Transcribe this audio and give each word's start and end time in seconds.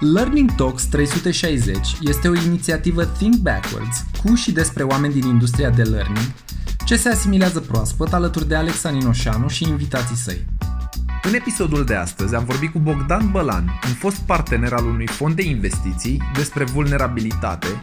Learning 0.00 0.54
Talks 0.54 0.84
360 0.84 1.78
este 2.00 2.28
o 2.28 2.34
inițiativă 2.34 3.04
Think 3.04 3.34
Backwards 3.34 4.04
cu 4.22 4.34
și 4.34 4.52
despre 4.52 4.82
oameni 4.82 5.12
din 5.12 5.26
industria 5.26 5.70
de 5.70 5.82
learning 5.82 6.32
ce 6.84 6.96
se 6.96 7.08
asimilează 7.08 7.60
proaspăt 7.60 8.12
alături 8.12 8.48
de 8.48 8.54
Alex 8.54 8.84
Aninoșanu 8.84 9.48
și 9.48 9.68
invitații 9.68 10.16
săi. 10.16 10.44
În 11.22 11.34
episodul 11.34 11.84
de 11.84 11.94
astăzi 11.94 12.34
am 12.34 12.44
vorbit 12.44 12.72
cu 12.72 12.78
Bogdan 12.78 13.30
Bălan, 13.30 13.80
un 13.86 13.92
fost 13.92 14.16
partener 14.16 14.72
al 14.72 14.86
unui 14.86 15.06
fond 15.06 15.34
de 15.34 15.42
investiții, 15.42 16.22
despre 16.34 16.64
vulnerabilitate, 16.64 17.80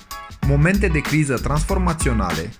momente 0.47 0.87
de 0.87 0.99
criză 0.99 1.37
transformaționale, 1.37 2.53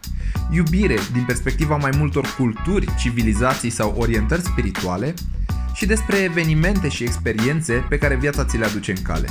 iubire 0.51 0.97
din 1.13 1.23
perspectiva 1.25 1.75
mai 1.75 1.91
multor 1.97 2.35
culturi, 2.37 2.95
civilizații 2.99 3.69
sau 3.69 3.95
orientări 3.97 4.41
spirituale 4.41 5.13
și 5.81 5.87
despre 5.87 6.17
evenimente 6.17 6.89
și 6.89 7.03
experiențe 7.03 7.85
pe 7.89 7.97
care 7.97 8.15
viața 8.15 8.45
ți 8.45 8.57
le 8.57 8.65
aduce 8.65 8.91
în 8.91 9.01
cale. 9.03 9.27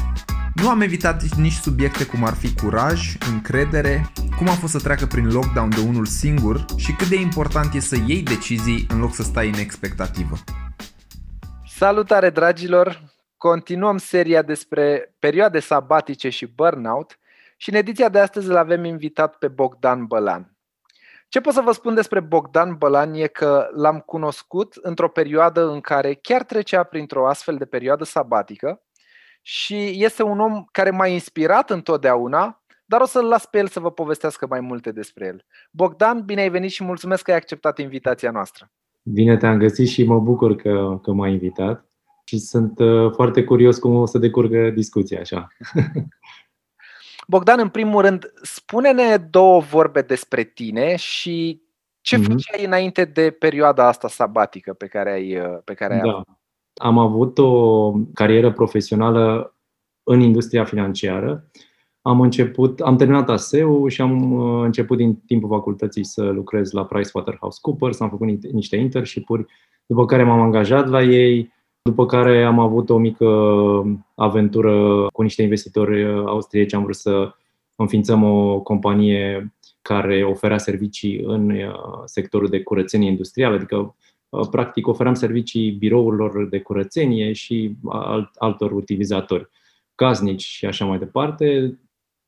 Nu 0.54 0.68
am 0.68 0.80
evitat 0.80 1.22
nici 1.22 1.52
subiecte 1.52 2.06
cum 2.06 2.24
ar 2.24 2.34
fi 2.34 2.54
curaj, 2.54 3.16
încredere, 3.32 4.12
cum 4.36 4.48
a 4.48 4.52
fost 4.52 4.72
să 4.72 4.78
treacă 4.78 5.06
prin 5.06 5.32
lockdown 5.32 5.70
de 5.70 5.80
unul 5.88 6.06
singur 6.06 6.64
și 6.76 6.92
cât 6.92 7.08
de 7.08 7.16
important 7.16 7.74
e 7.74 7.80
să 7.80 7.96
iei 8.06 8.22
decizii 8.22 8.86
în 8.88 9.00
loc 9.00 9.14
să 9.14 9.22
stai 9.22 9.48
în 9.48 9.54
expectativă. 9.54 10.36
Salutare 11.66 12.30
dragilor! 12.30 13.04
Continuăm 13.36 13.98
seria 13.98 14.42
despre 14.42 15.14
perioade 15.18 15.60
sabatice 15.60 16.28
și 16.28 16.46
burnout 16.46 17.18
și 17.56 17.70
în 17.70 17.74
ediția 17.74 18.08
de 18.08 18.18
astăzi 18.18 18.48
îl 18.48 18.56
avem 18.56 18.84
invitat 18.84 19.36
pe 19.36 19.48
Bogdan 19.48 20.06
Bălan. 20.06 20.49
Ce 21.30 21.40
pot 21.40 21.52
să 21.52 21.60
vă 21.60 21.72
spun 21.72 21.94
despre 21.94 22.20
Bogdan 22.20 22.76
Bălan 22.78 23.14
e 23.14 23.26
că 23.26 23.68
l-am 23.74 23.98
cunoscut 23.98 24.74
într-o 24.82 25.08
perioadă 25.08 25.70
în 25.70 25.80
care 25.80 26.14
chiar 26.14 26.44
trecea 26.44 26.82
printr-o 26.82 27.28
astfel 27.28 27.56
de 27.56 27.64
perioadă 27.64 28.04
sabatică 28.04 28.82
și 29.42 30.04
este 30.04 30.22
un 30.22 30.40
om 30.40 30.64
care 30.72 30.90
m-a 30.90 31.06
inspirat 31.06 31.70
întotdeauna, 31.70 32.62
dar 32.84 33.00
o 33.00 33.04
să-l 33.04 33.24
las 33.24 33.46
pe 33.46 33.58
el 33.58 33.66
să 33.66 33.80
vă 33.80 33.90
povestească 33.90 34.46
mai 34.46 34.60
multe 34.60 34.92
despre 34.92 35.26
el. 35.26 35.44
Bogdan, 35.70 36.22
bine 36.24 36.40
ai 36.40 36.50
venit 36.50 36.70
și 36.70 36.84
mulțumesc 36.84 37.22
că 37.22 37.30
ai 37.30 37.36
acceptat 37.36 37.78
invitația 37.78 38.30
noastră. 38.30 38.70
Bine 39.02 39.36
te-am 39.36 39.58
găsit 39.58 39.88
și 39.88 40.04
mă 40.04 40.18
bucur 40.20 40.56
că, 40.56 40.98
că 41.02 41.12
m-ai 41.12 41.32
invitat 41.32 41.88
și 42.24 42.38
sunt 42.38 42.78
uh, 42.78 43.12
foarte 43.12 43.44
curios 43.44 43.78
cum 43.78 43.94
o 43.94 44.06
să 44.06 44.18
decurgă 44.18 44.70
discuția 44.70 45.20
așa. 45.20 45.48
Bogdan, 47.30 47.58
în 47.60 47.68
primul 47.68 48.02
rând, 48.02 48.32
spune-ne 48.42 49.16
două 49.16 49.60
vorbe 49.60 50.02
despre 50.02 50.42
tine 50.42 50.96
și 50.96 51.62
ce 52.00 52.16
mm-hmm. 52.16 52.22
făceai 52.22 52.64
înainte 52.64 53.04
de 53.04 53.30
perioada 53.30 53.86
asta 53.86 54.08
sabatică 54.08 54.72
pe 54.72 54.86
care 54.86 55.12
ai, 55.12 55.36
uh, 55.36 55.58
pe 55.64 55.74
care 55.74 55.94
ai 55.94 56.00
da. 56.00 56.10
avut? 56.10 56.28
Am 56.74 56.98
avut 56.98 57.38
o 57.38 57.92
carieră 58.14 58.52
profesională 58.52 59.54
în 60.02 60.20
industria 60.20 60.64
financiară. 60.64 61.50
Am 62.02 62.20
început, 62.20 62.80
am 62.80 62.96
terminat 62.96 63.28
ASEU 63.28 63.88
și 63.88 64.00
am 64.00 64.32
uh, 64.32 64.64
început 64.64 64.96
din 64.96 65.16
timpul 65.26 65.48
facultății 65.48 66.04
să 66.04 66.22
lucrez 66.22 66.70
la 66.70 66.84
PricewaterhouseCoopers, 66.84 68.00
am 68.00 68.10
făcut 68.10 68.26
niște 68.52 68.76
internship-uri, 68.76 69.46
după 69.86 70.04
care 70.04 70.22
m-am 70.22 70.40
angajat 70.40 70.88
la 70.88 71.02
ei, 71.02 71.52
după 71.82 72.06
care 72.06 72.44
am 72.44 72.58
avut 72.58 72.90
o 72.90 72.98
mică 72.98 73.26
aventură 74.14 75.06
cu 75.12 75.22
niște 75.22 75.42
investitori 75.42 76.04
austrieci, 76.06 76.74
am 76.74 76.82
vrut 76.82 76.94
să 76.96 77.34
înființăm 77.74 78.22
o 78.22 78.60
companie 78.60 79.54
care 79.82 80.22
oferea 80.22 80.58
servicii 80.58 81.20
în 81.24 81.50
uh, 81.50 81.72
sectorul 82.04 82.48
de 82.48 82.62
curățenie 82.62 83.08
industrială, 83.08 83.54
adică 83.54 83.96
uh, 84.28 84.48
practic 84.50 84.86
oferam 84.86 85.14
servicii 85.14 85.70
birourilor 85.70 86.48
de 86.48 86.60
curățenie 86.60 87.32
și 87.32 87.76
altor 88.38 88.72
utilizatori, 88.72 89.48
casnici 89.94 90.44
și 90.44 90.66
așa 90.66 90.84
mai 90.84 90.98
departe. 90.98 91.78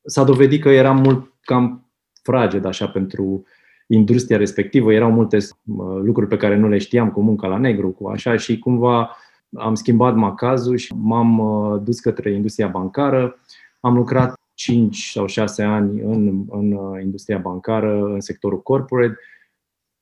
S-a 0.05 0.23
dovedit 0.23 0.61
că 0.61 0.69
eram 0.69 1.01
mult 1.01 1.33
cam 1.41 1.91
fraged 2.21 2.65
așa 2.65 2.87
pentru 2.87 3.45
industria 3.87 4.37
respectivă, 4.37 4.93
erau 4.93 5.11
multe 5.11 5.37
uh, 5.37 5.99
lucruri 6.01 6.27
pe 6.27 6.37
care 6.37 6.55
nu 6.55 6.67
le 6.67 6.77
știam, 6.77 7.11
cu 7.11 7.21
munca 7.21 7.47
la 7.47 7.57
negru, 7.57 7.89
cu 7.89 8.07
așa 8.07 8.37
și 8.37 8.59
cumva 8.59 9.15
am 9.55 9.75
schimbat 9.75 10.15
macazul 10.15 10.77
și 10.77 10.93
m-am 10.95 11.39
uh, 11.39 11.81
dus 11.83 11.99
către 11.99 12.31
industria 12.31 12.67
bancară. 12.67 13.35
Am 13.79 13.95
lucrat 13.95 14.39
5 14.53 15.09
sau 15.09 15.25
6 15.25 15.63
ani 15.63 16.01
în, 16.01 16.45
în 16.49 16.71
uh, 16.71 17.01
industria 17.01 17.37
bancară, 17.37 18.03
în 18.03 18.19
sectorul 18.19 18.61
corporate, 18.61 19.17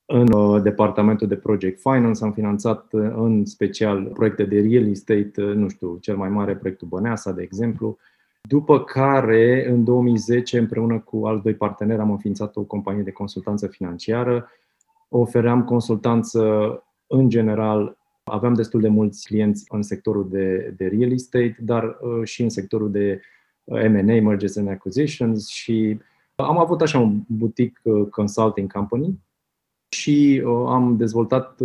în 0.05 0.31
uh, 0.31 0.61
departamentul 0.61 1.27
de 1.27 1.35
project 1.35 1.79
finance. 1.81 2.23
Am 2.23 2.31
finanțat 2.31 2.87
în 3.15 3.45
special 3.45 4.05
proiecte 4.05 4.43
de 4.43 4.59
real 4.59 4.89
estate, 4.89 5.41
nu 5.41 5.67
știu, 5.69 5.97
cel 6.01 6.17
mai 6.17 6.29
mare 6.29 6.55
proiectul 6.55 6.87
Băneasa, 6.87 7.31
de 7.31 7.41
exemplu. 7.41 7.97
După 8.41 8.83
care, 8.83 9.69
în 9.69 9.83
2010, 9.83 10.57
împreună 10.57 10.99
cu 10.99 11.25
alți 11.25 11.43
doi 11.43 11.53
parteneri, 11.53 12.01
am 12.01 12.11
înființat 12.11 12.55
o 12.55 12.61
companie 12.61 13.03
de 13.03 13.11
consultanță 13.11 13.67
financiară. 13.67 14.49
Ofeream 15.09 15.63
consultanță 15.63 16.43
în 17.07 17.29
general 17.29 17.97
Aveam 18.31 18.53
destul 18.53 18.81
de 18.81 18.87
mulți 18.87 19.27
clienți 19.27 19.65
în 19.69 19.81
sectorul 19.81 20.29
de, 20.29 20.73
de 20.77 20.87
real 20.87 21.11
estate, 21.11 21.57
dar 21.59 21.83
uh, 21.83 22.23
și 22.23 22.41
în 22.41 22.49
sectorul 22.49 22.91
de 22.91 23.21
uh, 23.63 23.81
M&A, 23.87 24.21
Mergers 24.21 24.55
and 24.55 24.67
Acquisitions 24.67 25.47
și 25.47 25.99
am 26.35 26.57
avut 26.57 26.81
așa 26.81 26.99
un 26.99 27.21
boutique 27.27 27.91
uh, 27.91 28.07
consulting 28.07 28.71
company 28.71 29.19
și 29.95 30.43
am 30.67 30.97
dezvoltat 30.97 31.59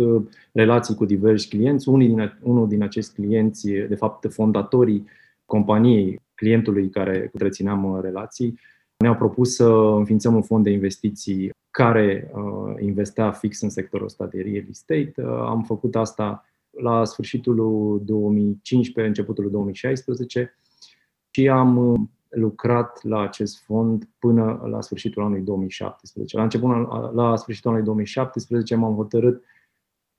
relații 0.51 0.95
cu 0.95 1.05
diversi 1.05 1.47
clienți. 1.47 1.89
Unii 1.89 2.07
din, 2.07 2.37
unul 2.41 2.67
din 2.67 2.83
acești 2.83 3.13
clienți, 3.13 3.69
de 3.69 3.95
fapt 3.95 4.33
fondatorii 4.33 5.07
companiei 5.45 6.21
clientului 6.35 6.89
care 6.89 7.29
întrețineam 7.33 7.99
relații, 8.01 8.59
ne-au 8.97 9.15
propus 9.15 9.55
să 9.55 9.67
înființăm 9.97 10.35
un 10.35 10.41
fond 10.41 10.63
de 10.63 10.69
investiții 10.69 11.51
care 11.77 12.31
uh, 12.33 12.75
investea 12.79 13.31
fix 13.31 13.61
în 13.61 13.69
sectorul 13.69 14.05
ăsta 14.05 14.25
de 14.25 14.41
real 14.41 14.65
estate. 14.69 15.13
Uh, 15.17 15.25
am 15.25 15.63
făcut 15.63 15.95
asta 15.95 16.45
la 16.81 17.05
sfârșitul 17.05 17.55
2015, 18.05 19.07
începutul 19.07 19.51
2016 19.51 20.57
și 21.29 21.49
am 21.49 21.77
uh, 21.77 21.99
lucrat 22.29 23.03
la 23.03 23.21
acest 23.21 23.63
fond 23.63 24.09
până 24.19 24.67
la 24.69 24.81
sfârșitul 24.81 25.23
anului 25.23 25.43
2017. 25.43 26.37
La 26.37 26.43
început, 26.43 26.69
la 27.13 27.35
sfârșitul 27.35 27.69
anului 27.69 27.85
2017 27.87 28.75
m-am 28.75 28.95
hotărât, 28.95 29.43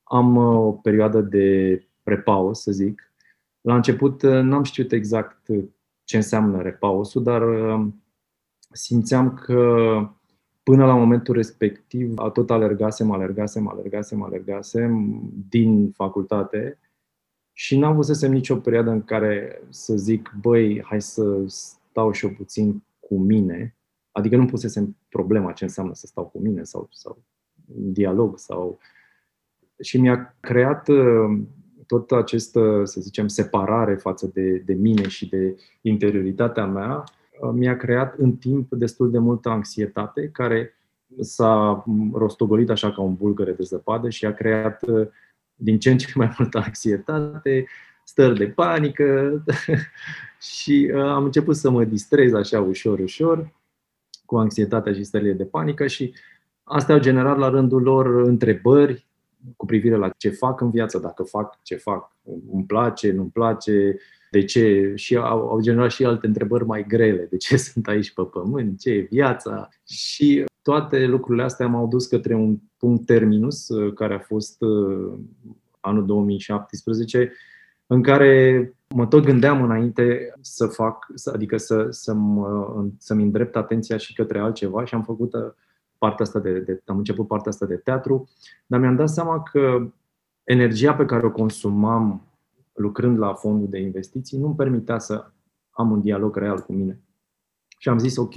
am 0.02 0.36
uh, 0.36 0.56
o 0.56 0.72
perioadă 0.72 1.20
de 1.20 1.78
prepaus, 2.02 2.62
să 2.62 2.72
zic. 2.72 3.12
La 3.60 3.74
început 3.74 4.22
uh, 4.22 4.40
n-am 4.40 4.62
știut 4.62 4.92
exact 4.92 5.46
ce 6.04 6.16
înseamnă 6.16 6.62
repausul, 6.62 7.22
dar 7.22 7.42
simțeam 8.70 9.34
că 9.34 9.98
Până 10.68 10.86
la 10.86 10.94
momentul 10.94 11.34
respectiv, 11.34 12.14
tot 12.32 12.50
alergasem, 12.50 13.10
alergasem, 13.10 13.68
alergasem, 13.68 14.22
alergasem 14.22 15.20
din 15.48 15.90
facultate 15.90 16.78
și 17.52 17.78
n-am 17.78 17.94
văzusem 17.94 18.32
nicio 18.32 18.56
perioadă 18.56 18.90
în 18.90 19.04
care 19.04 19.62
să 19.68 19.96
zic, 19.96 20.34
băi, 20.40 20.82
hai 20.82 21.02
să 21.02 21.44
stau 21.46 22.12
și 22.12 22.24
eu 22.24 22.32
puțin 22.32 22.82
cu 23.00 23.18
mine. 23.18 23.76
Adică 24.12 24.36
nu 24.36 24.46
pusesem 24.46 24.96
problema 25.08 25.52
ce 25.52 25.64
înseamnă 25.64 25.94
să 25.94 26.06
stau 26.06 26.24
cu 26.24 26.38
mine 26.38 26.62
sau, 26.62 26.88
sau 26.92 27.22
dialog 27.66 28.38
sau... 28.38 28.78
Și 29.80 30.00
mi-a 30.00 30.36
creat 30.40 30.88
uh, 30.88 31.40
tot 31.86 32.12
această, 32.12 32.82
să 32.84 33.00
zicem, 33.00 33.28
separare 33.28 33.94
față 33.94 34.30
de, 34.34 34.56
de 34.56 34.74
mine 34.74 35.08
și 35.08 35.28
de 35.28 35.56
interioritatea 35.80 36.66
mea, 36.66 36.96
Uh, 36.96 37.17
mi-a 37.52 37.76
creat 37.76 38.18
în 38.18 38.36
timp 38.36 38.72
destul 38.72 39.10
de 39.10 39.18
multă 39.18 39.48
anxietate, 39.48 40.28
care 40.32 40.78
s-a 41.20 41.84
rostogolit 42.12 42.70
așa 42.70 42.92
ca 42.92 43.00
un 43.00 43.14
bulgăre 43.14 43.52
de 43.52 43.62
zăpadă 43.62 44.08
și 44.08 44.26
a 44.26 44.34
creat 44.34 44.82
uh, 44.82 45.08
din 45.54 45.78
ce 45.78 45.90
în 45.90 45.98
ce 45.98 46.12
mai 46.14 46.34
multă 46.38 46.58
anxietate, 46.58 47.66
stări 48.04 48.38
de 48.38 48.46
panică 48.46 49.44
și 50.56 50.90
uh, 50.94 51.00
am 51.00 51.24
început 51.24 51.56
să 51.56 51.70
mă 51.70 51.84
distrez 51.84 52.32
așa 52.32 52.60
ușor, 52.60 52.98
ușor 52.98 53.52
cu 54.24 54.36
anxietatea 54.36 54.92
și 54.92 55.04
stările 55.04 55.32
de 55.32 55.44
panică 55.44 55.86
și 55.86 56.14
astea 56.62 56.94
au 56.94 57.00
generat 57.00 57.38
la 57.38 57.48
rândul 57.48 57.82
lor 57.82 58.06
întrebări 58.06 59.06
cu 59.56 59.66
privire 59.66 59.96
la 59.96 60.10
ce 60.16 60.28
fac 60.28 60.60
în 60.60 60.70
viață, 60.70 60.98
dacă 60.98 61.22
fac 61.22 61.62
ce 61.62 61.76
fac, 61.76 62.16
îmi 62.52 62.64
place, 62.64 63.12
nu-mi 63.12 63.30
place, 63.30 63.96
de 64.30 64.44
ce? 64.44 64.92
Și 64.94 65.16
au, 65.16 65.48
au 65.48 65.60
generat 65.60 65.90
și 65.90 66.04
alte 66.04 66.26
întrebări 66.26 66.64
mai 66.64 66.84
grele, 66.88 67.26
de 67.30 67.36
ce 67.36 67.56
sunt 67.68 67.88
aici 67.88 68.12
pe 68.12 68.22
pământ, 68.22 68.80
ce 68.80 68.90
e 68.90 69.06
viața? 69.10 69.68
Și 69.86 70.44
toate 70.62 71.06
lucrurile 71.06 71.44
astea 71.44 71.66
m-au 71.66 71.86
dus 71.86 72.06
către 72.06 72.34
un 72.34 72.58
punct 72.76 73.06
terminus 73.06 73.68
uh, 73.68 73.92
care 73.92 74.14
a 74.14 74.18
fost 74.18 74.62
uh, 74.62 75.12
anul 75.80 76.06
2017 76.06 77.32
în 77.86 78.02
care 78.02 78.72
mă 78.88 79.06
tot 79.06 79.24
gândeam 79.24 79.62
înainte 79.62 80.32
să 80.40 80.66
fac, 80.66 81.06
adică 81.32 81.56
să, 81.56 81.86
să 81.90 82.12
mă, 82.12 82.86
să-mi 82.98 83.22
îndrept 83.22 83.56
atenția 83.56 83.96
și 83.96 84.14
către 84.14 84.38
altceva 84.38 84.84
și 84.84 84.94
am 84.94 85.02
făcut 85.02 85.34
uh, 85.34 85.50
partea 85.98 86.24
asta 86.24 86.38
de, 86.38 86.58
de, 86.58 86.82
am 86.86 86.96
început 86.96 87.26
partea 87.26 87.50
asta 87.50 87.66
de 87.66 87.76
teatru, 87.76 88.28
dar 88.66 88.80
mi-am 88.80 88.96
dat 88.96 89.08
seama 89.08 89.42
că 89.42 89.92
energia 90.44 90.94
pe 90.94 91.04
care 91.04 91.26
o 91.26 91.30
consumam 91.30 92.27
lucrând 92.78 93.18
la 93.18 93.34
fondul 93.34 93.68
de 93.68 93.78
investiții, 93.78 94.38
nu-mi 94.38 94.54
permitea 94.54 94.98
să 94.98 95.30
am 95.70 95.90
un 95.90 96.00
dialog 96.00 96.36
real 96.36 96.60
cu 96.60 96.72
mine. 96.72 97.00
Și 97.78 97.88
am 97.88 97.98
zis, 97.98 98.16
ok, 98.16 98.34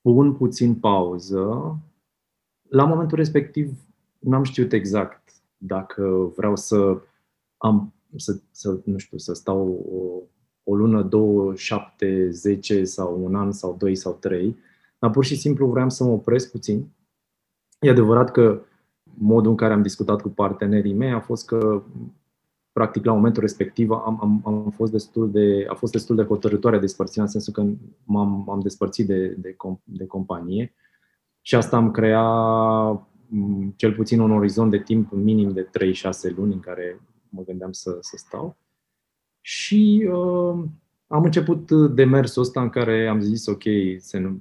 pun 0.00 0.34
puțin 0.34 0.74
pauză. 0.74 1.76
La 2.68 2.84
momentul 2.84 3.16
respectiv 3.16 3.78
n-am 4.18 4.42
știut 4.42 4.72
exact 4.72 5.32
dacă 5.56 6.32
vreau 6.36 6.56
să 6.56 7.00
am, 7.56 7.94
să, 8.16 8.40
să 8.50 8.80
nu 8.84 8.98
știu, 8.98 9.18
să 9.18 9.32
stau 9.32 9.86
o, 9.92 10.72
o 10.72 10.76
lună, 10.76 11.02
două, 11.02 11.54
șapte, 11.54 12.30
zece 12.30 12.84
sau 12.84 13.24
un 13.24 13.34
an 13.34 13.52
sau 13.52 13.76
doi 13.78 13.94
sau 13.94 14.12
trei, 14.12 14.56
dar 14.98 15.10
pur 15.10 15.24
și 15.24 15.36
simplu 15.36 15.66
vreau 15.66 15.90
să 15.90 16.04
mă 16.04 16.10
opresc 16.10 16.50
puțin. 16.50 16.88
E 17.80 17.90
adevărat 17.90 18.30
că 18.30 18.62
modul 19.02 19.50
în 19.50 19.56
care 19.56 19.72
am 19.72 19.82
discutat 19.82 20.20
cu 20.20 20.28
partenerii 20.28 20.94
mei 20.94 21.10
a 21.10 21.20
fost 21.20 21.46
că 21.46 21.82
practic 22.78 23.04
la 23.04 23.12
momentul 23.12 23.42
respectiv 23.42 23.90
am, 23.90 24.18
am, 24.20 24.42
am 24.44 24.70
fost 24.70 24.92
destul 24.92 25.30
de, 25.30 25.66
a 25.68 25.74
fost 25.74 25.92
destul 25.92 26.16
de 26.16 26.22
hotărătoare 26.22 26.78
despărțirea, 26.78 27.24
în 27.24 27.30
sensul 27.30 27.52
că 27.52 27.64
m-am 28.04 28.50
am 28.50 28.60
despărțit 28.60 29.06
de, 29.06 29.26
de, 29.28 29.56
de 29.84 30.06
companie 30.06 30.74
și 31.40 31.54
asta 31.54 31.76
am 31.76 31.90
creat 31.90 33.06
cel 33.76 33.92
puțin 33.94 34.20
un 34.20 34.30
orizont 34.30 34.70
de 34.70 34.78
timp 34.78 35.12
minim 35.12 35.52
de 35.52 35.68
3-6 36.32 36.34
luni 36.36 36.52
în 36.52 36.60
care 36.60 37.00
mă 37.28 37.42
gândeam 37.42 37.72
să, 37.72 37.98
să 38.00 38.16
stau. 38.16 38.56
Și 39.40 40.08
uh, 40.12 40.64
am 41.06 41.24
început 41.24 41.70
demersul 41.70 42.42
ăsta 42.42 42.62
în 42.62 42.68
care 42.68 43.06
am 43.06 43.20
zis, 43.20 43.46
ok, 43.46 43.62
se, 43.96 44.32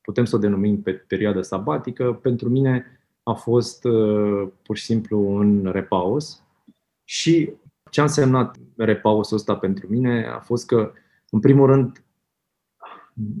putem 0.00 0.24
să 0.24 0.36
o 0.36 0.38
denumim 0.38 0.82
pe 0.82 0.92
perioadă 0.92 1.42
sabatică. 1.42 2.12
Pentru 2.22 2.48
mine 2.48 3.00
a 3.22 3.32
fost 3.32 3.84
uh, 3.84 4.48
pur 4.62 4.76
și 4.76 4.84
simplu 4.84 5.18
un 5.18 5.68
repaus 5.72 6.42
și 7.04 7.52
ce 7.94 8.00
a 8.00 8.04
însemnat 8.04 8.56
repausul 8.76 9.36
ăsta 9.36 9.56
pentru 9.56 9.86
mine 9.88 10.26
a 10.26 10.38
fost 10.38 10.66
că, 10.66 10.92
în 11.30 11.40
primul 11.40 11.66
rând, 11.66 12.04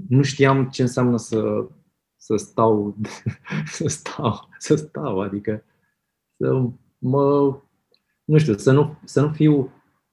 nu 0.08 0.22
știam 0.22 0.68
ce 0.68 0.82
înseamnă 0.82 1.16
să, 1.16 1.68
să 2.16 2.36
stau, 2.36 2.96
să 3.76 3.88
stau, 3.88 4.48
să 4.58 4.74
stau, 4.74 5.20
adică 5.20 5.64
să 6.36 6.68
mă, 6.98 7.56
nu 8.24 8.38
știu, 8.38 8.56
să 8.56 8.72
nu, 8.72 8.98
să 9.04 9.20
nu 9.20 9.32
fiu 9.32 9.72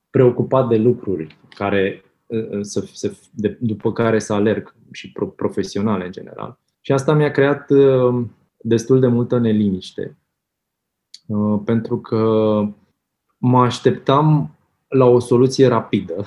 preocupat 0.09 0.67
de 0.67 0.77
lucruri 0.77 1.37
care, 1.49 2.03
să, 2.61 2.89
să, 2.93 3.13
de, 3.31 3.57
după 3.59 3.91
care 3.91 4.19
să 4.19 4.33
alerg 4.33 4.75
și 4.91 5.11
pro, 5.11 5.27
profesionale 5.27 6.05
în 6.05 6.11
general. 6.11 6.59
Și 6.79 6.91
asta 6.91 7.13
mi-a 7.13 7.31
creat 7.31 7.69
uh, 7.69 8.25
destul 8.57 8.99
de 8.99 9.07
multă 9.07 9.37
neliniște. 9.37 10.17
Uh, 11.27 11.61
pentru 11.65 11.99
că 11.99 12.63
mă 13.41 13.61
așteptam 13.61 14.55
la 14.87 15.05
o 15.05 15.19
soluție 15.19 15.67
rapidă 15.67 16.25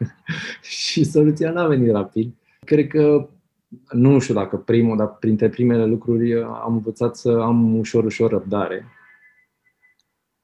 și 0.62 1.04
soluția 1.04 1.50
n-a 1.50 1.66
venit 1.66 1.90
rapid. 1.90 2.34
Cred 2.64 2.86
că, 2.86 3.28
nu 3.90 4.18
știu 4.18 4.34
dacă 4.34 4.56
primul, 4.56 4.96
dar 4.96 5.16
printre 5.16 5.48
primele 5.48 5.86
lucruri 5.86 6.42
am 6.42 6.72
învățat 6.72 7.16
să 7.16 7.30
am 7.30 7.78
ușor, 7.78 8.04
ușor 8.04 8.30
răbdare. 8.30 8.86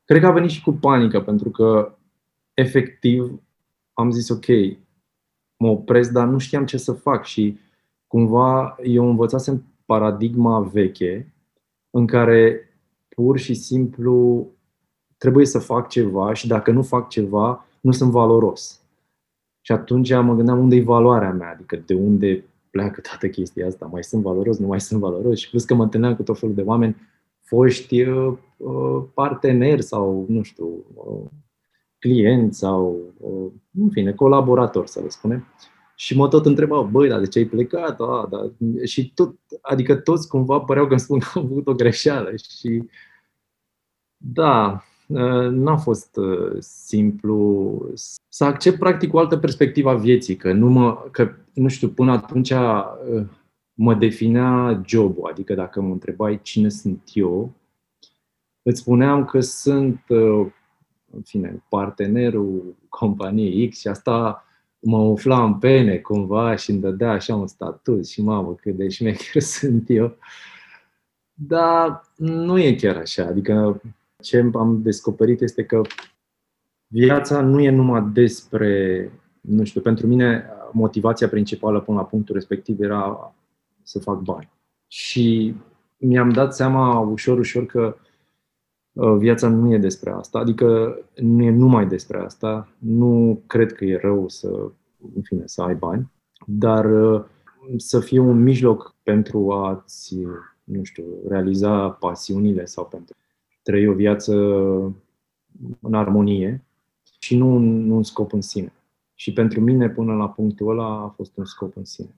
Cred 0.05 0.21
că 0.21 0.27
a 0.27 0.33
venit 0.33 0.51
și 0.51 0.63
cu 0.63 0.73
panică, 0.73 1.21
pentru 1.21 1.51
că 1.51 1.99
efectiv 2.55 3.43
am 3.93 4.11
zis 4.11 4.29
ok, 4.29 4.47
mă 5.57 5.69
opresc, 5.69 6.11
dar 6.11 6.27
nu 6.27 6.39
știam 6.39 6.67
ce 6.67 6.77
să 6.77 6.93
fac 6.93 7.25
și 7.25 7.59
cumva 8.07 8.77
eu 8.83 9.09
învățasem 9.09 9.65
paradigma 9.85 10.61
veche 10.61 11.35
în 11.91 12.07
care 12.07 12.69
pur 13.09 13.39
și 13.39 13.55
simplu 13.55 14.47
trebuie 15.25 15.47
să 15.47 15.59
fac 15.59 15.89
ceva 15.89 16.33
și 16.33 16.47
dacă 16.47 16.71
nu 16.71 16.83
fac 16.83 17.09
ceva, 17.09 17.67
nu 17.81 17.93
sunt 17.93 18.11
valoros. 18.11 18.81
Și 19.61 19.73
atunci 19.73 20.13
mă 20.13 20.35
gândeam 20.35 20.59
unde 20.59 20.77
e 20.77 20.83
valoarea 20.83 21.33
mea, 21.33 21.51
adică 21.51 21.83
de 21.87 21.95
unde 21.95 22.45
pleacă 22.71 23.01
toată 23.01 23.29
chestia 23.29 23.67
asta, 23.67 23.87
mai 23.87 24.05
sunt 24.05 24.23
valoros, 24.23 24.59
nu 24.59 24.67
mai 24.67 24.81
sunt 24.81 25.01
valoros 25.01 25.39
și 25.39 25.51
plus 25.51 25.65
că 25.65 25.75
mă 25.75 25.83
întâlneam 25.83 26.17
cu 26.17 26.23
tot 26.23 26.39
felul 26.39 26.55
de 26.55 26.63
oameni, 26.63 26.97
foști 27.41 28.03
uh, 28.03 28.37
uh 28.57 29.03
parteneri 29.15 29.83
sau, 29.83 30.27
nu 30.29 30.43
știu, 30.43 30.85
uh, 30.95 31.31
clienți 31.99 32.59
sau, 32.59 33.01
uh, 33.19 33.51
în 33.81 33.91
fine, 33.91 34.13
colaboratori, 34.13 34.89
să 34.89 35.01
le 35.01 35.09
spunem. 35.09 35.45
Și 35.97 36.17
mă 36.17 36.29
tot 36.29 36.47
întreba, 36.47 36.81
băi, 36.81 37.09
dar 37.09 37.21
de 37.21 37.27
ce 37.27 37.39
ai 37.39 37.45
plecat? 37.45 38.01
A, 38.01 38.29
da. 38.31 38.51
Și 38.85 39.13
tot, 39.15 39.35
adică 39.61 39.95
toți 39.95 40.29
cumva 40.29 40.59
păreau 40.59 40.85
că 40.87 40.91
îmi 40.91 41.01
spun 41.01 41.19
că 41.19 41.27
am 41.35 41.47
făcut 41.47 41.67
o 41.67 41.75
greșeală. 41.75 42.31
Și 42.37 42.83
da, 44.17 44.73
ă, 44.73 44.83
n-a 45.51 45.77
fost 45.77 46.17
ă, 46.17 46.57
simplu 46.59 47.89
să 48.29 48.45
accept 48.45 48.79
practic 48.79 49.15
o 49.15 49.19
altă 49.19 49.37
perspectivă 49.37 49.91
a 49.91 49.95
vieții, 49.95 50.37
că 50.37 50.53
nu 50.53 50.69
mă, 50.69 51.09
că, 51.11 51.31
nu 51.53 51.69
știu, 51.69 51.89
până 51.89 52.13
atunci 52.13 52.51
ă, 52.51 52.85
mă 53.75 53.95
definea 53.95 54.83
jobul, 54.87 55.29
adică 55.31 55.55
dacă 55.55 55.81
mă 55.81 55.93
întrebai 55.93 56.41
cine 56.43 56.69
sunt 56.69 57.11
eu, 57.13 57.53
îți 58.63 58.81
spuneam 58.81 59.25
că 59.25 59.41
sunt, 59.41 60.01
în 61.11 61.23
fine, 61.25 61.63
partenerul 61.69 62.77
companiei 62.89 63.69
X 63.69 63.79
și 63.79 63.89
asta 63.89 64.45
mă 64.79 64.99
umfla 64.99 65.45
în 65.45 65.59
pene 65.59 65.97
cumva 65.97 66.55
și 66.55 66.71
îmi 66.71 66.81
dădea 66.81 67.11
așa 67.11 67.35
un 67.35 67.47
statut 67.47 68.07
și 68.07 68.23
mamă 68.23 68.55
cât 68.55 68.77
de 68.77 68.89
șmecher 68.89 69.43
sunt 69.59 69.85
eu. 69.87 70.17
Dar 71.33 72.03
nu 72.17 72.59
e 72.59 72.75
chiar 72.75 72.97
așa. 72.97 73.27
Adică 73.27 73.81
ce 74.25 74.51
am 74.53 74.83
descoperit 74.83 75.41
este 75.41 75.65
că 75.65 75.81
viața 76.87 77.41
nu 77.41 77.61
e 77.61 77.71
numai 77.71 78.11
despre, 78.13 79.11
nu 79.41 79.65
știu, 79.65 79.81
pentru 79.81 80.07
mine 80.07 80.45
motivația 80.73 81.29
principală 81.29 81.81
până 81.81 81.97
la 81.97 82.05
punctul 82.05 82.35
respectiv 82.35 82.81
era 82.81 83.35
să 83.83 83.99
fac 83.99 84.21
bani. 84.21 84.51
Și 84.87 85.55
mi-am 85.97 86.31
dat 86.31 86.55
seama 86.55 86.99
ușor, 86.99 87.39
ușor 87.39 87.67
că 87.67 87.97
uh, 88.93 89.17
viața 89.19 89.49
nu 89.49 89.73
e 89.73 89.79
despre 89.79 90.11
asta, 90.11 90.39
adică 90.39 90.99
nu 91.17 91.43
e 91.43 91.51
numai 91.51 91.87
despre 91.87 92.19
asta. 92.19 92.69
Nu 92.79 93.43
cred 93.47 93.73
că 93.73 93.85
e 93.85 93.99
rău 94.03 94.29
să, 94.29 94.49
în 95.15 95.23
fine, 95.23 95.43
să 95.47 95.63
ai 95.63 95.75
bani, 95.75 96.11
dar 96.47 96.85
uh, 96.85 97.25
să 97.77 98.01
fie 98.01 98.19
un 98.19 98.43
mijloc 98.43 98.95
pentru 99.03 99.53
a-ți, 99.53 100.17
nu 100.65 100.83
știu, 100.83 101.05
realiza 101.29 101.89
pasiunile 101.89 102.65
sau 102.65 102.85
pentru 102.87 103.15
trăi 103.65 103.87
o 103.87 103.93
viață 103.93 104.35
în 105.81 105.95
armonie 105.95 106.65
și 107.19 107.37
nu 107.37 107.55
un, 107.55 107.87
nu 107.87 107.97
un 107.97 108.03
scop 108.03 108.33
în 108.33 108.41
sine. 108.41 108.73
Și 109.15 109.33
pentru 109.33 109.61
mine, 109.61 109.91
până 109.91 110.15
la 110.15 110.29
punctul 110.29 110.71
ăla, 110.71 111.03
a 111.03 111.09
fost 111.17 111.37
un 111.37 111.45
scop 111.45 111.77
în 111.77 111.85
sine. 111.85 112.15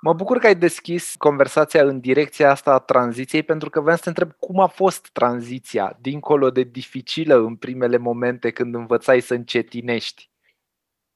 Mă 0.00 0.12
bucur 0.12 0.38
că 0.38 0.46
ai 0.46 0.56
deschis 0.56 1.14
conversația 1.18 1.84
în 1.84 2.00
direcția 2.00 2.50
asta 2.50 2.72
a 2.72 2.78
tranziției, 2.78 3.42
pentru 3.42 3.70
că 3.70 3.80
vreau 3.80 3.96
să 3.96 4.02
te 4.02 4.08
întreb 4.08 4.32
cum 4.38 4.60
a 4.60 4.66
fost 4.66 5.08
tranziția, 5.12 5.98
dincolo 6.00 6.50
de 6.50 6.62
dificilă 6.62 7.34
în 7.34 7.56
primele 7.56 7.96
momente 7.96 8.50
când 8.50 8.74
învățai 8.74 9.20
să 9.20 9.34
încetinești. 9.34 10.30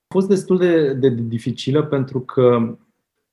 A 0.07 0.15
fost 0.15 0.29
destul 0.29 0.59
de, 0.59 0.93
de 0.93 1.09
dificilă 1.09 1.83
pentru 1.83 2.21
că 2.21 2.77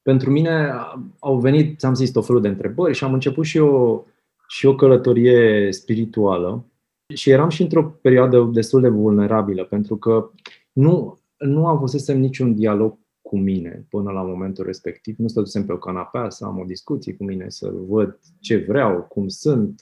pentru 0.02 0.32
mine 0.32 0.74
au 1.20 1.40
venit, 1.40 1.80
ți-am 1.80 1.94
zis, 1.94 2.12
tot 2.12 2.26
felul 2.26 2.42
de 2.42 2.48
întrebări 2.48 2.94
și 2.94 3.04
am 3.04 3.14
început 3.14 3.46
și 3.46 3.58
eu 3.58 4.08
și 4.54 4.66
o 4.66 4.76
călătorie 4.76 5.72
spirituală 5.72 6.66
și 7.14 7.30
eram 7.30 7.50
și 7.50 7.62
într-o 7.62 7.84
perioadă 7.84 8.50
destul 8.54 8.82
de 8.82 8.88
vulnerabilă, 8.88 9.64
pentru 9.64 9.98
că 9.98 10.32
nu, 10.72 11.20
nu 11.38 11.68
avusesem 11.68 12.20
niciun 12.20 12.56
dialog 12.56 12.98
cu 13.22 13.38
mine 13.38 13.86
până 13.90 14.12
la 14.12 14.22
momentul 14.22 14.66
respectiv. 14.66 15.16
Nu 15.18 15.28
stătusem 15.28 15.66
pe 15.66 15.72
o 15.72 15.78
canapea 15.78 16.30
să 16.30 16.46
am 16.46 16.60
o 16.60 16.64
discuție 16.66 17.14
cu 17.14 17.24
mine, 17.24 17.50
să 17.50 17.72
văd 17.88 18.20
ce 18.40 18.58
vreau, 18.68 19.02
cum 19.02 19.28
sunt. 19.28 19.80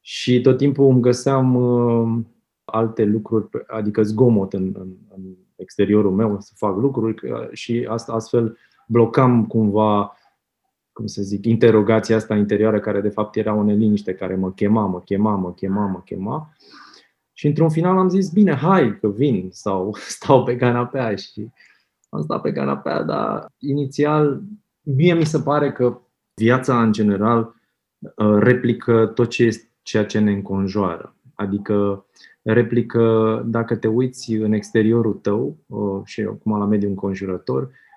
Și 0.00 0.40
tot 0.40 0.56
timpul 0.56 0.90
îmi 0.90 1.00
găseam 1.00 1.54
uh, 1.54 2.24
alte 2.64 3.04
lucruri, 3.04 3.48
adică 3.66 4.02
zgomot 4.02 4.52
în, 4.52 4.74
în, 4.78 4.88
în 5.08 5.22
exteriorul 5.56 6.12
meu 6.12 6.40
să 6.40 6.52
fac 6.56 6.76
lucruri 6.76 7.14
și 7.52 7.86
asta 7.88 8.12
astfel 8.12 8.56
blocam 8.86 9.46
cumva 9.46 10.12
cum 10.98 11.06
să 11.06 11.22
zic, 11.22 11.44
interogația 11.44 12.16
asta 12.16 12.34
interioară 12.34 12.80
care 12.80 13.00
de 13.00 13.08
fapt 13.08 13.36
era 13.36 13.54
o 13.54 13.62
neliniște 13.62 14.14
care 14.14 14.34
mă 14.34 14.52
chema, 14.52 14.86
mă 14.86 15.00
chema, 15.00 15.36
mă 15.36 15.52
chema, 15.52 15.86
mă 15.86 16.00
chema. 16.00 16.52
Și 17.32 17.46
într-un 17.46 17.68
final 17.68 17.98
am 17.98 18.08
zis, 18.08 18.30
bine, 18.30 18.54
hai 18.54 18.98
că 19.00 19.08
vin 19.08 19.48
sau 19.52 19.94
stau 20.16 20.42
pe 20.42 20.56
canapea 20.56 21.14
și 21.14 21.48
am 22.08 22.22
stat 22.22 22.40
pe 22.40 22.52
canapea, 22.52 23.02
dar 23.02 23.46
inițial 23.58 24.42
mie 24.82 25.14
mi 25.14 25.24
se 25.24 25.40
pare 25.40 25.72
că 25.72 26.00
viața 26.34 26.82
în 26.82 26.92
general 26.92 27.54
uh, 28.00 28.38
replică 28.38 29.06
tot 29.06 29.28
ce 29.28 29.44
este 29.44 29.72
ceea 29.82 30.04
ce 30.04 30.18
ne 30.18 30.32
înconjoară. 30.32 31.16
Adică 31.34 32.06
replică, 32.42 33.42
dacă 33.46 33.76
te 33.76 33.88
uiți 33.88 34.32
în 34.32 34.52
exteriorul 34.52 35.14
tău 35.14 35.56
uh, 35.66 36.00
și 36.04 36.20
acum 36.20 36.58
la 36.58 36.64
mediul 36.64 36.90
înconjurător, 36.90 37.62
Uh, 37.62 37.87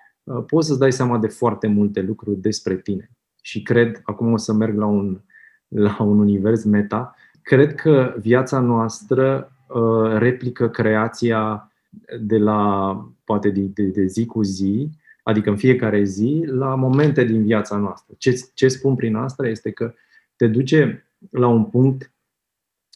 poți 0.46 0.66
să-ți 0.66 0.78
dai 0.78 0.92
seama 0.92 1.18
de 1.18 1.26
foarte 1.26 1.66
multe 1.66 2.00
lucruri 2.00 2.40
despre 2.40 2.76
tine. 2.76 3.10
Și 3.42 3.62
cred, 3.62 4.00
acum 4.04 4.32
o 4.32 4.36
să 4.36 4.52
merg 4.52 4.76
la 4.76 4.86
un, 4.86 5.20
la 5.86 5.96
un 6.02 6.18
univers 6.18 6.64
meta, 6.64 7.14
cred 7.42 7.74
că 7.74 8.14
viața 8.18 8.60
noastră 8.60 9.52
uh, 9.68 10.12
replică 10.18 10.68
creația 10.68 11.72
de 12.20 12.38
la, 12.38 12.94
poate 13.24 13.50
de, 13.50 13.60
de, 13.60 13.84
de 13.84 14.06
zi 14.06 14.26
cu 14.26 14.42
zi, 14.42 14.90
adică 15.22 15.50
în 15.50 15.56
fiecare 15.56 16.04
zi, 16.04 16.42
la 16.46 16.74
momente 16.74 17.24
din 17.24 17.42
viața 17.42 17.76
noastră. 17.76 18.14
Ce, 18.18 18.40
ce 18.54 18.68
spun 18.68 18.94
prin 18.94 19.14
asta 19.14 19.46
este 19.46 19.70
că 19.70 19.94
te 20.36 20.46
duce 20.46 21.06
la 21.30 21.46
un 21.46 21.64
punct 21.64 22.12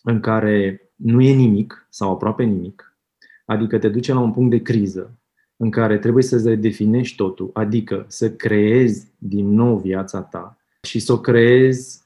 în 0.02 0.21
care 0.21 0.80
nu 0.95 1.21
e 1.21 1.35
nimic 1.35 1.87
sau 1.90 2.12
aproape 2.12 2.45
nimic, 2.45 2.97
adică 3.45 3.78
te 3.78 3.88
duce 3.88 4.12
la 4.12 4.21
un 4.21 4.33
punct 4.33 4.50
de 4.50 4.62
criză 4.62 5.18
în 5.57 5.71
care 5.71 5.99
trebuie 5.99 6.23
să 6.23 6.49
redefinești 6.49 7.17
totul, 7.17 7.51
adică 7.53 8.05
să 8.09 8.33
creezi 8.33 9.13
din 9.19 9.49
nou 9.49 9.79
viața 9.79 10.23
ta 10.23 10.57
și 10.83 10.99
să 10.99 11.13
o 11.13 11.21
creezi 11.21 12.03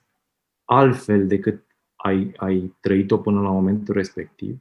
altfel 0.64 1.26
decât 1.26 1.64
ai, 1.97 2.33
ai 2.37 2.76
trăit-o 2.80 3.19
până 3.19 3.40
la 3.40 3.50
momentul 3.50 3.95
respectiv. 3.95 4.59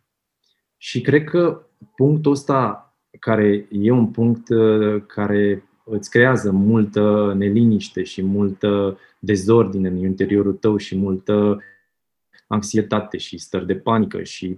Și 0.77 1.01
cred 1.01 1.23
că 1.23 1.67
punctul 1.95 2.31
ăsta, 2.31 2.93
care 3.19 3.67
e 3.71 3.91
un 3.91 4.07
punct 4.07 4.49
uh, 4.49 5.03
care 5.07 5.63
îți 5.85 6.09
creează 6.09 6.51
multă 6.51 7.33
neliniște 7.37 8.03
și 8.03 8.23
multă 8.23 8.97
dezordine 9.19 9.87
în 9.87 9.97
interiorul 9.97 10.53
tău 10.53 10.77
și 10.77 10.97
multă 10.97 11.61
anxietate 12.47 13.17
și 13.17 13.37
stări 13.37 13.65
de 13.65 13.75
panică 13.75 14.23
și 14.23 14.45
uh, 14.45 14.57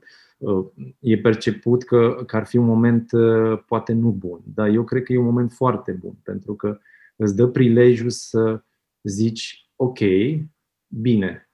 e 1.00 1.18
perceput 1.18 1.84
că, 1.84 2.24
că 2.26 2.36
ar 2.36 2.46
fi 2.46 2.58
un 2.58 2.66
moment 2.66 3.12
uh, 3.12 3.64
poate 3.68 3.94
nu 3.94 4.10
bun, 4.10 4.40
dar 4.54 4.68
eu 4.68 4.84
cred 4.84 5.04
că 5.04 5.14
e 5.14 5.18
un 5.18 5.26
moment 5.26 5.52
foarte 5.52 5.92
bun 5.92 6.14
pentru 6.24 6.56
că 6.56 6.80
îți 7.16 7.36
dă 7.36 7.48
prilejul 7.48 8.10
să 8.10 8.64
zici 9.02 9.70
ok, 9.76 10.00
bine, 10.88 11.50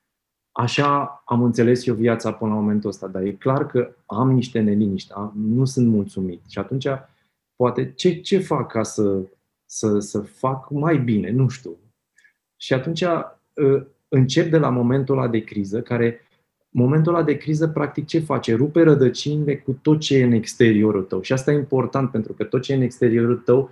așa 0.51 1.23
am 1.25 1.43
înțeles 1.43 1.85
eu 1.85 1.95
viața 1.95 2.33
până 2.33 2.53
la 2.53 2.59
momentul 2.59 2.89
ăsta, 2.89 3.07
dar 3.07 3.21
e 3.21 3.31
clar 3.31 3.65
că 3.65 3.95
am 4.05 4.31
niște 4.31 4.59
neliniști, 4.59 5.13
nu 5.33 5.65
sunt 5.65 5.87
mulțumit 5.87 6.41
și 6.49 6.59
atunci 6.59 6.87
poate 7.55 7.93
ce, 7.93 8.21
ce 8.21 8.39
fac 8.39 8.71
ca 8.71 8.83
să, 8.83 9.21
să, 9.65 9.99
să 9.99 10.19
fac 10.19 10.69
mai 10.69 10.97
bine, 10.97 11.31
nu 11.31 11.47
știu. 11.47 11.77
Și 12.55 12.73
atunci 12.73 13.01
uh, 13.01 13.85
încep 14.07 14.49
de 14.49 14.57
la 14.57 14.69
momentul 14.69 15.17
ăla 15.17 15.27
de 15.27 15.43
criză, 15.43 15.81
care 15.81 16.26
momentul 16.77 17.13
ăla 17.15 17.23
de 17.23 17.37
criză, 17.37 17.67
practic, 17.67 18.05
ce 18.05 18.19
face? 18.19 18.55
Rupe 18.55 18.81
rădăcinile 18.81 19.57
cu 19.57 19.71
tot 19.81 19.99
ce 19.99 20.17
e 20.17 20.23
în 20.23 20.31
exteriorul 20.31 21.03
tău. 21.03 21.21
Și 21.21 21.33
asta 21.33 21.51
e 21.51 21.55
important, 21.55 22.11
pentru 22.11 22.33
că 22.33 22.43
tot 22.43 22.61
ce 22.61 22.71
e 22.71 22.75
în 22.75 22.81
exteriorul 22.81 23.37
tău, 23.37 23.69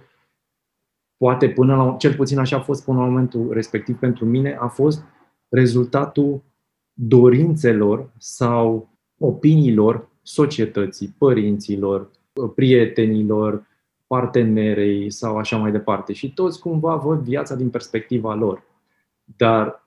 poate 1.17 1.49
până 1.49 1.75
la, 1.75 1.95
cel 1.99 2.15
puțin 2.15 2.39
așa 2.39 2.57
a 2.57 2.59
fost 2.59 2.85
până 2.85 2.99
la 2.99 3.05
momentul 3.05 3.53
respectiv 3.53 3.97
pentru 3.97 4.25
mine, 4.25 4.57
a 4.59 4.67
fost 4.67 5.03
rezultatul 5.49 6.43
dorințelor 6.93 8.11
sau 8.17 8.89
opiniilor 9.17 10.09
societății, 10.21 11.15
părinților, 11.17 12.11
prietenilor, 12.55 13.67
partenerei 14.07 15.11
sau 15.11 15.37
așa 15.37 15.57
mai 15.57 15.71
departe. 15.71 16.13
Și 16.13 16.33
toți 16.33 16.59
cumva 16.59 16.95
văd 16.95 17.19
viața 17.19 17.55
din 17.55 17.69
perspectiva 17.69 18.33
lor. 18.33 18.63
Dar 19.37 19.84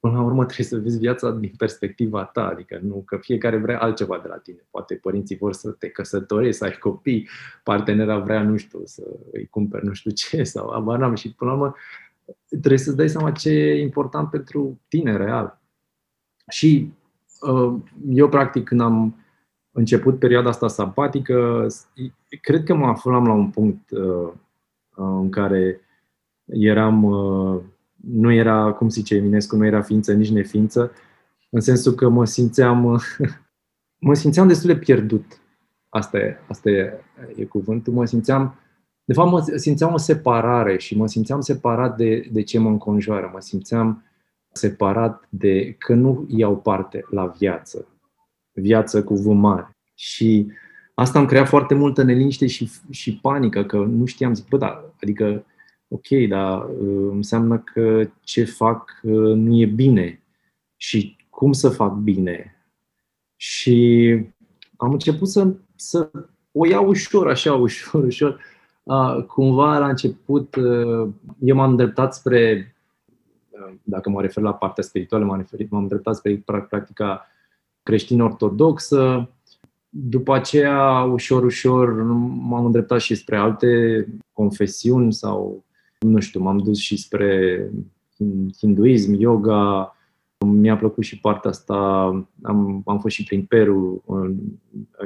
până 0.00 0.12
la 0.12 0.22
urmă 0.22 0.44
trebuie 0.50 0.66
să 0.66 0.78
vezi 0.78 0.98
viața 0.98 1.30
din 1.30 1.52
perspectiva 1.56 2.24
ta, 2.24 2.46
adică 2.46 2.78
nu 2.82 3.02
că 3.06 3.16
fiecare 3.16 3.56
vrea 3.56 3.78
altceva 3.78 4.18
de 4.22 4.28
la 4.28 4.36
tine. 4.36 4.66
Poate 4.70 4.94
părinții 4.94 5.36
vor 5.36 5.52
să 5.52 5.70
te 5.70 5.88
căsătorești, 5.88 6.56
să 6.56 6.64
ai 6.64 6.78
copii, 6.78 7.28
partenera 7.62 8.18
vrea, 8.18 8.42
nu 8.42 8.56
știu, 8.56 8.80
să 8.84 9.02
îi 9.32 9.46
cumperi 9.46 9.86
nu 9.86 9.92
știu 9.92 10.10
ce 10.10 10.42
sau 10.42 10.68
abanam 10.68 11.14
și 11.14 11.32
până 11.32 11.50
la 11.50 11.56
urmă 11.56 11.74
trebuie 12.48 12.78
să-ți 12.78 12.96
dai 12.96 13.08
seama 13.08 13.30
ce 13.30 13.50
e 13.50 13.80
important 13.80 14.30
pentru 14.30 14.80
tine 14.88 15.16
real. 15.16 15.60
Și 16.48 16.92
uh, 17.40 17.74
eu 18.08 18.28
practic 18.28 18.64
când 18.64 18.80
am 18.80 19.16
început 19.72 20.18
perioada 20.18 20.48
asta 20.48 20.68
sabatică, 20.68 21.66
cred 22.40 22.64
că 22.64 22.74
mă 22.74 22.86
aflam 22.86 23.26
la 23.26 23.32
un 23.32 23.50
punct 23.50 23.90
uh, 23.90 24.32
în 24.94 25.30
care 25.30 25.80
eram 26.44 27.02
nu 28.04 28.32
era, 28.32 28.72
cum 28.72 28.88
zice 28.88 29.14
Eminescu, 29.14 29.56
nu 29.56 29.66
era 29.66 29.82
ființă, 29.82 30.12
nici 30.12 30.30
neființă, 30.30 30.92
în 31.50 31.60
sensul 31.60 31.92
că 31.92 32.08
mă 32.08 32.24
simțeam, 32.24 33.00
mă 34.08 34.14
simțeam 34.14 34.48
destul 34.48 34.72
de 34.72 34.78
pierdut. 34.78 35.40
Asta 35.88 36.18
e, 36.18 36.36
asta 36.48 36.70
e, 36.70 37.00
e 37.36 37.44
cuvântul. 37.44 37.92
Mă 37.92 38.04
simțeam, 38.04 38.54
de 39.04 39.12
fapt, 39.12 39.30
mă 39.30 39.52
simțeam 39.56 39.92
o 39.92 39.96
separare 39.96 40.78
și 40.78 40.96
mă 40.96 41.06
simțeam 41.06 41.40
separat 41.40 41.96
de, 41.96 42.28
de 42.32 42.42
ce 42.42 42.58
mă 42.58 42.68
înconjoară. 42.68 43.30
Mă 43.32 43.40
simțeam 43.40 44.04
separat 44.52 45.26
de 45.28 45.74
că 45.78 45.94
nu 45.94 46.26
iau 46.28 46.56
parte 46.56 47.04
la 47.10 47.26
viață. 47.26 47.88
Viață 48.52 49.04
cu 49.04 49.14
V 49.14 49.26
mare. 49.26 49.70
Și 49.94 50.52
asta 50.94 51.18
îmi 51.18 51.28
crea 51.28 51.44
foarte 51.44 51.74
multă 51.74 52.02
neliniște 52.02 52.46
și, 52.46 52.70
și 52.90 53.16
panică, 53.16 53.64
că 53.64 53.76
nu 53.76 54.04
știam, 54.04 54.34
zic, 54.34 54.48
bă, 54.48 54.56
da, 54.56 54.92
adică 55.02 55.44
ok, 55.88 56.28
dar 56.28 56.68
uh, 56.68 57.08
înseamnă 57.10 57.58
că 57.58 58.10
ce 58.20 58.44
fac 58.44 59.00
uh, 59.02 59.34
nu 59.34 59.56
e 59.56 59.66
bine 59.66 60.22
și 60.76 61.16
cum 61.30 61.52
să 61.52 61.68
fac 61.68 61.94
bine. 61.94 62.56
Și 63.36 64.18
am 64.76 64.92
început 64.92 65.28
să, 65.28 65.54
să 65.76 66.10
o 66.52 66.66
iau 66.66 66.88
ușor, 66.88 67.28
așa, 67.28 67.54
ușor, 67.54 68.04
ușor. 68.04 68.40
Uh, 68.82 69.24
cumva 69.26 69.78
la 69.78 69.88
început 69.88 70.54
uh, 70.54 71.08
eu 71.38 71.56
m-am 71.56 71.70
îndreptat 71.70 72.14
spre, 72.14 72.74
uh, 73.48 73.74
dacă 73.82 74.10
mă 74.10 74.20
refer 74.20 74.42
la 74.42 74.54
partea 74.54 74.82
spirituală, 74.82 75.24
m-am, 75.24 75.36
referit, 75.36 75.70
m-am 75.70 75.82
îndreptat 75.82 76.16
spre 76.16 76.42
practica 76.44 77.26
creștin-ortodoxă. 77.82 79.30
După 79.88 80.34
aceea, 80.34 81.02
ușor, 81.02 81.44
ușor, 81.44 82.02
m-am 82.02 82.64
îndreptat 82.64 83.00
și 83.00 83.14
spre 83.14 83.36
alte 83.36 83.68
confesiuni 84.32 85.12
sau 85.12 85.64
nu 85.98 86.20
știu, 86.20 86.40
m-am 86.40 86.58
dus 86.58 86.78
și 86.78 86.96
spre 86.96 87.70
hinduism, 88.58 89.12
yoga, 89.12 89.92
mi-a 90.46 90.76
plăcut 90.76 91.04
și 91.04 91.20
partea 91.20 91.50
asta, 91.50 91.76
am, 92.42 92.82
am 92.86 92.98
fost 93.00 93.14
și 93.14 93.24
prin 93.24 93.44
Peru, 93.44 94.02
în 94.06 94.36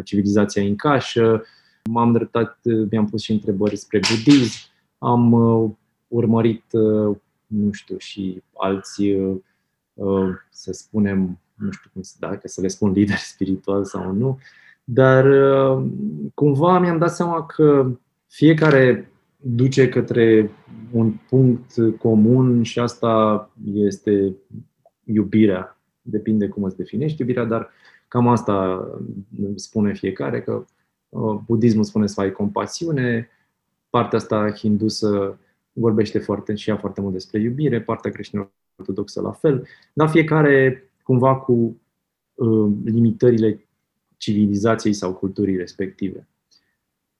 civilizația 0.04 0.62
incașă, 0.62 1.42
m-am 1.90 2.12
dreptat, 2.12 2.58
mi-am 2.90 3.06
pus 3.06 3.22
și 3.22 3.32
întrebări 3.32 3.76
spre 3.76 4.00
budism, 4.10 4.70
am 4.98 5.32
uh, 5.32 5.70
urmărit, 6.08 6.64
uh, 6.72 7.16
nu 7.46 7.72
știu, 7.72 7.96
și 7.98 8.42
alți, 8.56 9.02
uh, 9.94 10.28
să 10.50 10.72
spunem, 10.72 11.38
nu 11.54 11.70
știu 11.70 11.90
cum 11.92 12.02
să, 12.02 12.14
dacă 12.18 12.48
să 12.48 12.60
le 12.60 12.68
spun 12.68 12.90
lider 12.90 13.16
spiritual 13.32 13.84
sau 13.84 14.12
nu, 14.12 14.38
dar 14.84 15.26
cumva 16.34 16.78
mi-am 16.78 16.98
dat 16.98 17.14
seama 17.14 17.46
că 17.46 17.90
fiecare 18.26 19.11
duce 19.42 19.88
către 19.88 20.50
un 20.90 21.12
punct 21.28 21.74
comun 21.98 22.62
și 22.62 22.78
asta 22.78 23.50
este 23.72 24.36
iubirea. 25.04 25.80
Depinde 26.02 26.48
cum 26.48 26.62
îți 26.62 26.76
definești 26.76 27.20
iubirea, 27.20 27.44
dar 27.44 27.70
cam 28.08 28.28
asta 28.28 28.88
spune 29.54 29.94
fiecare, 29.94 30.42
că 30.42 30.64
uh, 31.08 31.40
budismul 31.46 31.84
spune 31.84 32.06
să 32.06 32.20
ai 32.20 32.32
compasiune, 32.32 33.28
partea 33.90 34.18
asta 34.18 34.50
hindusă 34.50 35.38
vorbește 35.72 36.18
foarte 36.18 36.54
și 36.54 36.70
ea 36.70 36.76
foarte 36.76 37.00
mult 37.00 37.12
despre 37.12 37.40
iubire, 37.40 37.82
partea 37.82 38.10
creștină 38.10 38.50
ortodoxă 38.76 39.20
la 39.20 39.32
fel, 39.32 39.66
dar 39.92 40.08
fiecare 40.08 40.82
cumva 41.02 41.36
cu 41.36 41.80
uh, 42.34 42.72
limitările 42.84 43.66
civilizației 44.16 44.92
sau 44.92 45.14
culturii 45.14 45.56
respective. 45.56 46.28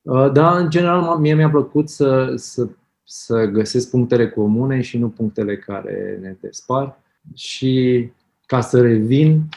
Uh, 0.02 0.32
da, 0.32 0.56
în 0.56 0.71
general, 0.71 1.18
mie 1.18 1.35
mi-a 1.35 1.50
plăcut 1.50 1.88
să, 1.88 2.32
să, 2.37 2.68
să 3.04 3.44
găsesc 3.44 3.90
punctele 3.90 4.30
comune 4.30 4.80
și 4.80 4.99
nu 4.99 5.09
punctele 5.09 5.56
care 5.56 6.18
ne 6.21 6.37
despar. 6.40 6.99
Și 7.35 8.11
ca 8.47 8.61
să 8.61 8.80
revin, 8.80 9.49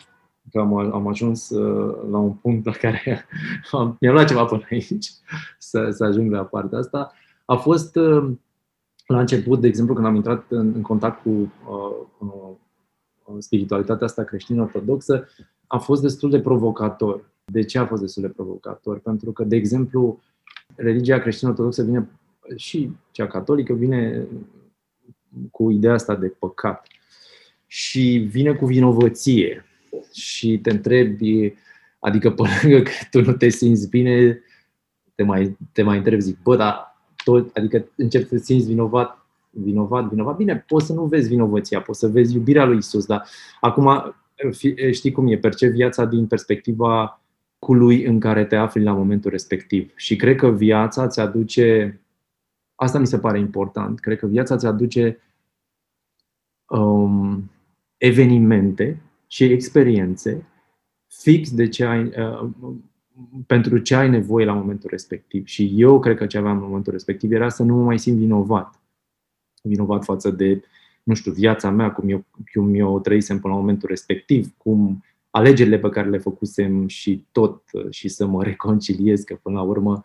că 0.51 0.59
am, 0.59 0.75
am 0.75 1.07
ajuns 1.07 1.49
uh, 1.49 1.95
la 2.11 2.17
un 2.17 2.31
punct 2.31 2.65
la 2.65 2.71
care 2.71 3.25
am, 3.71 3.97
mi-a 3.99 4.11
luat 4.11 4.27
ceva 4.27 4.45
până 4.45 4.67
aici 4.71 5.11
să, 5.57 5.89
să 5.89 6.03
ajung 6.03 6.31
la 6.31 6.43
partea 6.43 6.77
asta, 6.77 7.13
a 7.45 7.55
fost 7.55 7.95
uh, 7.95 8.31
la 9.07 9.19
început, 9.19 9.61
de 9.61 9.67
exemplu, 9.67 9.93
când 9.93 10.07
am 10.07 10.15
intrat 10.15 10.45
în, 10.49 10.73
în 10.75 10.81
contact 10.81 11.21
cu 11.21 11.29
uh, 11.29 11.47
uh, 12.17 13.35
spiritualitatea 13.39 14.05
asta 14.05 14.23
creștină-ortodoxă, 14.23 15.27
a 15.67 15.77
fost 15.77 16.01
destul 16.01 16.29
de 16.29 16.39
provocator. 16.39 17.33
De 17.45 17.63
ce 17.63 17.79
a 17.79 17.85
fost 17.85 18.01
destul 18.01 18.21
de 18.21 18.29
provocator? 18.29 18.99
Pentru 18.99 19.31
că, 19.31 19.43
de 19.43 19.55
exemplu, 19.55 20.19
religia 20.75 21.19
creștină-ortodoxă 21.19 21.83
vine 21.83 22.09
și 22.55 22.91
cea 23.11 23.27
catolică 23.27 23.73
vine 23.73 24.27
cu 25.51 25.71
ideea 25.71 25.93
asta 25.93 26.15
de 26.15 26.27
păcat 26.27 26.87
și 27.67 28.27
vine 28.29 28.53
cu 28.53 28.65
vinovăție 28.65 29.65
și 30.13 30.59
te 30.61 30.71
întrebi, 30.71 31.53
adică 31.99 32.31
pe 32.31 32.41
lângă 32.61 32.81
că 32.81 32.91
tu 33.11 33.21
nu 33.21 33.33
te 33.33 33.49
simți 33.49 33.89
bine, 33.89 34.41
te 35.15 35.23
mai, 35.23 35.57
te 35.71 35.83
mai 35.83 35.97
întrebi, 35.97 36.21
zic, 36.21 36.41
bă, 36.43 36.55
dar 36.55 36.97
tot, 37.23 37.57
adică 37.57 37.87
încerci 37.95 38.27
să 38.27 38.35
te 38.35 38.41
simți 38.41 38.67
vinovat, 38.67 39.25
vinovat, 39.49 40.09
vinovat. 40.09 40.35
Bine, 40.35 40.65
poți 40.67 40.85
să 40.85 40.93
nu 40.93 41.05
vezi 41.05 41.27
vinovăția, 41.27 41.81
poți 41.81 41.99
să 41.99 42.07
vezi 42.07 42.35
iubirea 42.35 42.65
lui 42.65 42.77
Isus, 42.77 43.05
dar 43.05 43.27
acum 43.59 44.15
știi 44.91 45.11
cum 45.11 45.27
e, 45.27 45.37
percep 45.37 45.71
viața 45.71 46.05
din 46.05 46.27
perspectiva 46.27 47.21
locului 47.59 48.03
în 48.03 48.19
care 48.19 48.45
te 48.45 48.55
afli 48.55 48.83
la 48.83 48.93
momentul 48.93 49.31
respectiv. 49.31 49.91
Și 49.95 50.15
cred 50.15 50.35
că 50.35 50.51
viața 50.51 51.07
ți 51.07 51.19
aduce, 51.19 51.99
asta 52.75 52.99
mi 52.99 53.07
se 53.07 53.19
pare 53.19 53.39
important, 53.39 53.99
cred 53.99 54.19
că 54.19 54.27
viața 54.27 54.57
ți 54.57 54.65
aduce 54.65 55.19
um, 56.65 57.51
evenimente 57.97 59.01
și 59.27 59.43
experiențe 59.43 60.45
fix 61.07 61.51
de 61.51 61.67
ce 61.67 61.85
ai, 61.85 62.03
uh, 62.03 62.49
pentru 63.47 63.77
ce 63.77 63.95
ai 63.95 64.09
nevoie 64.09 64.45
la 64.45 64.53
momentul 64.53 64.89
respectiv. 64.89 65.45
Și 65.45 65.73
eu 65.75 65.99
cred 65.99 66.17
că 66.17 66.25
ce 66.25 66.37
aveam 66.37 66.57
în 66.57 66.63
momentul 66.63 66.91
respectiv 66.91 67.31
era 67.31 67.49
să 67.49 67.63
nu 67.63 67.75
mă 67.75 67.83
mai 67.83 67.99
simt 67.99 68.17
vinovat. 68.17 68.79
Vinovat 69.61 70.03
față 70.03 70.29
de, 70.29 70.63
nu 71.03 71.13
știu, 71.13 71.31
viața 71.31 71.69
mea, 71.69 71.91
cum 71.91 72.09
eu, 72.09 72.25
cum 72.53 72.73
eu 72.73 72.99
trăisem 72.99 73.39
până 73.39 73.53
la 73.53 73.59
momentul 73.59 73.89
respectiv, 73.89 74.53
cum 74.57 75.03
alegerile 75.35 75.79
pe 75.79 75.89
care 75.89 76.09
le 76.09 76.17
făcusem 76.17 76.87
și 76.87 77.25
tot, 77.31 77.61
și 77.89 78.07
să 78.07 78.25
mă 78.25 78.43
reconciliez, 78.51 79.21
că 79.21 79.39
până 79.41 79.55
la 79.55 79.61
urmă 79.61 80.01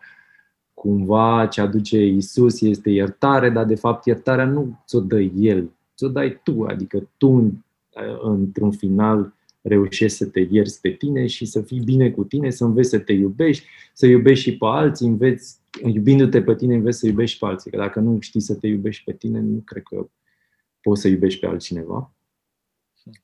cumva 0.73 1.47
ce 1.47 1.61
aduce 1.61 2.05
Isus 2.05 2.61
este 2.61 2.89
iertare, 2.89 3.49
dar 3.49 3.65
de 3.65 3.75
fapt 3.75 4.05
iertarea 4.05 4.45
nu 4.45 4.79
ți-o 4.85 4.99
dă 4.99 5.19
El, 5.19 5.71
ți-o 5.95 6.07
dai 6.07 6.39
tu, 6.43 6.63
adică 6.63 7.09
tu 7.17 7.63
într-un 8.21 8.71
final 8.71 9.33
reușești 9.61 10.17
să 10.17 10.25
te 10.25 10.47
ierți 10.49 10.81
pe 10.81 10.89
tine 10.89 11.25
și 11.25 11.45
să 11.45 11.61
fii 11.61 11.79
bine 11.79 12.11
cu 12.11 12.23
tine, 12.23 12.49
să 12.49 12.63
înveți 12.63 12.89
să 12.89 12.99
te 12.99 13.13
iubești, 13.13 13.67
să 13.93 14.05
iubești 14.05 14.49
și 14.49 14.57
pe 14.57 14.65
alții, 14.65 15.07
înveți, 15.07 15.59
iubindu-te 15.83 16.41
pe 16.41 16.55
tine, 16.55 16.75
înveți 16.75 16.99
să 16.99 17.07
iubești 17.07 17.39
pe 17.39 17.45
alții. 17.45 17.71
Că 17.71 17.77
dacă 17.77 17.99
nu 17.99 18.19
știi 18.19 18.41
să 18.41 18.55
te 18.55 18.67
iubești 18.67 19.03
pe 19.03 19.13
tine, 19.13 19.39
nu 19.39 19.61
cred 19.65 19.83
că 19.83 20.07
poți 20.81 21.01
să 21.01 21.07
iubești 21.07 21.39
pe 21.39 21.45
altcineva. 21.45 22.13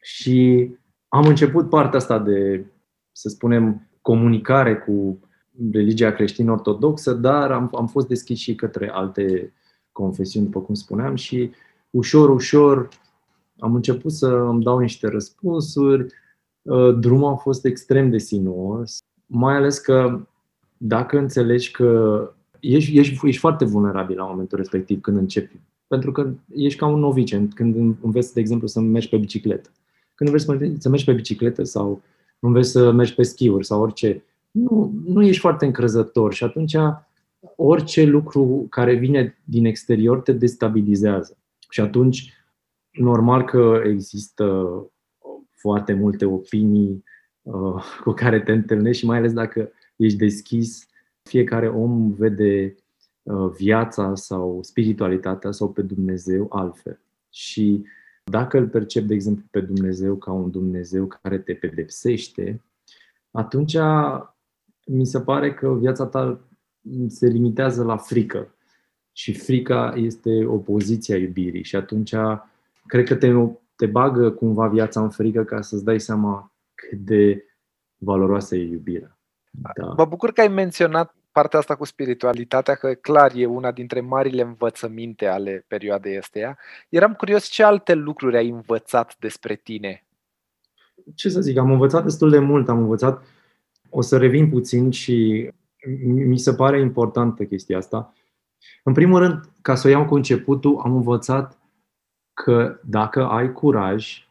Și 0.01 0.69
am 1.07 1.25
început 1.25 1.69
partea 1.69 1.99
asta 1.99 2.19
de, 2.19 2.65
să 3.11 3.29
spunem, 3.29 3.89
comunicare 4.01 4.77
cu 4.77 5.19
religia 5.71 6.11
creștin-ortodoxă, 6.11 7.13
dar 7.13 7.51
am, 7.51 7.69
am 7.75 7.87
fost 7.87 8.07
deschis 8.07 8.39
și 8.39 8.55
către 8.55 8.89
alte 8.89 9.53
confesiuni, 9.91 10.45
după 10.45 10.61
cum 10.61 10.73
spuneam, 10.73 11.15
și 11.15 11.51
ușor, 11.89 12.29
ușor 12.29 12.89
am 13.59 13.75
început 13.75 14.11
să 14.11 14.27
îmi 14.27 14.63
dau 14.63 14.79
niște 14.79 15.07
răspunsuri. 15.07 16.05
Uh, 16.61 16.97
drumul 16.99 17.31
a 17.31 17.35
fost 17.35 17.65
extrem 17.65 18.09
de 18.09 18.17
sinuos, 18.17 18.97
mai 19.25 19.55
ales 19.55 19.77
că 19.77 20.27
dacă 20.77 21.17
înțelegi 21.17 21.71
că 21.71 22.21
ești, 22.59 22.99
ești, 22.99 23.27
ești 23.27 23.39
foarte 23.39 23.65
vulnerabil 23.65 24.17
la 24.17 24.25
momentul 24.25 24.57
respectiv 24.57 25.01
când 25.01 25.17
începi. 25.17 25.59
Pentru 25.87 26.11
că 26.11 26.33
ești 26.53 26.79
ca 26.79 26.85
un 26.85 26.99
novice 26.99 27.47
când 27.53 27.95
înveți, 28.01 28.33
de 28.33 28.39
exemplu, 28.39 28.67
să 28.67 28.79
mergi 28.79 29.09
pe 29.09 29.17
bicicletă. 29.17 29.69
Când 30.17 30.29
înveți 30.29 30.81
să 30.81 30.89
mergi 30.89 31.05
pe 31.05 31.13
bicicletă 31.13 31.63
sau 31.63 32.01
înveți 32.39 32.71
să 32.71 32.91
mergi 32.91 33.15
pe 33.15 33.23
schiuri 33.23 33.65
sau 33.65 33.81
orice, 33.81 34.23
nu, 34.51 34.93
nu 35.05 35.23
ești 35.23 35.41
foarte 35.41 35.65
încrezător 35.65 36.33
și 36.33 36.43
atunci 36.43 36.75
orice 37.55 38.03
lucru 38.03 38.67
care 38.69 38.93
vine 38.93 39.37
din 39.43 39.65
exterior 39.65 40.21
te 40.21 40.31
destabilizează. 40.31 41.37
Și 41.69 41.81
atunci, 41.81 42.33
normal 42.91 43.43
că 43.43 43.81
există 43.85 44.67
foarte 45.55 45.93
multe 45.93 46.25
opinii 46.25 47.03
uh, 47.41 47.83
cu 48.03 48.11
care 48.11 48.39
te 48.39 48.51
întâlnești 48.51 49.01
și 49.01 49.05
mai 49.07 49.17
ales 49.17 49.33
dacă 49.33 49.71
ești 49.95 50.17
deschis, 50.17 50.87
fiecare 51.23 51.67
om 51.67 52.11
vede 52.11 52.75
uh, 53.23 53.51
viața 53.57 54.15
sau 54.15 54.59
spiritualitatea 54.61 55.51
sau 55.51 55.71
pe 55.71 55.81
Dumnezeu 55.81 56.47
altfel. 56.49 56.99
Și 57.29 57.85
dacă 58.29 58.57
îl 58.57 58.67
percep, 58.67 59.03
de 59.03 59.13
exemplu, 59.13 59.45
pe 59.51 59.59
Dumnezeu 59.59 60.15
ca 60.15 60.31
un 60.31 60.51
Dumnezeu 60.51 61.07
care 61.07 61.37
te 61.37 61.53
pedepsește, 61.53 62.61
atunci 63.31 63.77
mi 64.85 65.05
se 65.05 65.21
pare 65.21 65.53
că 65.53 65.73
viața 65.73 66.05
ta 66.05 66.39
se 67.07 67.27
limitează 67.27 67.83
la 67.83 67.97
frică. 67.97 68.51
Și 69.11 69.33
frica 69.33 69.93
este 69.95 70.45
opoziția 70.45 71.17
iubirii. 71.17 71.63
Și 71.63 71.75
atunci 71.75 72.15
cred 72.85 73.05
că 73.05 73.15
te, 73.15 73.33
te 73.75 73.85
bagă 73.85 74.31
cumva 74.31 74.67
viața 74.67 75.01
în 75.01 75.09
frică 75.09 75.43
ca 75.43 75.61
să-ți 75.61 75.83
dai 75.83 75.99
seama 75.99 76.51
cât 76.75 76.99
de 76.99 77.43
valoroasă 77.97 78.55
e 78.55 78.69
iubirea. 78.69 79.17
Da. 79.51 79.93
Mă 79.97 80.05
bucur 80.05 80.31
că 80.31 80.41
ai 80.41 80.47
menționat 80.47 81.15
partea 81.37 81.59
asta 81.59 81.75
cu 81.75 81.85
spiritualitatea, 81.85 82.75
că 82.75 82.93
clar 82.93 83.31
e 83.35 83.45
una 83.45 83.71
dintre 83.71 84.01
marile 84.01 84.41
învățăminte 84.41 85.25
ale 85.25 85.65
perioadei 85.67 86.17
astea. 86.17 86.57
Eram 86.89 87.13
curios 87.13 87.45
ce 87.45 87.63
alte 87.63 87.93
lucruri 87.93 88.37
ai 88.37 88.49
învățat 88.49 89.15
despre 89.19 89.55
tine. 89.55 90.05
Ce 91.15 91.29
să 91.29 91.41
zic, 91.41 91.57
am 91.57 91.71
învățat 91.71 92.03
destul 92.03 92.29
de 92.29 92.39
mult, 92.39 92.69
am 92.69 92.77
învățat, 92.77 93.23
o 93.89 94.01
să 94.01 94.17
revin 94.17 94.49
puțin 94.49 94.91
și 94.91 95.49
mi 96.03 96.39
se 96.39 96.53
pare 96.53 96.79
importantă 96.79 97.43
chestia 97.43 97.77
asta. 97.77 98.13
În 98.83 98.93
primul 98.93 99.19
rând, 99.19 99.49
ca 99.61 99.75
să 99.75 99.87
o 99.87 99.89
iau 99.89 100.05
cu 100.05 100.15
începutul, 100.15 100.79
am 100.83 100.95
învățat 100.95 101.57
că 102.33 102.79
dacă 102.83 103.25
ai 103.25 103.51
curaj 103.51 104.27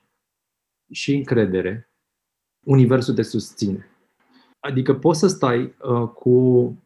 și 0.92 1.14
încredere, 1.14 1.90
Universul 2.64 3.14
te 3.14 3.22
susține. 3.22 3.90
Adică 4.60 4.94
poți 4.94 5.18
să 5.18 5.26
stai 5.26 5.74
uh, 5.82 6.08
cu 6.08 6.76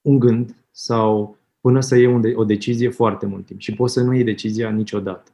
un 0.00 0.18
gând 0.18 0.56
sau 0.70 1.38
până 1.60 1.80
să 1.80 1.96
iei 1.96 2.34
o 2.34 2.44
decizie 2.44 2.88
foarte 2.88 3.26
mult 3.26 3.46
timp 3.46 3.60
și 3.60 3.74
poți 3.74 3.92
să 3.92 4.02
nu 4.02 4.14
iei 4.14 4.24
decizia 4.24 4.70
niciodată. 4.70 5.30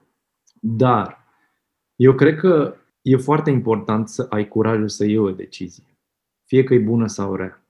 Dar 0.60 1.18
eu 1.96 2.14
cred 2.14 2.36
că 2.36 2.74
e 3.02 3.16
foarte 3.16 3.50
important 3.50 4.08
să 4.08 4.26
ai 4.30 4.48
curajul 4.48 4.88
să 4.88 5.04
iei 5.04 5.18
o 5.18 5.30
decizie, 5.30 5.84
fie 6.44 6.64
că 6.64 6.74
e 6.74 6.78
bună 6.78 7.06
sau 7.06 7.34
rea. 7.34 7.60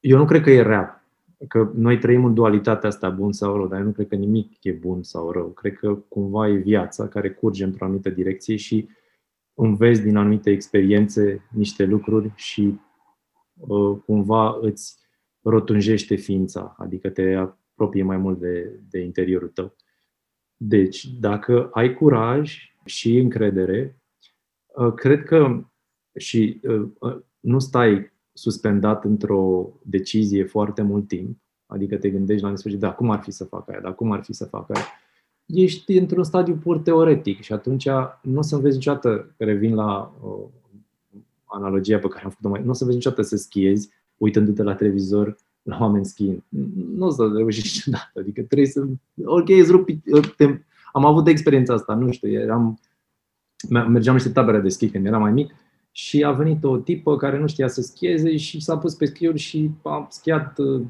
Eu 0.00 0.18
nu 0.18 0.24
cred 0.24 0.42
că 0.42 0.50
e 0.50 0.62
rea, 0.62 1.04
că 1.48 1.70
noi 1.74 1.98
trăim 1.98 2.24
în 2.24 2.34
dualitatea 2.34 2.88
asta 2.88 3.10
bun 3.10 3.32
sau 3.32 3.56
rău, 3.56 3.66
dar 3.66 3.78
eu 3.78 3.84
nu 3.84 3.92
cred 3.92 4.08
că 4.08 4.14
nimic 4.14 4.64
e 4.64 4.72
bun 4.72 5.02
sau 5.02 5.30
rău. 5.30 5.48
Cred 5.48 5.74
că 5.74 5.94
cumva 5.94 6.48
e 6.48 6.56
viața 6.56 7.08
care 7.08 7.30
curge 7.30 7.64
într-o 7.64 7.84
anumită 7.84 8.10
direcție 8.10 8.56
și 8.56 8.88
înveți 9.54 10.02
din 10.02 10.16
anumite 10.16 10.50
experiențe 10.50 11.48
niște 11.50 11.84
lucruri 11.84 12.32
și 12.34 12.80
uh, 13.54 13.98
cumva 14.06 14.58
îți 14.60 14.99
rotunjește 15.42 16.14
ființa, 16.14 16.74
adică 16.78 17.10
te 17.10 17.34
apropie 17.34 18.02
mai 18.02 18.16
mult 18.16 18.40
de, 18.40 18.80
de 18.90 19.00
interiorul 19.00 19.48
tău. 19.48 19.76
Deci, 20.56 21.04
dacă 21.04 21.68
ai 21.72 21.94
curaj 21.94 22.74
și 22.84 23.18
încredere, 23.18 24.00
uh, 24.66 24.92
cred 24.94 25.22
că 25.22 25.64
și 26.18 26.60
uh, 26.62 26.88
uh, 26.98 27.16
nu 27.40 27.58
stai 27.58 28.12
suspendat 28.32 29.04
într-o 29.04 29.72
decizie 29.82 30.44
foarte 30.44 30.82
mult 30.82 31.08
timp, 31.08 31.38
adică 31.66 31.96
te 31.96 32.10
gândești 32.10 32.42
la 32.42 32.50
nesfârșit, 32.50 32.80
da, 32.80 32.92
cum 32.92 33.10
ar 33.10 33.20
fi 33.20 33.30
să 33.30 33.44
fac 33.44 33.68
aia, 33.68 33.80
da, 33.80 33.92
cum 33.92 34.12
ar 34.12 34.22
fi 34.22 34.32
să 34.32 34.44
fac 34.44 34.70
aia, 34.70 34.84
ești 35.46 35.98
într-un 35.98 36.24
stadiu 36.24 36.56
pur 36.56 36.78
teoretic 36.78 37.40
și 37.40 37.52
atunci 37.52 37.88
nu 38.22 38.38
o 38.38 38.42
să 38.42 38.54
înveți 38.54 38.76
niciodată, 38.76 39.34
revin 39.36 39.74
la 39.74 40.14
uh, 40.22 40.48
analogia 41.44 41.98
pe 41.98 42.08
care 42.08 42.24
am 42.24 42.30
făcut-o 42.30 42.48
mai, 42.48 42.62
nu 42.62 42.70
o 42.70 42.72
să 42.72 42.82
înveți 42.82 42.98
niciodată 42.98 43.22
să 43.22 43.36
schiezi 43.36 43.90
uitându-te 44.20 44.62
la 44.62 44.74
televizor 44.74 45.36
la 45.62 45.78
oameni 45.80 46.04
schiind. 46.04 46.42
Nu 46.96 47.06
o 47.06 47.10
să 47.10 47.30
reușești 47.34 47.72
niciodată, 47.76 48.18
adică 48.18 48.42
trebuie 48.42 48.68
să, 48.68 48.86
ok, 49.24 49.48
îți 49.48 49.70
rupi, 49.70 50.00
te, 50.36 50.60
am 50.92 51.04
avut 51.04 51.26
experiența 51.26 51.74
asta, 51.74 51.94
nu 51.94 52.10
știu, 52.10 52.28
eram, 52.28 52.80
mergeam 53.68 54.14
niște 54.14 54.30
tabere 54.30 54.60
de 54.60 54.68
schi 54.68 54.90
când 54.90 55.06
eram 55.06 55.20
mai 55.20 55.32
mic 55.32 55.54
și 55.92 56.24
a 56.24 56.32
venit 56.32 56.64
o 56.64 56.76
tipă 56.76 57.16
care 57.16 57.38
nu 57.38 57.46
știa 57.46 57.68
să 57.68 57.82
schieze 57.82 58.36
și 58.36 58.60
s-a 58.60 58.78
pus 58.78 58.94
pe 58.94 59.04
schiuri 59.04 59.38
și 59.38 59.70
a 59.82 60.06
schiat, 60.10 60.58
uh, 60.58 60.82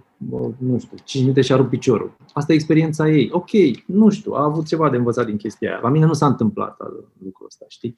nu 0.58 0.78
știu, 0.78 0.96
5 1.04 1.22
minute 1.22 1.40
și 1.40 1.52
a 1.52 1.56
rupt 1.56 1.68
piciorul. 1.68 2.16
Asta 2.32 2.52
e 2.52 2.54
experiența 2.54 3.08
ei. 3.08 3.28
Ok, 3.32 3.50
nu 3.86 4.08
știu, 4.08 4.32
a 4.32 4.42
avut 4.42 4.66
ceva 4.66 4.90
de 4.90 4.96
învățat 4.96 5.26
din 5.26 5.36
chestia 5.36 5.70
aia. 5.70 5.80
La 5.82 5.88
mine 5.88 6.04
nu 6.04 6.12
s-a 6.12 6.26
întâmplat 6.26 6.76
lucrul 7.24 7.46
ăsta, 7.46 7.64
știi? 7.68 7.96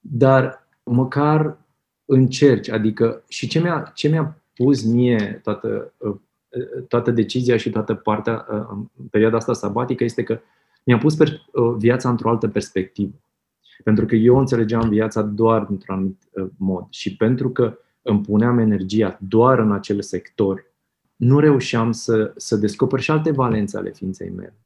Dar 0.00 0.68
măcar 0.82 1.58
încerci, 2.04 2.70
adică 2.70 3.22
și 3.28 3.48
ce 3.48 3.60
mi-a, 3.60 3.92
ce 3.94 4.08
mi-a 4.08 4.42
pus 4.56 4.82
mie 4.82 5.40
toată, 5.42 5.92
uh, 5.96 6.16
toată 6.88 7.10
decizia 7.10 7.56
și 7.56 7.70
toată 7.70 7.94
partea 7.94 8.46
uh, 8.50 8.66
în 8.96 9.06
perioada 9.10 9.36
asta 9.36 9.52
sabatică 9.52 10.04
este 10.04 10.22
că 10.22 10.40
mi-a 10.84 10.98
pus 10.98 11.16
viața 11.78 12.08
într-o 12.08 12.28
altă 12.28 12.48
perspectivă. 12.48 13.12
Pentru 13.84 14.06
că 14.06 14.14
eu 14.14 14.38
înțelegeam 14.38 14.88
viața 14.88 15.22
doar 15.22 15.66
într-un 15.68 15.94
anumit 15.94 16.22
uh, 16.30 16.46
mod 16.56 16.86
și 16.90 17.16
pentru 17.16 17.50
că 17.50 17.78
îmi 18.02 18.20
puneam 18.20 18.58
energia 18.58 19.18
doar 19.20 19.58
în 19.58 19.72
acel 19.72 20.02
sector, 20.02 20.64
nu 21.16 21.38
reușeam 21.38 21.92
să, 21.92 22.32
să 22.36 22.56
descoper 22.56 23.00
și 23.00 23.10
alte 23.10 23.30
valențe 23.30 23.76
ale 23.76 23.90
ființei 23.90 24.30
mele. 24.30 24.56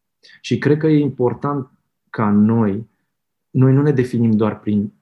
Și 0.41 0.59
cred 0.59 0.79
că 0.79 0.87
e 0.87 1.01
important 1.01 1.71
ca 2.11 2.31
noi, 2.31 2.89
noi 3.51 3.73
nu 3.73 3.83
ne 3.83 3.93
definim 3.93 4.31
doar 4.31 4.61
prin 4.61 4.93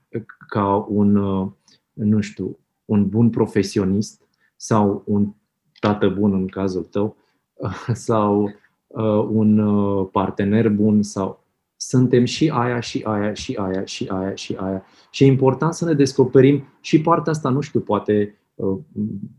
ca 0.49 0.87
un, 0.89 1.17
uh, 1.17 1.49
nu 1.93 2.21
știu, 2.21 2.59
un 2.85 3.09
bun 3.09 3.31
profesionist 3.31 4.28
sau 4.61 5.03
un 5.07 5.35
tată 5.81 6.09
bun 6.09 6.33
în 6.33 6.47
cazul 6.47 6.83
tău, 6.83 7.17
sau 8.07 8.43
uh, 8.87 9.27
un 9.31 9.65
partener 10.05 10.69
bun 10.69 11.03
sau 11.03 11.45
suntem 11.77 12.25
și 12.25 12.51
aia, 12.51 12.81
și 12.81 13.03
aia, 13.07 13.35
și 13.35 13.55
aia, 13.55 13.85
și 13.85 14.09
aia, 14.09 14.35
și 14.35 14.57
aia. 14.61 14.85
Și 15.11 15.25
e 15.25 15.27
important 15.27 15.75
să 15.75 15.85
ne 15.85 15.93
descoperim 15.93 16.65
și 16.81 17.01
partea 17.01 17.33
asta, 17.33 17.49
nu 17.49 17.61
știu, 17.61 17.81
poate 17.81 18.39
uh, 18.55 18.79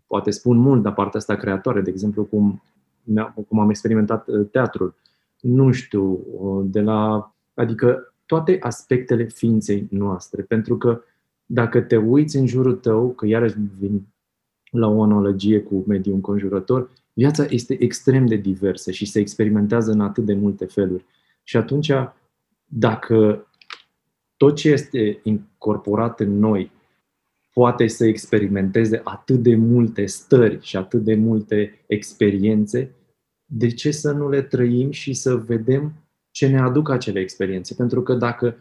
poate 0.08 0.32
spun 0.32 0.58
mult, 0.58 0.82
dar 0.82 0.94
partea 0.94 1.20
asta 1.20 1.36
creatoare, 1.36 1.82
de 1.82 1.90
exemplu, 1.90 2.24
cum, 2.24 2.62
cum 3.48 3.60
am 3.60 3.70
experimentat 3.70 4.28
uh, 4.28 4.48
teatrul, 4.52 4.96
nu 5.40 5.72
știu, 5.72 6.20
de 6.64 6.82
la, 6.82 7.34
adică 7.54 8.14
toate 8.26 8.58
aspectele 8.62 9.24
ființei 9.24 9.88
noastre, 9.90 10.42
pentru 10.42 10.78
că 10.78 11.02
dacă 11.46 11.82
te 11.82 11.98
uiți 11.98 12.38
în 12.38 12.48
jurul 12.48 12.76
tău, 12.76 13.10
că 13.10 13.26
iarăși 13.26 13.56
vin 13.80 14.08
la 14.72 14.88
o 14.88 15.04
analogie 15.04 15.60
cu 15.60 15.84
mediul 15.88 16.16
înconjurător, 16.16 16.90
viața 17.14 17.46
este 17.50 17.84
extrem 17.84 18.26
de 18.26 18.36
diversă 18.36 18.92
și 18.92 19.06
se 19.06 19.20
experimentează 19.20 19.92
în 19.92 20.02
atât 20.02 20.26
de 20.26 20.34
multe 20.34 20.66
feluri. 20.66 21.06
Și 21.44 21.58
atunci, 21.58 21.92
dacă 22.66 23.48
tot 24.38 24.56
ce 24.56 24.70
este 24.70 25.20
incorporat 25.24 26.20
în 26.20 26.40
noi 26.40 26.72
poate 27.54 27.88
să 27.88 28.06
experimenteze 28.06 29.02
atât 29.04 29.44
de 29.44 29.56
multe 29.56 30.06
stări 30.06 30.58
și 30.62 30.78
atât 30.78 31.04
de 31.04 31.16
multe 31.16 31.84
experiențe, 31.88 32.96
de 33.46 33.68
ce 33.68 33.92
să 33.92 34.12
nu 34.12 34.30
le 34.30 34.42
trăim 34.42 34.92
și 34.92 35.14
să 35.14 35.36
vedem 35.36 35.94
ce 36.32 36.48
ne 36.48 36.60
aduc 36.60 36.90
acele 36.90 37.20
experiențe? 37.20 37.74
Pentru 37.74 38.04
că 38.04 38.14
dacă 38.14 38.56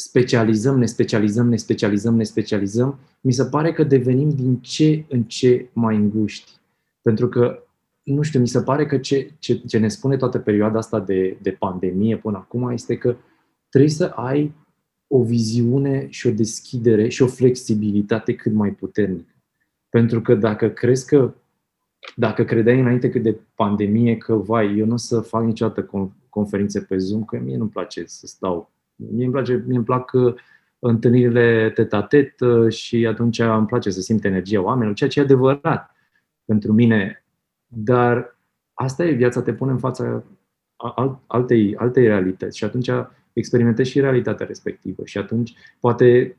specializăm, 0.00 0.78
ne 0.78 0.86
specializăm, 0.86 1.48
ne 1.48 1.56
specializăm, 1.56 2.16
ne 2.16 2.22
specializăm, 2.22 2.98
mi 3.20 3.32
se 3.32 3.44
pare 3.44 3.72
că 3.72 3.82
devenim 3.82 4.30
din 4.30 4.56
ce 4.56 5.04
în 5.08 5.22
ce 5.22 5.68
mai 5.72 5.96
înguști. 5.96 6.52
Pentru 7.02 7.28
că, 7.28 7.62
nu 8.02 8.22
știu, 8.22 8.40
mi 8.40 8.48
se 8.48 8.62
pare 8.62 8.86
că 8.86 8.98
ce, 8.98 9.32
ce, 9.38 9.54
ce 9.54 9.78
ne 9.78 9.88
spune 9.88 10.16
toată 10.16 10.38
perioada 10.38 10.78
asta 10.78 11.00
de, 11.00 11.38
de 11.42 11.50
pandemie 11.50 12.16
până 12.16 12.36
acum 12.36 12.70
este 12.70 12.96
că 12.96 13.16
trebuie 13.68 13.90
să 13.90 14.04
ai 14.04 14.54
o 15.06 15.22
viziune 15.22 16.06
și 16.10 16.26
o 16.26 16.30
deschidere 16.30 17.08
și 17.08 17.22
o 17.22 17.26
flexibilitate 17.26 18.34
cât 18.34 18.52
mai 18.52 18.70
puternică. 18.70 19.34
Pentru 19.88 20.20
că 20.20 20.34
dacă 20.34 20.68
crezi 20.68 21.06
că, 21.06 21.34
dacă 22.16 22.44
credeai 22.44 22.80
înainte 22.80 23.10
că 23.10 23.18
de 23.18 23.40
pandemie 23.54 24.16
că, 24.16 24.34
vai, 24.34 24.78
eu 24.78 24.86
nu 24.86 24.92
o 24.92 24.96
să 24.96 25.20
fac 25.20 25.44
niciodată 25.44 25.90
conferințe 26.28 26.80
pe 26.80 26.96
Zoom, 26.96 27.24
că 27.24 27.38
mie 27.38 27.56
nu-mi 27.56 27.70
place 27.70 28.04
să 28.06 28.26
stau 28.26 28.70
Mie 29.12 29.24
îmi, 29.24 29.32
place, 29.32 29.64
mie 29.66 29.76
îmi 29.76 29.84
plac 29.84 30.12
uh, 30.12 30.34
întâlnirile 30.78 31.70
tet-a-tet 31.70 32.40
uh, 32.40 32.72
și 32.72 33.06
atunci 33.06 33.38
îmi 33.38 33.66
place 33.66 33.90
să 33.90 34.00
simt 34.00 34.24
energia 34.24 34.62
oamenilor, 34.62 34.94
ceea 34.94 35.10
ce 35.10 35.20
e 35.20 35.22
adevărat 35.22 35.96
pentru 36.44 36.72
mine. 36.72 37.24
Dar 37.66 38.38
asta 38.74 39.04
e 39.04 39.12
viața, 39.12 39.42
te 39.42 39.52
pune 39.52 39.70
în 39.70 39.78
fața 39.78 40.24
altei, 41.26 41.76
altei 41.76 42.06
realități 42.06 42.56
și 42.56 42.64
atunci 42.64 42.90
experimentezi 43.32 43.90
și 43.90 44.00
realitatea 44.00 44.46
respectivă 44.46 45.02
și 45.04 45.18
atunci 45.18 45.54
poate 45.80 46.36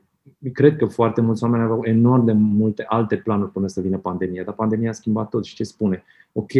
cred 0.53 0.77
că 0.77 0.85
foarte 0.85 1.21
mulți 1.21 1.43
oameni 1.43 1.63
aveau 1.63 1.83
enorm 1.83 2.25
de 2.25 2.31
multe 2.31 2.83
alte 2.87 3.17
planuri 3.17 3.51
până 3.51 3.67
să 3.67 3.81
vină 3.81 3.97
pandemia, 3.97 4.43
dar 4.43 4.53
pandemia 4.53 4.89
a 4.89 4.93
schimbat 4.93 5.29
tot 5.29 5.45
și 5.45 5.55
ce 5.55 5.63
spune? 5.63 6.03
Ok, 6.31 6.51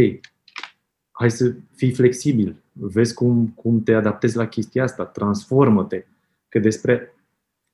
hai 1.11 1.31
să 1.31 1.55
fii 1.75 1.91
flexibil, 1.91 2.61
vezi 2.71 3.13
cum, 3.13 3.47
cum 3.55 3.84
te 3.84 3.93
adaptezi 3.93 4.38
la 4.38 4.47
chestia 4.47 4.84
asta, 4.84 5.05
transformă-te. 5.05 6.05
Că 6.49 6.60
despre. 6.60 7.15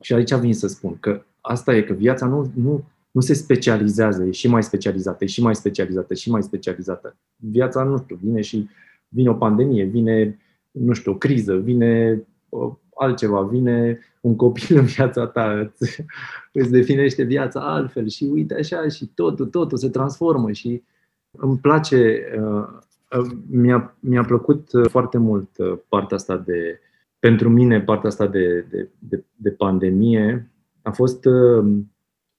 Și 0.02 0.14
aici 0.14 0.34
vin 0.34 0.54
să 0.54 0.68
spun 0.68 0.98
că 1.00 1.24
asta 1.42 1.76
e 1.76 1.82
că 1.82 1.94
viața 1.94 2.26
nu, 2.26 2.52
nu, 2.56 2.84
nu 3.12 3.22
se 3.22 3.34
specializează, 3.34 4.24
e 4.24 4.32
și 4.32 4.48
mai 4.48 4.64
specializată, 4.64 5.24
e 5.24 5.28
și 5.28 5.42
mai 5.42 5.56
specializată, 5.56 6.14
e 6.14 6.16
și 6.16 6.32
mai 6.32 6.44
specializată. 6.44 7.16
Viața, 7.36 7.84
nu 7.84 7.98
știu, 7.98 8.20
vine 8.22 8.42
și 8.42 8.70
vine 9.08 9.30
o 9.30 9.34
pandemie, 9.34 9.84
vine, 9.84 10.40
nu 10.72 10.94
știu, 10.94 11.12
o 11.12 11.16
criză, 11.16 11.56
vine 11.56 12.22
uh, 12.50 12.72
altceva, 12.96 13.42
vine 13.42 14.00
un 14.22 14.36
copil 14.36 14.78
în 14.78 14.86
viața 14.86 15.28
ta, 15.28 15.60
îți, 15.60 16.04
îți 16.52 16.72
definește 16.72 17.24
viața 17.24 17.60
altfel 17.60 18.08
și 18.08 18.24
uite 18.24 18.54
așa 18.54 18.88
și 18.88 19.06
totul, 19.06 19.46
totul 19.46 19.78
se 19.78 19.90
transformă 19.90 20.52
și 20.52 20.84
îmi 21.32 21.58
place 21.58 22.22
uh, 22.42 22.68
mi-a, 23.50 23.98
mi-a 24.00 24.24
plăcut 24.24 24.72
uh, 24.72 24.90
foarte 24.90 25.18
mult 25.18 25.58
uh, 25.58 25.80
partea 25.90 26.18
asta 26.18 26.38
de, 26.38 26.80
pentru 27.20 27.50
mine, 27.50 27.82
partea 27.82 28.10
asta 28.10 28.28
de, 28.28 28.62
de, 28.62 28.90
de, 29.00 29.24
de 29.36 29.52
pandemie 29.52 30.52
a 30.82 30.92
fost 30.92 31.26
uh, 31.26 31.66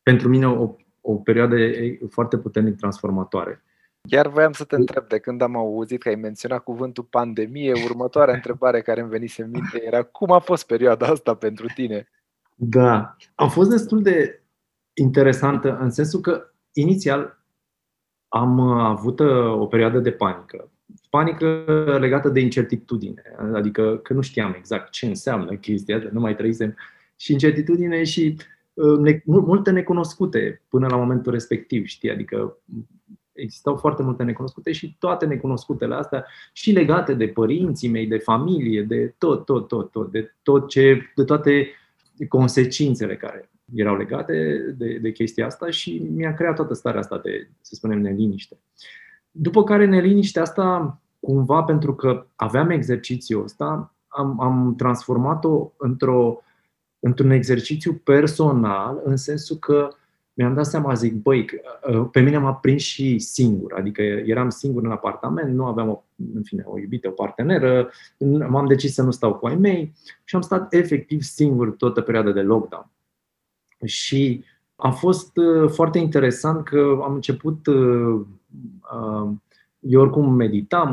pentru 0.02 0.28
mine 0.28 0.48
o, 0.48 0.74
o 1.00 1.14
perioadă 1.14 1.56
foarte 2.08 2.38
puternic 2.38 2.76
transformatoare. 2.76 3.62
Chiar 4.08 4.28
voiam 4.28 4.52
să 4.52 4.64
te 4.64 4.74
întreb, 4.74 5.08
de 5.08 5.18
când 5.18 5.42
am 5.42 5.56
auzit 5.56 6.00
că 6.00 6.08
ai 6.08 6.14
menționat 6.14 6.62
cuvântul 6.62 7.04
pandemie, 7.04 7.72
următoarea 7.84 8.34
întrebare 8.40 8.80
care 8.80 9.00
îmi 9.00 9.10
venise 9.10 9.42
în 9.42 9.50
minte 9.50 9.84
era 9.84 10.02
cum 10.02 10.30
a 10.30 10.38
fost 10.38 10.66
perioada 10.66 11.06
asta 11.06 11.34
pentru 11.34 11.66
tine? 11.74 12.08
Da, 12.54 13.16
a 13.34 13.46
fost 13.46 13.70
destul 13.70 14.02
de 14.02 14.42
interesantă 14.94 15.78
în 15.80 15.90
sensul 15.90 16.20
că 16.20 16.50
inițial 16.72 17.37
am 18.28 18.58
uh, 18.58 18.82
avut 18.82 19.20
uh, 19.20 19.60
o 19.60 19.66
perioadă 19.66 19.98
de 19.98 20.10
panică. 20.10 20.70
Panică 21.10 21.64
legată 22.00 22.28
de 22.28 22.40
incertitudine, 22.40 23.22
adică 23.54 23.96
că 23.96 24.12
nu 24.12 24.20
știam 24.20 24.54
exact 24.56 24.90
ce 24.90 25.06
înseamnă 25.06 25.54
chestia 25.54 25.96
asta, 25.96 26.08
nu 26.12 26.20
mai 26.20 26.36
trăisem. 26.36 26.76
Și 27.16 27.32
incertitudine 27.32 28.04
și 28.04 28.36
uh, 28.74 28.98
ne, 28.98 29.22
multe 29.24 29.70
necunoscute 29.70 30.62
până 30.68 30.86
la 30.86 30.96
momentul 30.96 31.32
respectiv, 31.32 31.86
știi? 31.86 32.10
Adică 32.10 32.56
existau 33.32 33.76
foarte 33.76 34.02
multe 34.02 34.22
necunoscute 34.22 34.72
și 34.72 34.96
toate 34.98 35.26
necunoscutele 35.26 35.94
astea 35.94 36.26
și 36.52 36.72
legate 36.72 37.14
de 37.14 37.26
părinții 37.26 37.88
mei, 37.88 38.06
de 38.06 38.18
familie, 38.18 38.82
de 38.82 39.14
tot, 39.18 39.44
tot, 39.44 39.68
tot, 39.68 39.90
tot, 39.90 40.10
de 40.10 40.34
tot 40.42 40.68
ce, 40.68 41.12
de 41.14 41.24
toate 41.24 41.68
consecințele 42.28 43.16
care 43.16 43.50
erau 43.74 43.96
legate 43.96 44.58
de, 44.76 44.98
de 45.02 45.12
chestia 45.12 45.46
asta 45.46 45.70
și 45.70 46.06
mi-a 46.14 46.34
creat 46.34 46.54
toată 46.54 46.74
starea 46.74 47.00
asta 47.00 47.20
de, 47.24 47.48
să 47.60 47.74
spunem, 47.74 48.00
neliniște. 48.00 48.58
După 49.30 49.64
care 49.64 49.84
neliniștea 49.84 50.42
asta, 50.42 51.00
cumva 51.20 51.62
pentru 51.62 51.94
că 51.94 52.26
aveam 52.34 52.70
exercițiul 52.70 53.42
ăsta, 53.42 53.94
am, 54.08 54.40
am 54.40 54.74
transformat-o 54.76 55.72
într-o, 55.76 56.42
într-un 56.98 57.30
exercițiu 57.30 57.94
personal, 58.04 59.00
în 59.04 59.16
sensul 59.16 59.56
că 59.56 59.88
mi-am 60.38 60.54
dat 60.54 60.66
seama, 60.66 60.94
zic, 60.94 61.14
băi, 61.14 61.46
pe 62.12 62.20
mine 62.20 62.38
m-a 62.38 62.54
prins 62.54 62.82
și 62.82 63.18
singur, 63.18 63.72
adică 63.72 64.02
eram 64.02 64.48
singur 64.48 64.84
în 64.84 64.90
apartament, 64.90 65.54
nu 65.54 65.64
aveam 65.64 65.88
o, 65.88 66.02
în 66.34 66.42
fine, 66.42 66.62
o 66.66 66.78
iubită, 66.78 67.08
o 67.08 67.10
parteneră, 67.10 67.90
m-am 68.48 68.66
decis 68.66 68.94
să 68.94 69.02
nu 69.02 69.10
stau 69.10 69.34
cu 69.34 69.46
ai 69.46 69.56
mei 69.56 69.94
și 70.24 70.34
am 70.34 70.40
stat 70.40 70.72
efectiv 70.74 71.22
singur 71.22 71.70
toată 71.70 72.00
perioada 72.00 72.32
de 72.32 72.40
lockdown. 72.40 72.90
Și 73.84 74.44
a 74.76 74.90
fost 74.90 75.36
uh, 75.36 75.70
foarte 75.70 75.98
interesant 75.98 76.64
că 76.64 76.98
am 77.02 77.14
început, 77.14 77.66
uh, 77.66 78.20
uh, 78.92 79.30
eu 79.80 80.00
oricum 80.00 80.34
meditam, 80.34 80.88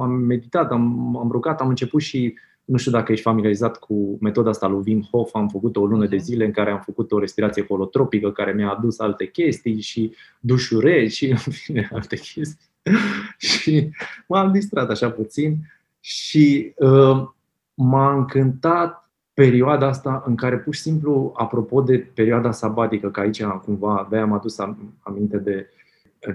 am 0.00 0.10
meditat, 0.10 0.70
am, 0.70 1.16
am 1.16 1.30
rugat, 1.30 1.60
am 1.60 1.68
început 1.68 2.00
și 2.00 2.34
nu 2.64 2.76
știu 2.76 2.90
dacă 2.90 3.12
ești 3.12 3.24
familiarizat 3.24 3.78
cu 3.78 4.18
metoda 4.20 4.50
asta 4.50 4.66
lui 4.66 4.82
Wim 4.86 5.08
Hof, 5.10 5.34
am 5.34 5.48
făcut 5.48 5.76
o 5.76 5.86
lună 5.86 6.06
de 6.06 6.16
mhm. 6.16 6.24
zile 6.24 6.44
în 6.44 6.52
care 6.52 6.70
am 6.70 6.82
făcut 6.84 7.12
o 7.12 7.18
respirație 7.18 7.66
holotropică 7.66 8.32
care 8.32 8.52
mi-a 8.52 8.70
adus 8.70 8.98
alte 8.98 9.26
chestii 9.26 9.80
și 9.80 10.12
dușuri 10.40 11.08
și 11.08 11.26
în 11.30 11.36
fine 11.36 11.88
alte 11.92 12.16
chestii. 12.16 12.66
și 13.38 13.90
m-am 14.26 14.52
distrat 14.52 14.90
așa 14.90 15.10
puțin 15.10 15.56
și 16.00 16.72
uh, 16.76 17.28
m-a 17.74 18.14
încântat 18.14 19.05
perioada 19.36 19.86
asta 19.86 20.22
în 20.26 20.34
care 20.36 20.58
pur 20.58 20.74
și 20.74 20.80
simplu, 20.80 21.32
apropo 21.34 21.80
de 21.80 21.98
perioada 21.98 22.50
sabatică, 22.50 23.10
că 23.10 23.20
aici 23.20 23.42
cumva 23.42 24.06
de 24.10 24.18
am 24.18 24.32
adus 24.32 24.58
aminte 25.00 25.36
de, 25.38 25.70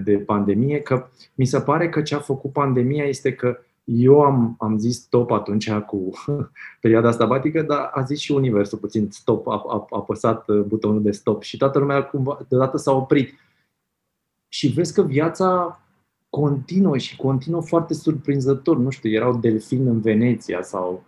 de 0.04 0.18
pandemie, 0.18 0.80
că 0.80 1.08
mi 1.34 1.44
se 1.44 1.60
pare 1.60 1.88
că 1.88 2.02
ce 2.02 2.14
a 2.14 2.18
făcut 2.18 2.52
pandemia 2.52 3.04
este 3.04 3.32
că 3.32 3.58
eu 3.84 4.20
am, 4.20 4.54
am 4.58 4.78
zis 4.78 5.00
stop 5.00 5.30
atunci 5.30 5.72
cu 5.72 6.10
perioada 6.80 7.10
sabatică, 7.10 7.62
dar 7.62 7.90
a 7.94 8.02
zis 8.02 8.18
și 8.18 8.32
Universul 8.32 8.78
puțin 8.78 9.10
stop, 9.10 9.46
a, 9.46 9.64
a, 9.68 9.86
a 9.90 9.96
apăsat 9.96 10.50
butonul 10.50 11.02
de 11.02 11.10
stop 11.10 11.42
și 11.42 11.56
toată 11.56 11.78
lumea 11.78 12.04
cumva 12.04 12.38
deodată 12.48 12.76
s-a 12.76 12.92
oprit. 12.92 13.34
Și 14.48 14.68
vezi 14.68 14.94
că 14.94 15.02
viața 15.02 15.80
continuă 16.30 16.98
și 16.98 17.16
continuă 17.16 17.62
foarte 17.62 17.94
surprinzător. 17.94 18.78
Nu 18.78 18.90
știu, 18.90 19.10
erau 19.10 19.36
delfini 19.36 19.88
în 19.88 20.00
Veneția 20.00 20.62
sau 20.62 21.04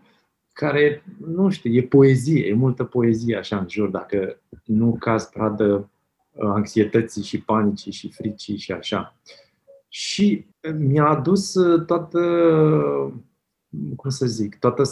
care, 0.55 1.05
nu 1.27 1.51
știu, 1.51 1.73
e 1.73 1.83
poezie, 1.83 2.47
e 2.47 2.55
multă 2.55 2.85
poezie 2.85 3.37
așa 3.37 3.59
în 3.59 3.67
jur, 3.69 3.89
dacă 3.89 4.41
nu 4.65 4.97
caz 4.99 5.25
pradă 5.25 5.91
uh, 6.33 6.45
anxietății 6.45 7.23
și 7.23 7.41
panicii 7.41 7.93
și 7.93 8.11
fricii 8.11 8.57
și 8.57 8.73
așa. 8.73 9.17
Și 9.89 10.47
mi-a 10.79 11.07
adus 11.07 11.55
uh, 11.55 11.85
toată, 11.85 12.21
cum 13.97 14.11
să 14.11 14.27
zic, 14.27 14.59
toată 14.59 14.83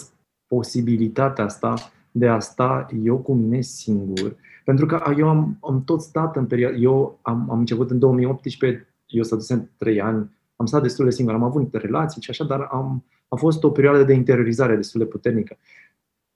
posibilitatea 0.46 1.44
asta 1.44 1.74
de 2.10 2.28
a 2.28 2.38
sta 2.38 2.86
eu 3.02 3.18
cu 3.18 3.32
mine 3.32 3.60
singur. 3.60 4.36
Pentru 4.64 4.86
că 4.86 5.14
eu 5.18 5.28
am, 5.28 5.58
am 5.60 5.84
tot 5.84 6.00
stat 6.00 6.36
în 6.36 6.46
perioada, 6.46 6.76
eu 6.76 7.18
am, 7.22 7.50
am 7.50 7.58
început 7.58 7.90
în 7.90 7.98
2018, 7.98 8.88
eu 9.06 9.22
stătusem 9.22 9.70
trei 9.76 10.00
ani, 10.00 10.30
am 10.56 10.66
stat 10.66 10.82
destul 10.82 11.04
de 11.04 11.10
singur, 11.10 11.34
am 11.34 11.42
avut 11.42 11.74
relații 11.74 12.22
și 12.22 12.30
așa, 12.30 12.44
dar 12.44 12.60
am, 12.60 13.04
a 13.32 13.36
fost 13.36 13.62
o 13.62 13.70
perioadă 13.70 14.02
de 14.02 14.12
interiorizare 14.12 14.76
destul 14.76 15.00
de 15.00 15.06
puternică. 15.06 15.58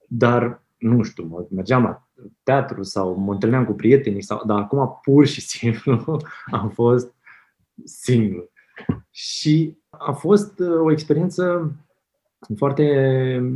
Dar, 0.07 0.63
nu 0.77 1.03
știu, 1.03 1.47
mergeam 1.51 1.83
la 1.83 2.07
teatru 2.43 2.83
sau 2.83 3.15
mă 3.15 3.33
întâlneam 3.33 3.65
cu 3.65 3.73
prietenii, 3.73 4.21
sau, 4.21 4.43
dar 4.45 4.59
acum 4.59 4.99
pur 5.01 5.25
și 5.25 5.41
simplu 5.41 6.21
am 6.51 6.69
fost 6.69 7.13
singur. 7.83 8.49
Și 9.09 9.77
a 9.89 10.11
fost 10.11 10.59
uh, 10.59 10.79
o 10.79 10.91
experiență 10.91 11.71
foarte 12.55 12.83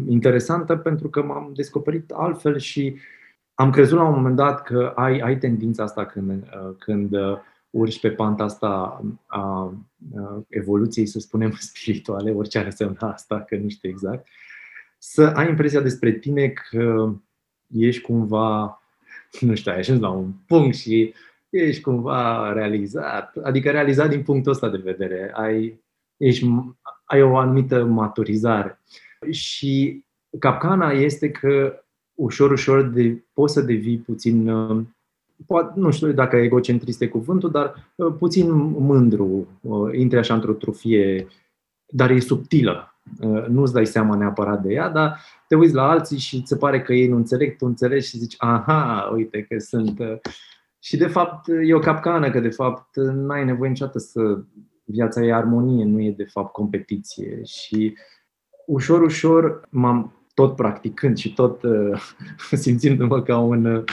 interesantă 0.07 0.75
pentru 0.75 1.09
că 1.09 1.23
m-am 1.23 1.51
descoperit 1.55 2.11
altfel 2.11 2.57
și 2.57 2.95
am 3.53 3.71
crezut 3.71 3.97
la 3.97 4.03
un 4.03 4.15
moment 4.15 4.35
dat 4.35 4.63
că 4.63 4.91
ai, 4.95 5.19
ai 5.19 5.37
tendința 5.37 5.83
asta 5.83 6.05
când, 6.05 6.29
uh, 6.29 6.75
când 6.77 7.13
uh, 7.13 7.37
urci 7.71 7.99
pe 7.99 8.11
panta 8.11 8.43
asta 8.43 9.01
a, 9.25 9.73
evoluției, 10.49 11.05
să 11.05 11.19
spunem, 11.19 11.51
spirituale, 11.71 12.31
orice 12.31 12.57
ar 12.57 12.65
însemna 12.65 13.11
asta, 13.11 13.41
că 13.41 13.55
nu 13.55 13.69
știu 13.69 13.89
exact, 13.89 14.27
să 14.97 15.23
ai 15.35 15.49
impresia 15.49 15.81
despre 15.81 16.11
tine 16.11 16.47
că 16.47 17.13
ești 17.67 18.01
cumva, 18.01 18.81
nu 19.39 19.55
știu, 19.55 19.71
ai 19.71 19.77
ajuns 19.77 19.99
la 19.99 20.09
un 20.09 20.31
punct 20.47 20.75
și 20.75 21.13
ești 21.49 21.81
cumva 21.81 22.53
realizat, 22.53 23.35
adică 23.43 23.71
realizat 23.71 24.09
din 24.09 24.23
punctul 24.23 24.51
ăsta 24.51 24.69
de 24.69 24.77
vedere, 24.77 25.31
ai, 25.33 25.83
ești, 26.17 26.45
ai 27.05 27.21
o 27.21 27.37
anumită 27.37 27.83
maturizare. 27.83 28.79
Și 29.29 30.03
capcana 30.39 30.91
este 30.91 31.31
că 31.31 31.83
ușor, 32.13 32.51
ușor 32.51 32.81
de, 32.81 33.23
poți 33.33 33.53
să 33.53 33.61
devii 33.61 33.97
puțin, 33.97 34.49
uh, 34.49 34.85
poate, 35.45 35.79
nu 35.79 35.91
știu 35.91 36.11
dacă 36.11 36.35
egocentrist 36.35 37.01
e 37.01 37.07
cuvântul, 37.07 37.51
dar 37.51 37.91
uh, 37.95 38.13
puțin 38.19 38.51
mândru, 38.61 39.47
uh, 39.61 39.97
intri 39.97 40.17
așa 40.17 40.33
într-o 40.33 40.53
trufie, 40.53 41.27
dar 41.85 42.09
e 42.09 42.19
subtilă. 42.19 42.85
Nu-ți 43.47 43.73
dai 43.73 43.85
seama 43.85 44.15
neapărat 44.15 44.61
de 44.61 44.73
ea, 44.73 44.89
dar 44.89 45.19
te 45.47 45.55
uiți 45.55 45.73
la 45.73 45.89
alții 45.89 46.17
și 46.17 46.41
ți 46.41 46.47
se 46.47 46.55
pare 46.55 46.81
că 46.81 46.93
ei 46.93 47.07
nu 47.07 47.15
înțeleg, 47.15 47.57
tu 47.57 47.65
înțelegi 47.65 48.07
și 48.07 48.17
zici, 48.17 48.35
aha, 48.37 49.11
uite 49.13 49.41
că 49.41 49.59
sunt 49.59 49.99
și 50.79 50.97
de 50.97 51.07
fapt 51.07 51.47
e 51.63 51.73
o 51.73 51.79
capcană, 51.79 52.31
că 52.31 52.39
de 52.39 52.49
fapt 52.49 52.95
n-ai 52.95 53.45
nevoie 53.45 53.69
niciodată 53.69 53.99
să 53.99 54.43
viața 54.83 55.23
e 55.23 55.33
armonie, 55.33 55.85
nu 55.85 56.01
e 56.01 56.11
de 56.11 56.23
fapt 56.23 56.51
competiție. 56.51 57.43
Și 57.43 57.97
ușor, 58.65 59.01
ușor 59.01 59.67
m-am 59.69 60.13
tot 60.33 60.55
practicând 60.55 61.17
și 61.17 61.33
tot 61.33 61.63
uh, 61.63 62.01
simțindu-mă 62.63 63.21
ca 63.21 63.39
un, 63.39 63.83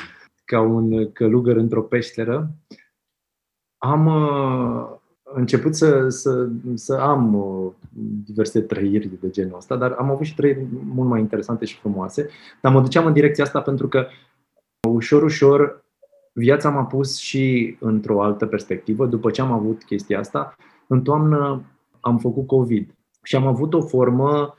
ca 0.48 0.60
un 0.60 1.12
călugăr 1.12 1.56
într-o 1.56 1.82
peșteră, 1.82 2.50
am 3.78 4.06
uh, 4.06 4.98
început 5.22 5.74
să, 5.74 6.08
să, 6.08 6.48
să 6.74 6.94
am 6.94 7.34
uh, 7.34 7.72
diverse 8.24 8.60
trăiri 8.60 9.10
de 9.20 9.30
genul 9.30 9.56
ăsta, 9.56 9.76
dar 9.76 9.92
am 9.92 10.10
avut 10.10 10.26
și 10.26 10.34
trăiri 10.34 10.66
mult 10.70 11.08
mai 11.08 11.20
interesante 11.20 11.64
și 11.64 11.78
frumoase. 11.78 12.28
Dar 12.60 12.72
mă 12.72 12.80
duceam 12.80 13.06
în 13.06 13.12
direcția 13.12 13.44
asta 13.44 13.60
pentru 13.60 13.88
că 13.88 14.06
ușor, 14.88 15.22
ușor 15.22 15.84
viața 16.32 16.70
m-a 16.70 16.84
pus 16.84 17.16
și 17.16 17.76
într-o 17.80 18.22
altă 18.22 18.46
perspectivă. 18.46 19.06
După 19.06 19.30
ce 19.30 19.40
am 19.40 19.52
avut 19.52 19.84
chestia 19.84 20.18
asta, 20.18 20.56
în 20.86 21.02
toamnă 21.02 21.62
am 22.00 22.18
făcut 22.18 22.46
COVID 22.46 22.94
și 23.22 23.36
am 23.36 23.46
avut 23.46 23.74
o 23.74 23.80
formă, 23.80 24.54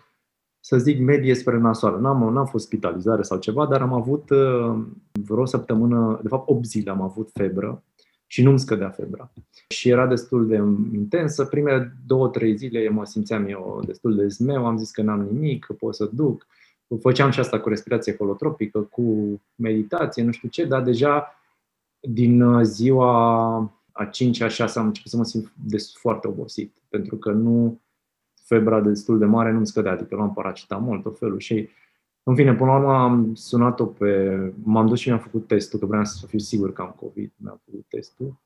să 0.59 0.77
zic, 0.77 0.99
medie 0.99 1.35
spre 1.35 1.57
nasoală. 1.57 1.97
N-am, 1.97 2.33
n-am 2.33 2.45
fost 2.45 2.65
spitalizare 2.65 3.21
sau 3.21 3.37
ceva, 3.37 3.65
dar 3.65 3.81
am 3.81 3.93
avut 3.93 4.29
uh, 4.29 4.77
vreo 5.11 5.45
săptămână, 5.45 6.19
de 6.21 6.27
fapt 6.27 6.49
8 6.49 6.65
zile 6.65 6.91
am 6.91 7.01
avut 7.01 7.29
febră 7.33 7.83
și 8.27 8.43
nu-mi 8.43 8.59
scădea 8.59 8.89
febra. 8.89 9.31
Și 9.67 9.89
era 9.89 10.07
destul 10.07 10.47
de 10.47 10.55
intensă. 10.93 11.45
Primele 11.45 11.93
două, 12.05 12.27
trei 12.27 12.57
zile 12.57 12.89
mă 12.89 13.05
simțeam 13.05 13.47
eu 13.47 13.83
destul 13.85 14.15
de 14.15 14.27
zmeu, 14.27 14.65
am 14.65 14.77
zis 14.77 14.91
că 14.91 15.01
n-am 15.01 15.21
nimic, 15.31 15.65
că 15.65 15.73
pot 15.73 15.95
să 15.95 16.09
duc. 16.13 16.47
Făceam 17.01 17.29
și 17.29 17.39
asta 17.39 17.59
cu 17.59 17.69
respirație 17.69 18.15
holotropică, 18.15 18.79
cu 18.79 19.39
meditație, 19.55 20.23
nu 20.23 20.31
știu 20.31 20.49
ce, 20.49 20.65
dar 20.65 20.81
deja 20.81 21.33
din 21.99 22.41
uh, 22.41 22.63
ziua 22.63 23.55
a 23.91 24.05
5 24.05 24.41
a 24.41 24.47
6 24.47 24.79
am 24.79 24.85
început 24.85 25.11
să 25.11 25.17
mă 25.17 25.23
simt 25.23 25.51
des, 25.65 25.93
foarte 25.95 26.27
obosit, 26.27 26.75
pentru 26.89 27.15
că 27.15 27.31
nu 27.31 27.79
febra 28.49 28.81
destul 28.81 29.17
de 29.19 29.25
mare 29.25 29.51
nu-mi 29.51 29.67
scădea, 29.67 29.91
adică 29.91 30.15
luam 30.15 30.33
paracetamol, 30.33 30.99
tot 30.99 31.17
felul 31.17 31.39
și 31.39 31.69
în 32.23 32.35
fine, 32.35 32.55
până 32.55 32.71
la 32.71 32.77
urmă 32.77 32.93
am 32.93 33.33
sunat-o 33.33 33.85
pe... 33.85 34.39
M-am 34.63 34.87
dus 34.87 34.99
și 34.99 35.07
mi-am 35.07 35.19
făcut 35.19 35.47
testul, 35.47 35.79
că 35.79 35.85
vreau 35.85 36.05
să 36.05 36.27
fiu 36.27 36.39
sigur 36.39 36.73
că 36.73 36.81
am 36.81 36.95
COVID. 36.99 37.31
Mi-am 37.35 37.61
făcut 37.65 37.85
testul. 37.87 38.39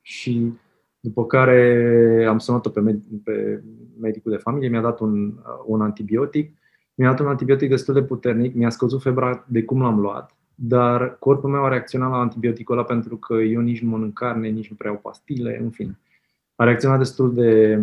Și 0.00 0.52
după 1.00 1.26
care 1.26 2.26
am 2.28 2.38
sunat-o 2.38 2.70
pe, 2.70 2.80
med- 2.80 3.22
pe 3.24 3.62
medicul 4.00 4.32
de 4.32 4.38
familie, 4.38 4.68
mi-a 4.68 4.80
dat 4.80 5.00
un, 5.00 5.34
un 5.66 5.80
antibiotic. 5.80 6.58
Mi-a 6.94 7.10
dat 7.10 7.20
un 7.20 7.26
antibiotic 7.26 7.68
destul 7.68 7.94
de 7.94 8.02
puternic, 8.02 8.54
mi-a 8.54 8.70
scăzut 8.70 9.02
febra 9.02 9.44
de 9.48 9.62
cum 9.62 9.80
l-am 9.80 10.00
luat 10.00 10.36
dar 10.54 11.18
corpul 11.18 11.50
meu 11.50 11.64
a 11.64 11.68
reacționat 11.68 12.10
la 12.10 12.16
antibioticul 12.16 12.76
ăla 12.76 12.84
pentru 12.84 13.16
că 13.16 13.34
eu 13.34 13.60
nici 13.60 13.82
nu 13.82 13.90
mănânc 13.90 14.12
carne, 14.12 14.48
nici 14.48 14.70
nu 14.70 14.76
prea 14.76 14.90
au 14.90 14.96
pastile, 14.96 15.58
în 15.62 15.70
fine. 15.70 15.98
A 16.54 16.64
reacționat 16.64 16.98
destul 16.98 17.34
de 17.34 17.80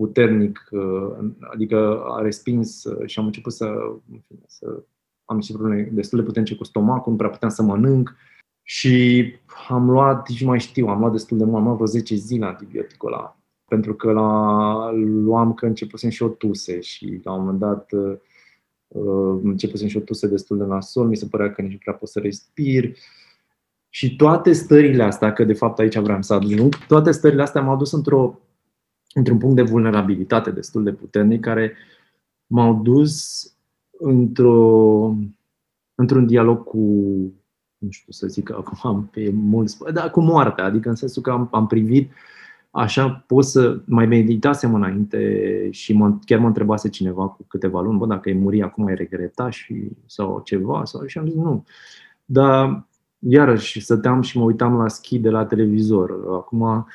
puternic, 0.00 0.68
uh, 0.70 1.30
adică 1.52 2.02
a 2.06 2.22
respins 2.22 2.84
uh, 2.84 3.06
și 3.06 3.18
am 3.18 3.24
început 3.24 3.52
să, 3.52 3.64
în 4.12 4.20
fine, 4.26 4.40
să 4.46 4.82
am 5.24 5.36
niște 5.36 5.52
probleme 5.52 5.88
destul 5.92 6.18
de 6.18 6.24
puternice 6.24 6.56
cu 6.56 6.64
stomacul, 6.64 7.12
nu 7.12 7.18
prea 7.18 7.30
puteam 7.30 7.50
să 7.50 7.62
mănânc 7.62 8.14
și 8.62 9.24
am 9.68 9.90
luat, 9.90 10.28
nici 10.28 10.44
mai 10.44 10.60
știu, 10.60 10.86
am 10.86 10.98
luat 10.98 11.12
destul 11.12 11.38
de 11.38 11.44
mult, 11.44 11.56
am 11.56 11.64
luat 11.64 11.74
vreo 11.74 11.86
10 11.86 12.14
zile 12.14 12.46
antibioticul 12.46 13.12
ăla, 13.12 13.40
pentru 13.64 13.94
că 13.94 14.12
la, 14.12 14.90
luam 15.00 15.54
că 15.54 15.66
începusem 15.66 16.10
și 16.10 16.22
o 16.22 16.28
tuse 16.28 16.80
și 16.80 17.20
la 17.24 17.32
un 17.32 17.40
moment 17.40 17.58
dat 17.58 17.92
uh, 17.92 18.16
Uh, 18.88 19.40
începusem 19.42 19.88
și 19.88 19.96
o 19.96 20.00
tuse 20.00 20.26
destul 20.26 20.58
de 20.58 20.64
nasol, 20.64 21.06
mi 21.06 21.16
se 21.16 21.26
părea 21.26 21.52
că 21.52 21.62
nici 21.62 21.72
nu 21.72 21.78
prea 21.78 21.94
pot 21.94 22.08
să 22.08 22.18
respir. 22.18 22.96
Și 23.88 24.16
toate 24.16 24.52
stările 24.52 25.02
astea, 25.02 25.32
că 25.32 25.44
de 25.44 25.52
fapt 25.52 25.78
aici 25.78 25.98
vreau 25.98 26.22
să 26.22 26.34
ajung, 26.34 26.76
toate 26.86 27.10
stările 27.10 27.42
astea 27.42 27.60
m-au 27.60 27.76
dus 27.76 27.92
într-o, 27.92 28.38
într-un 29.14 29.38
punct 29.38 29.56
de 29.56 29.62
vulnerabilitate 29.62 30.50
destul 30.50 30.84
de 30.84 30.92
puternic, 30.92 31.40
care 31.40 31.72
m-au 32.46 32.74
dus 32.74 33.42
într-o, 33.98 35.14
într-un 35.94 36.26
dialog 36.26 36.64
cu, 36.64 36.78
nu 37.78 37.90
știu 37.90 38.12
să 38.12 38.26
zic 38.26 38.50
acum 38.50 38.90
am 38.90 39.08
pe 39.12 39.30
mulți, 39.34 39.78
dar 39.92 40.10
cu 40.10 40.20
moartea, 40.20 40.64
adică 40.64 40.88
în 40.88 40.94
sensul 40.94 41.22
că 41.22 41.30
am, 41.30 41.48
am 41.52 41.66
privit 41.66 42.10
uh, 42.10 42.16
Așa 42.70 43.24
pot 43.26 43.44
să 43.44 43.80
mai 43.84 44.06
meditasem 44.06 44.74
înainte 44.74 45.68
și 45.70 45.92
mă, 45.92 46.18
chiar 46.24 46.38
mă 46.38 46.46
întrebase 46.46 46.88
cineva 46.88 47.28
cu 47.28 47.44
câteva 47.48 47.80
luni, 47.80 47.98
bă, 47.98 48.06
dacă 48.06 48.30
e 48.30 48.34
muri 48.34 48.62
acum 48.62 48.86
ai 48.86 48.94
regreta 48.94 49.50
și, 49.50 49.88
sau 50.06 50.40
ceva, 50.44 50.84
sau, 50.84 51.06
și 51.06 51.18
am 51.18 51.26
zis 51.26 51.34
nu. 51.34 51.64
Dar 52.24 52.87
iarăși 53.18 53.80
stăteam 53.80 54.20
și 54.20 54.38
mă 54.38 54.44
uitam 54.44 54.76
la 54.76 54.88
schi 54.88 55.18
de 55.18 55.30
la 55.30 55.44
televizor. 55.44 56.10
Acum, 56.32 56.86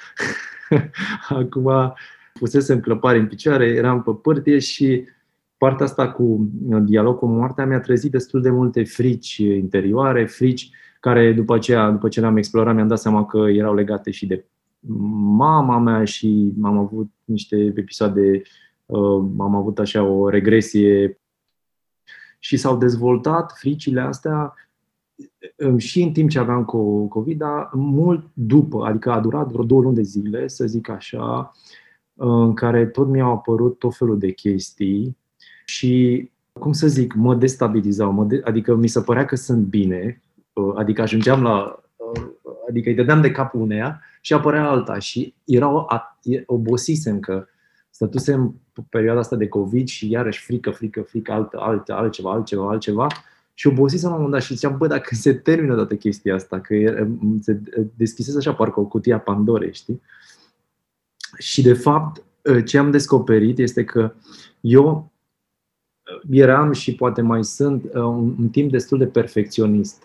acum 1.30 1.94
pusesem 2.34 2.80
clăpare 2.80 3.18
în 3.18 3.28
picioare, 3.28 3.66
eram 3.66 4.02
pe 4.02 4.12
părtie 4.22 4.60
și 4.60 5.06
partea 5.58 5.86
asta 5.86 6.12
cu 6.12 6.50
dialog 6.82 7.18
cu 7.18 7.26
moartea 7.26 7.66
mi-a 7.66 7.80
trezit 7.80 8.12
destul 8.12 8.42
de 8.42 8.50
multe 8.50 8.84
frici 8.84 9.38
interioare, 9.38 10.26
frici 10.26 10.70
care 11.00 11.34
după 11.34 11.56
aceea, 11.56 11.90
după 11.90 12.08
ce 12.08 12.20
le-am 12.20 12.38
explorat, 12.38 12.76
mi-am 12.76 12.88
dat 12.88 13.00
seama 13.00 13.26
că 13.26 13.38
erau 13.38 13.74
legate 13.74 14.12
și 14.12 14.26
de 14.26 14.46
mama 15.36 15.80
mea 15.80 16.04
și 16.04 16.54
am 16.64 16.78
avut 16.78 17.12
niște 17.26 17.74
episoade, 17.76 18.42
uh, 18.86 19.24
am 19.38 19.56
avut 19.56 19.80
așa 19.80 20.04
o 20.04 20.30
regresie 20.30 21.20
și 22.40 22.58
s-au 22.58 22.78
dezvoltat 22.78 23.54
fricile 23.58 24.02
astea 24.02 24.54
uh, 24.56 24.63
și 25.78 26.02
în 26.02 26.12
timp 26.12 26.30
ce 26.30 26.40
aveam 26.40 26.66
COVID, 27.10 27.38
dar 27.38 27.70
mult 27.74 28.26
după, 28.34 28.86
adică 28.86 29.12
a 29.12 29.20
durat 29.20 29.52
vreo 29.52 29.64
două 29.64 29.82
luni 29.82 29.96
de 29.96 30.02
zile, 30.02 30.48
să 30.48 30.66
zic 30.66 30.90
așa, 30.90 31.52
uh, 32.14 32.28
în 32.28 32.54
care 32.54 32.86
tot 32.86 33.08
mi-au 33.08 33.32
apărut 33.32 33.80
tot 33.80 33.96
felul 33.96 34.18
de 34.20 34.32
chestii 34.32 35.18
și, 35.66 36.32
cum 36.60 36.72
să 36.72 36.88
zic, 36.88 37.14
mă 37.14 37.36
destabilizau, 37.36 38.12
mă 38.12 38.24
de- 38.24 38.42
adică 38.44 38.76
mi 38.76 38.88
se 38.88 39.02
părea 39.02 39.26
că 39.26 39.36
sunt 39.36 39.66
bine, 39.66 40.22
adică 40.76 41.02
ajungeam 41.02 41.42
la 41.42 41.84
adică 42.70 42.90
îi 42.90 42.96
dădeam 42.96 43.22
de 43.22 43.32
cap 43.32 43.54
uneia 43.54 44.02
și 44.22 44.34
apărea 44.34 44.70
alta 44.70 45.00
și 45.00 45.36
erau, 45.44 45.88
obosisem 46.46 47.20
că 47.20 47.46
stătusem 47.90 48.62
pe 48.74 48.82
perioada 48.90 49.20
asta 49.20 49.36
de 49.36 49.48
COVID 49.48 49.88
și 49.88 50.10
iarăși 50.10 50.44
frică, 50.44 50.70
frică, 50.70 51.02
frică, 51.02 51.32
altă, 51.32 51.60
altă, 51.60 51.94
altceva, 51.94 52.32
altceva, 52.32 52.70
altceva 52.70 53.08
și 53.54 53.68
obosisem 53.68 54.10
la 54.10 54.16
un 54.16 54.22
moment 54.22 54.40
dat 54.40 54.48
și 54.48 54.54
ziceam, 54.54 54.78
bă, 54.78 54.88
dacă 54.88 55.16
se 55.16 55.34
termină 55.34 55.76
toată 55.76 55.96
chestia 55.96 56.36
asta, 56.36 56.60
că 56.60 56.76
se 57.42 57.60
deschisese 57.96 58.38
așa 58.38 58.54
parcă 58.54 58.80
o 58.80 58.86
cutie 58.86 59.14
a 59.14 59.20
Pandorei, 59.20 59.74
știi? 59.74 60.02
Și 61.38 61.62
de 61.62 61.74
fapt, 61.74 62.24
ce 62.66 62.78
am 62.78 62.92
descoperit 62.92 63.58
este 63.60 63.84
că 63.84 64.14
eu 64.62 65.12
eram 66.30 66.72
și 66.72 66.96
poate 66.96 67.22
mai 67.22 67.44
sunt 67.44 67.94
un, 67.94 68.36
un 68.40 68.50
timp 68.50 68.72
destul 68.72 68.98
de 68.98 69.08
perfecționist 69.08 70.04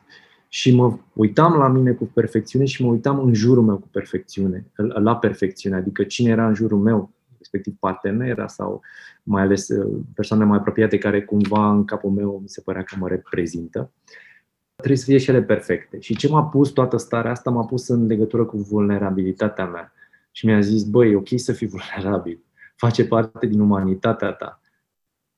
și 0.48 0.74
mă 0.74 0.98
uitam 1.12 1.52
la 1.52 1.68
mine 1.68 1.92
cu 1.92 2.04
perfecțiune 2.04 2.64
și 2.64 2.84
mă 2.84 2.90
uitam 2.90 3.18
în 3.18 3.34
jurul 3.34 3.64
meu 3.64 3.76
cu 3.76 3.88
perfecțiune, 3.90 4.66
la 4.76 5.16
perfecțiune, 5.16 5.76
adică 5.76 6.04
cine 6.04 6.30
era 6.30 6.48
în 6.48 6.54
jurul 6.54 6.78
meu, 6.78 7.11
respectiv 7.38 7.74
partenera 7.79 8.46
sau 8.46 8.83
mai 9.22 9.42
ales 9.42 9.68
uh, 9.68 10.01
persoane 10.14 10.44
mai 10.44 10.59
apropiate 10.59 10.98
care 10.98 11.22
cumva 11.22 11.70
în 11.70 11.85
capul 11.85 12.11
meu 12.11 12.38
mi 12.42 12.48
se 12.48 12.61
părea 12.61 12.83
că 12.83 12.96
mă 12.98 13.09
reprezintă. 13.09 13.90
trebuie 14.77 14.98
să 14.98 15.05
fie 15.05 15.18
și 15.18 15.31
ele 15.31 15.42
perfecte. 15.42 16.01
Și 16.01 16.16
ce 16.16 16.29
m-a 16.29 16.44
pus 16.44 16.70
toată 16.70 16.96
starea 16.96 17.31
asta, 17.31 17.51
m-a 17.51 17.64
pus 17.64 17.88
în 17.88 18.07
legătură 18.07 18.44
cu 18.44 18.57
vulnerabilitatea 18.57 19.66
mea. 19.66 19.92
Și 20.31 20.46
mi-a 20.46 20.61
zis, 20.61 20.85
băi, 20.85 21.11
e 21.11 21.16
ok 21.16 21.29
să 21.35 21.53
fii 21.53 21.70
vulnerabil, 21.74 22.40
face 22.77 23.05
parte 23.07 23.46
din 23.46 23.61
umanitatea 23.61 24.33
ta. 24.33 24.61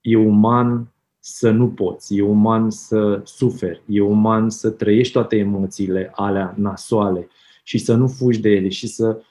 E 0.00 0.16
uman 0.16 0.92
să 1.18 1.50
nu 1.50 1.68
poți, 1.68 2.16
e 2.16 2.22
uman 2.22 2.70
să 2.70 3.20
suferi, 3.24 3.82
e 3.86 4.00
uman 4.00 4.50
să 4.50 4.70
trăiești 4.70 5.12
toate 5.12 5.36
emoțiile 5.36 6.10
alea 6.14 6.54
nasoale 6.56 7.28
și 7.62 7.78
să 7.78 7.94
nu 7.94 8.08
fugi 8.08 8.40
de 8.40 8.48
ele 8.48 8.68
și 8.68 8.86
să 8.86 9.22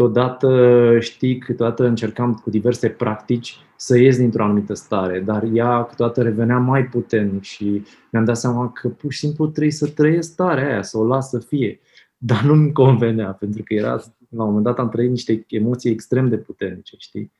câteodată, 0.00 0.96
știi, 1.00 1.38
câteodată 1.38 1.84
încercam 1.84 2.34
cu 2.34 2.50
diverse 2.50 2.88
practici 2.88 3.56
să 3.76 3.98
ies 3.98 4.16
dintr-o 4.16 4.44
anumită 4.44 4.74
stare, 4.74 5.20
dar 5.20 5.42
ea 5.52 5.84
câteodată 5.84 6.22
revenea 6.22 6.58
mai 6.58 6.84
puternic 6.84 7.42
și 7.42 7.82
mi-am 8.12 8.24
dat 8.24 8.36
seama 8.36 8.72
că 8.72 8.88
pur 8.88 9.12
și 9.12 9.18
simplu 9.18 9.46
trebuie 9.46 9.72
să 9.72 9.88
trăiesc 9.88 10.30
starea 10.30 10.66
aia, 10.66 10.82
să 10.82 10.98
o 10.98 11.04
las 11.04 11.28
să 11.28 11.38
fie. 11.38 11.80
Dar 12.16 12.42
nu-mi 12.42 12.72
convenea, 12.72 13.32
pentru 13.32 13.62
că 13.62 13.74
era, 13.74 13.90
la 14.28 14.42
un 14.42 14.48
moment 14.48 14.64
dat 14.64 14.78
am 14.78 14.88
trăit 14.88 15.10
niște 15.10 15.44
emoții 15.48 15.90
extrem 15.90 16.28
de 16.28 16.38
puternice, 16.38 16.96
știi? 16.98 17.32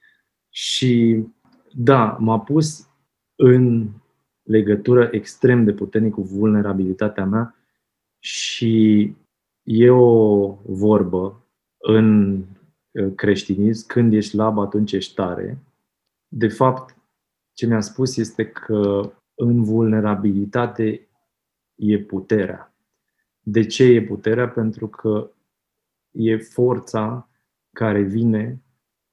Și 0.49 1.25
da, 1.73 2.17
m-a 2.21 2.41
pus 2.41 2.89
în 3.37 3.89
legătură 4.43 5.09
extrem 5.11 5.65
de 5.65 5.73
puternic 5.73 6.13
cu 6.13 6.23
vulnerabilitatea 6.23 7.25
mea 7.25 7.55
și 8.19 9.15
e 9.63 9.91
o 9.91 10.59
vorbă 10.67 11.45
în 11.81 12.39
uh, 12.91 13.15
creștinism, 13.15 13.87
când 13.87 14.13
ești 14.13 14.31
slab, 14.31 14.59
atunci 14.59 14.93
ești 14.93 15.15
tare. 15.15 15.59
De 16.29 16.49
fapt, 16.49 16.97
ce 17.53 17.67
mi-a 17.67 17.81
spus 17.81 18.17
este 18.17 18.47
că 18.47 19.13
în 19.35 19.65
vulnerabilitate 19.65 21.09
e 21.75 21.99
puterea. 21.99 22.75
De 23.41 23.67
ce 23.67 23.85
e 23.85 24.03
puterea? 24.03 24.49
Pentru 24.49 24.89
că 24.89 25.31
e 26.11 26.37
forța 26.37 27.29
care 27.73 28.03
vine 28.03 28.63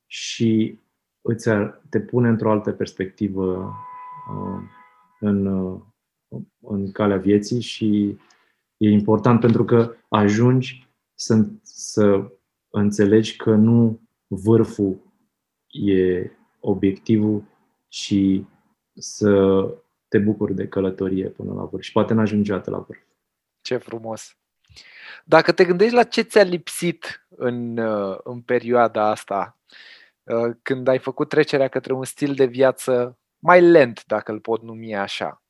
și 0.05 0.79
îți 1.21 1.49
te 1.89 1.99
pune 1.99 2.27
într-o 2.27 2.51
altă 2.51 2.71
perspectivă 2.71 3.73
uh, 4.29 4.61
în, 5.19 5.45
uh, 5.45 5.81
în 6.59 6.91
calea 6.91 7.17
vieții 7.17 7.61
și 7.61 8.17
e 8.77 8.89
important 8.89 9.39
pentru 9.39 9.65
că 9.65 9.93
ajungi 10.09 10.87
să, 11.13 11.45
să 11.61 12.31
înțelegi 12.69 13.35
că 13.35 13.55
nu 13.55 13.99
vârful 14.27 14.99
e 15.67 16.31
obiectivul, 16.59 17.43
ci 17.87 18.41
să 18.93 19.63
te 20.07 20.17
bucuri 20.17 20.55
de 20.55 20.67
călătorie 20.67 21.29
până 21.29 21.53
la 21.53 21.63
vârf. 21.63 21.83
Și 21.83 21.91
poate 21.91 22.13
n-ajungi 22.13 22.41
niciodată 22.41 22.69
la 22.69 22.77
vârf. 22.77 22.99
Ce 23.61 23.77
frumos! 23.77 24.37
Dacă 25.25 25.51
te 25.51 25.65
gândești 25.65 25.93
la 25.95 26.03
ce 26.03 26.21
ți-a 26.21 26.43
lipsit 26.43 27.27
în, 27.29 27.77
în 28.23 28.41
perioada 28.41 29.09
asta, 29.09 29.57
când 30.61 30.87
ai 30.87 30.99
făcut 30.99 31.29
trecerea 31.29 31.67
către 31.67 31.93
un 31.93 32.03
stil 32.03 32.33
de 32.33 32.45
viață 32.45 33.17
mai 33.39 33.61
lent, 33.61 34.05
dacă 34.05 34.31
îl 34.31 34.39
pot 34.39 34.61
numi 34.61 34.95
așa, 34.95 35.43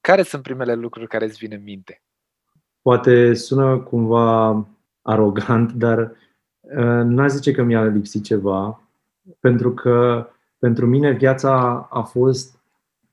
care 0.00 0.22
sunt 0.22 0.42
primele 0.42 0.74
lucruri 0.74 1.08
care 1.08 1.24
îți 1.24 1.38
vin 1.38 1.52
în 1.52 1.62
minte? 1.62 2.02
Poate 2.82 3.34
sună 3.34 3.78
cumva 3.78 4.66
arogant, 5.04 5.72
dar 5.72 5.98
uh, 6.60 7.02
n-aș 7.04 7.30
zice 7.30 7.52
că 7.52 7.62
mi-a 7.62 7.84
lipsit 7.84 8.24
ceva, 8.24 8.82
pentru 9.40 9.72
că 9.74 10.26
pentru 10.58 10.86
mine 10.86 11.10
viața 11.10 11.86
a 11.90 12.02
fost, 12.02 12.62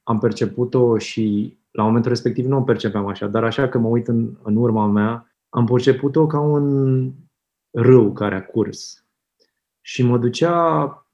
am 0.03 0.19
perceput-o 0.19 0.97
și 0.97 1.57
la 1.71 1.83
momentul 1.83 2.11
respectiv 2.11 2.45
nu 2.45 2.57
o 2.57 2.61
percepeam 2.61 3.07
așa, 3.07 3.27
dar 3.27 3.43
așa 3.43 3.69
că 3.69 3.77
mă 3.77 3.87
uit 3.87 4.07
în, 4.07 4.37
în 4.43 4.55
urma 4.55 4.85
mea, 4.85 5.31
am 5.49 5.65
perceput-o 5.65 6.27
ca 6.27 6.39
un 6.39 7.11
râu 7.71 8.13
care 8.13 8.35
a 8.35 8.45
curs. 8.45 9.05
Și 9.81 10.03
mă 10.03 10.17
ducea, 10.17 11.05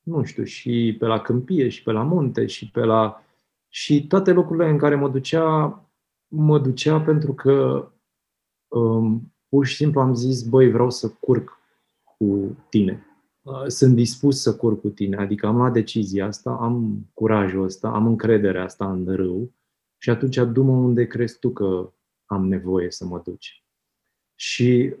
nu 0.00 0.24
știu, 0.24 0.44
și 0.44 0.96
pe 0.98 1.06
la 1.06 1.20
câmpie, 1.20 1.68
și 1.68 1.82
pe 1.82 1.92
la 1.92 2.02
munte, 2.02 2.46
și 2.46 2.70
pe 2.70 2.80
la... 2.80 3.22
Și 3.68 4.06
toate 4.06 4.32
locurile 4.32 4.68
în 4.68 4.78
care 4.78 4.94
mă 4.94 5.08
ducea, 5.08 5.80
mă 6.28 6.58
ducea 6.58 7.00
pentru 7.00 7.34
că 7.34 7.88
um, 8.68 9.33
pur 9.54 9.66
și 9.66 9.76
simplu 9.76 10.00
am 10.00 10.14
zis, 10.14 10.42
băi, 10.42 10.70
vreau 10.70 10.90
să 10.90 11.08
curg 11.08 11.58
cu 12.18 12.56
tine. 12.68 13.06
Uh, 13.42 13.66
sunt 13.66 13.94
dispus 13.94 14.40
să 14.40 14.56
curg 14.56 14.80
cu 14.80 14.88
tine, 14.88 15.16
adică 15.16 15.46
am 15.46 15.56
luat 15.56 15.72
decizia 15.72 16.26
asta, 16.26 16.50
am 16.60 17.06
curajul 17.12 17.62
ăsta, 17.62 17.88
am 17.88 18.06
încrederea 18.06 18.62
asta 18.62 18.90
în 18.90 19.14
râu 19.14 19.54
și 19.98 20.10
atunci 20.10 20.36
du-mă 20.36 20.72
unde 20.72 21.06
crezi 21.06 21.38
tu 21.38 21.50
că 21.50 21.92
am 22.24 22.48
nevoie 22.48 22.90
să 22.90 23.04
mă 23.04 23.20
duci. 23.24 23.64
Și 24.34 24.94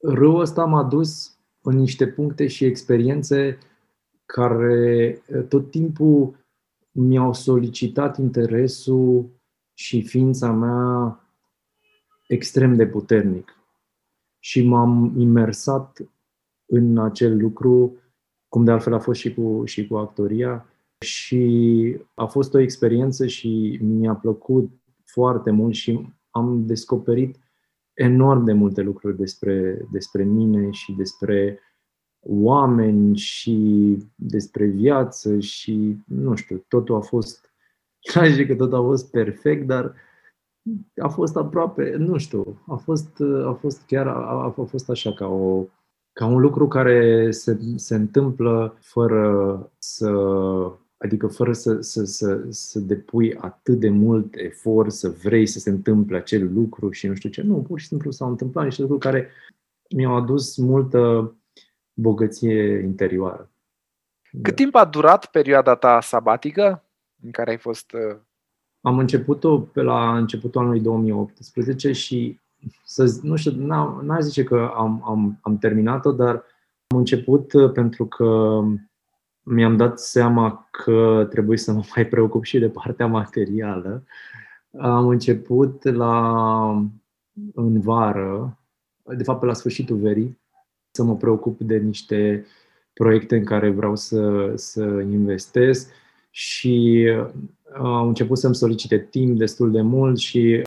râul 0.00 0.40
ăsta 0.40 0.64
m-a 0.64 0.84
dus 0.84 1.38
în 1.62 1.76
niște 1.76 2.06
puncte 2.06 2.46
și 2.46 2.64
experiențe 2.64 3.58
care 4.24 5.22
uh, 5.28 5.44
tot 5.48 5.70
timpul 5.70 6.46
mi-au 6.90 7.32
solicitat 7.32 8.18
interesul 8.18 9.30
și 9.74 10.02
ființa 10.02 10.52
mea 10.52 11.20
extrem 12.26 12.76
de 12.76 12.86
puternic 12.86 13.57
și 14.48 14.62
m-am 14.62 15.14
imersat 15.18 15.98
în 16.66 16.98
acel 16.98 17.36
lucru, 17.36 17.96
cum 18.48 18.64
de 18.64 18.70
altfel 18.70 18.94
a 18.94 18.98
fost 18.98 19.20
și 19.20 19.34
cu, 19.34 19.62
și 19.64 19.86
cu 19.86 19.96
actoria. 19.96 20.66
Și 20.98 21.96
a 22.14 22.26
fost 22.26 22.54
o 22.54 22.58
experiență 22.58 23.26
și 23.26 23.78
mi-a 23.82 24.14
plăcut 24.14 24.70
foarte 25.04 25.50
mult 25.50 25.74
și 25.74 26.08
am 26.30 26.66
descoperit 26.66 27.36
enorm 27.92 28.44
de 28.44 28.52
multe 28.52 28.80
lucruri 28.80 29.16
despre, 29.16 29.86
despre 29.92 30.24
mine 30.24 30.70
și 30.70 30.92
despre 30.92 31.60
oameni 32.20 33.16
și 33.16 33.96
despre 34.14 34.66
viață 34.66 35.38
și 35.38 35.96
nu 36.06 36.34
știu, 36.34 36.64
totul 36.68 36.94
a 36.94 37.00
fost, 37.00 37.52
nu 38.14 38.26
zic 38.26 38.46
că 38.46 38.54
totul 38.54 38.78
a 38.78 38.82
fost 38.82 39.10
perfect, 39.10 39.66
dar 39.66 39.94
a 40.96 41.08
fost 41.08 41.36
aproape, 41.36 41.94
nu 41.96 42.16
știu, 42.16 42.62
a 42.66 42.74
fost, 42.74 43.22
a 43.44 43.52
fost 43.60 43.82
chiar, 43.86 44.06
a, 44.06 44.54
a 44.58 44.64
fost 44.68 44.90
așa 44.90 45.12
ca, 45.12 45.26
o, 45.26 45.64
ca 46.12 46.26
un 46.26 46.40
lucru 46.40 46.68
care 46.68 47.30
se, 47.30 47.58
se 47.76 47.94
întâmplă 47.94 48.76
fără 48.80 49.70
să, 49.78 50.10
adică 50.96 51.26
fără 51.26 51.52
să, 51.52 51.80
să, 51.80 52.04
să, 52.04 52.46
să 52.48 52.80
depui 52.80 53.34
atât 53.36 53.78
de 53.78 53.88
mult 53.88 54.34
efort, 54.36 54.92
să 54.92 55.08
vrei 55.08 55.46
să 55.46 55.58
se 55.58 55.70
întâmple 55.70 56.16
acel 56.16 56.52
lucru 56.52 56.90
și 56.90 57.06
nu 57.06 57.14
știu 57.14 57.30
ce. 57.30 57.42
Nu, 57.42 57.54
pur 57.54 57.78
și 57.78 57.86
simplu 57.86 58.10
s-au 58.10 58.28
întâmplat 58.28 58.64
niște 58.64 58.80
lucruri 58.80 59.02
care 59.02 59.28
mi-au 59.96 60.14
adus 60.14 60.56
multă 60.56 61.32
bogăție 61.92 62.78
interioară. 62.78 63.50
Cât 64.42 64.54
timp 64.54 64.74
a 64.74 64.84
durat 64.84 65.26
perioada 65.26 65.74
ta 65.74 66.00
sabatică 66.00 66.84
în 67.22 67.30
care 67.30 67.50
ai 67.50 67.58
fost 67.58 67.96
am 68.88 68.98
început-o 68.98 69.58
pe 69.58 69.82
la 69.82 70.16
începutul 70.16 70.60
anului 70.60 70.80
2018 70.80 71.92
și 71.92 72.40
să, 72.84 73.18
nu 73.22 73.36
știu, 73.36 73.52
n-aș 74.02 74.20
zice 74.20 74.44
că 74.44 74.72
am, 74.76 75.02
am, 75.06 75.38
am 75.40 75.58
terminat-o, 75.58 76.12
dar 76.12 76.44
am 76.86 76.98
început 76.98 77.52
uh, 77.52 77.72
pentru 77.72 78.06
că 78.06 78.60
mi-am 79.42 79.76
dat 79.76 80.00
seama 80.00 80.68
că 80.70 81.26
trebuie 81.30 81.58
să 81.58 81.72
mă 81.72 81.82
mai 81.94 82.06
preocup 82.06 82.44
și 82.44 82.58
de 82.58 82.68
partea 82.68 83.06
materială. 83.06 84.04
Am 84.78 85.08
început 85.08 85.84
la 85.84 86.68
în 87.54 87.80
vară, 87.80 88.58
de 89.16 89.22
fapt 89.22 89.40
pe 89.40 89.46
la 89.46 89.52
sfârșitul 89.52 89.96
verii, 89.96 90.38
să 90.90 91.02
mă 91.02 91.16
preocup 91.16 91.60
de 91.60 91.76
niște 91.76 92.46
proiecte 92.92 93.36
în 93.36 93.44
care 93.44 93.70
vreau 93.70 93.96
să, 93.96 94.52
să 94.54 94.82
investesc 95.10 95.90
și 96.30 97.06
au 97.76 98.08
început 98.08 98.38
să-mi 98.38 98.54
solicite 98.54 98.98
timp 98.98 99.38
destul 99.38 99.70
de 99.70 99.80
mult 99.80 100.18
și 100.18 100.62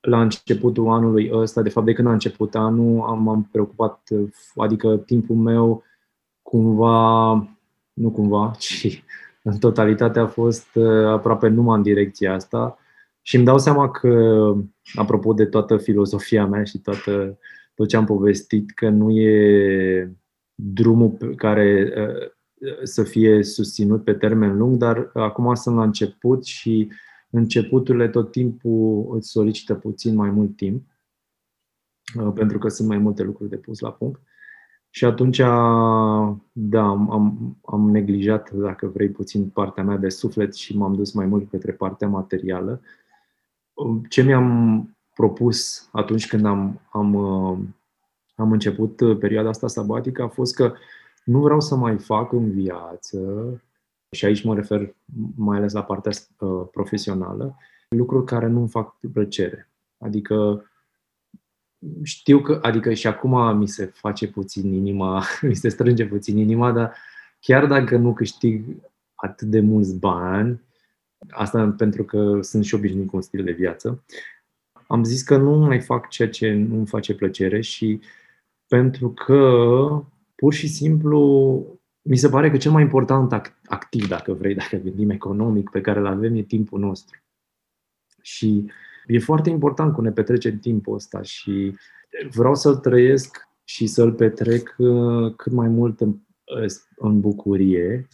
la 0.00 0.20
începutul 0.20 0.88
anului 0.88 1.30
ăsta, 1.32 1.62
de 1.62 1.68
fapt 1.68 1.86
de 1.86 1.92
când 1.92 2.08
a 2.08 2.12
început 2.12 2.54
anul, 2.54 3.00
am, 3.00 3.22
m-am 3.22 3.48
preocupat, 3.52 4.08
adică 4.56 4.96
timpul 4.96 5.36
meu 5.36 5.82
cumva, 6.42 7.32
nu 7.92 8.10
cumva, 8.10 8.52
ci 8.58 9.04
în 9.42 9.58
totalitate 9.58 10.18
a 10.18 10.26
fost 10.26 10.74
uh, 10.74 11.06
aproape 11.06 11.48
numai 11.48 11.76
în 11.76 11.82
direcția 11.82 12.34
asta. 12.34 12.78
Și 13.22 13.36
îmi 13.36 13.44
dau 13.44 13.58
seama 13.58 13.90
că, 13.90 14.54
apropo 14.94 15.32
de 15.32 15.44
toată 15.44 15.76
filozofia 15.76 16.46
mea 16.46 16.64
și 16.64 16.78
toată, 16.78 17.38
tot 17.74 17.88
ce 17.88 17.96
am 17.96 18.04
povestit, 18.04 18.70
că 18.70 18.88
nu 18.88 19.10
e 19.10 20.16
drumul 20.54 21.10
pe 21.10 21.26
care 21.26 21.92
uh, 21.96 22.35
să 22.82 23.02
fie 23.02 23.42
susținut 23.42 24.04
pe 24.04 24.12
termen 24.12 24.56
lung, 24.56 24.76
dar 24.76 25.10
acum 25.14 25.54
sunt 25.54 25.76
la 25.76 25.82
început 25.82 26.44
și 26.44 26.92
începuturile 27.30 28.08
tot 28.08 28.30
timpul 28.30 29.08
îți 29.16 29.30
solicită 29.30 29.74
puțin 29.74 30.14
mai 30.14 30.30
mult 30.30 30.56
timp, 30.56 30.86
uh, 32.20 32.32
pentru 32.34 32.58
că 32.58 32.68
sunt 32.68 32.88
mai 32.88 32.98
multe 32.98 33.22
lucruri 33.22 33.50
de 33.50 33.56
pus 33.56 33.78
la 33.78 33.92
punct. 33.92 34.20
Și 34.90 35.04
atunci, 35.04 35.38
da, 36.52 36.82
am, 36.82 37.56
am 37.64 37.90
neglijat, 37.90 38.50
dacă 38.50 38.86
vrei, 38.86 39.08
puțin 39.08 39.48
partea 39.48 39.82
mea 39.82 39.96
de 39.96 40.08
suflet 40.08 40.54
și 40.54 40.76
m-am 40.76 40.94
dus 40.94 41.12
mai 41.12 41.26
mult 41.26 41.50
către 41.50 41.72
partea 41.72 42.08
materială. 42.08 42.80
ce 44.08 44.22
mi-am 44.22 44.96
propus 45.14 45.88
atunci 45.92 46.28
când 46.28 46.44
am, 46.44 46.80
am, 46.90 47.14
uh, 47.14 47.58
am 48.34 48.52
început 48.52 49.18
perioada 49.18 49.48
asta 49.48 49.68
sabatică 49.68 50.22
a 50.22 50.28
fost 50.28 50.54
că 50.54 50.74
nu 51.26 51.40
vreau 51.40 51.60
să 51.60 51.74
mai 51.74 51.98
fac 51.98 52.32
în 52.32 52.50
viață, 52.50 53.20
și 54.10 54.24
aici 54.24 54.44
mă 54.44 54.54
refer 54.54 54.94
mai 55.36 55.56
ales 55.56 55.72
la 55.72 55.84
partea 55.84 56.12
uh, 56.38 56.66
profesională, 56.72 57.56
lucruri 57.88 58.24
care 58.24 58.46
nu-mi 58.46 58.68
fac 58.68 58.96
plăcere. 59.12 59.70
Adică 59.98 60.64
știu 62.02 62.40
că, 62.40 62.58
adică 62.62 62.92
și 62.92 63.06
acum 63.06 63.56
mi 63.56 63.68
se 63.68 63.84
face 63.84 64.28
puțin 64.28 64.72
inima, 64.72 65.24
mi 65.48 65.54
se 65.54 65.68
strânge 65.68 66.06
puțin 66.06 66.36
inima, 66.36 66.72
dar 66.72 66.96
chiar 67.40 67.66
dacă 67.66 67.96
nu 67.96 68.12
câștig 68.12 68.64
atât 69.14 69.48
de 69.48 69.60
mulți 69.60 69.98
bani, 69.98 70.60
asta 71.28 71.74
pentru 71.76 72.04
că 72.04 72.38
sunt 72.42 72.64
și 72.64 72.74
obișnuit 72.74 73.08
cu 73.08 73.16
un 73.16 73.22
stil 73.22 73.44
de 73.44 73.52
viață, 73.52 74.04
am 74.86 75.04
zis 75.04 75.22
că 75.22 75.36
nu 75.36 75.56
mai 75.56 75.80
fac 75.80 76.08
ceea 76.08 76.28
ce 76.28 76.52
nu 76.52 76.76
îmi 76.76 76.86
face 76.86 77.14
plăcere 77.14 77.60
și 77.60 78.00
pentru 78.66 79.10
că 79.10 80.04
pur 80.36 80.52
și 80.52 80.68
simplu 80.68 81.20
mi 82.02 82.16
se 82.16 82.28
pare 82.28 82.50
că 82.50 82.56
cel 82.56 82.70
mai 82.70 82.82
important 82.82 83.52
activ, 83.64 84.08
dacă 84.08 84.32
vrei, 84.32 84.54
dacă 84.62 84.76
gândim 84.76 85.10
economic, 85.10 85.70
pe 85.70 85.80
care 85.80 85.98
îl 85.98 86.06
avem, 86.06 86.34
e 86.34 86.42
timpul 86.42 86.80
nostru. 86.80 87.18
Și 88.22 88.70
e 89.06 89.18
foarte 89.18 89.50
important 89.50 89.94
cum 89.94 90.04
ne 90.04 90.12
petrecem 90.12 90.58
timpul 90.58 90.94
ăsta 90.94 91.22
și 91.22 91.76
vreau 92.30 92.54
să-l 92.54 92.76
trăiesc 92.76 93.48
și 93.64 93.86
să-l 93.86 94.12
petrec 94.12 94.74
uh, 94.78 95.34
cât 95.36 95.52
mai 95.52 95.68
mult 95.68 96.00
în, 96.00 96.08
uh, 96.08 96.72
în 96.96 97.20
bucurie 97.20 98.08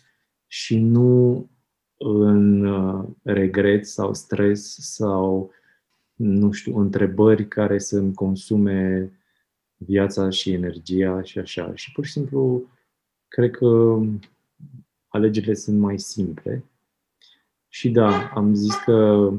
și 0.47 0.79
nu 0.79 1.51
în 1.97 2.65
uh, 2.65 3.09
regret 3.23 3.87
sau 3.87 4.15
stres 4.15 4.77
sau, 4.81 5.51
nu 6.15 6.51
știu, 6.51 6.79
întrebări 6.79 7.49
care 7.49 7.79
să-mi 7.79 8.15
consume 8.15 9.11
viața 9.87 10.31
și 10.31 10.53
energia 10.53 11.23
și 11.23 11.39
așa. 11.39 11.73
Și 11.75 11.93
pur 11.93 12.05
și 12.05 12.13
simplu, 12.13 12.63
cred 13.29 13.51
că 13.51 13.99
alegerile 15.09 15.55
sunt 15.55 15.79
mai 15.79 15.99
simple. 15.99 16.65
Și 17.69 17.91
da, 17.91 18.31
am 18.35 18.55
zis 18.55 18.75
că, 18.75 19.31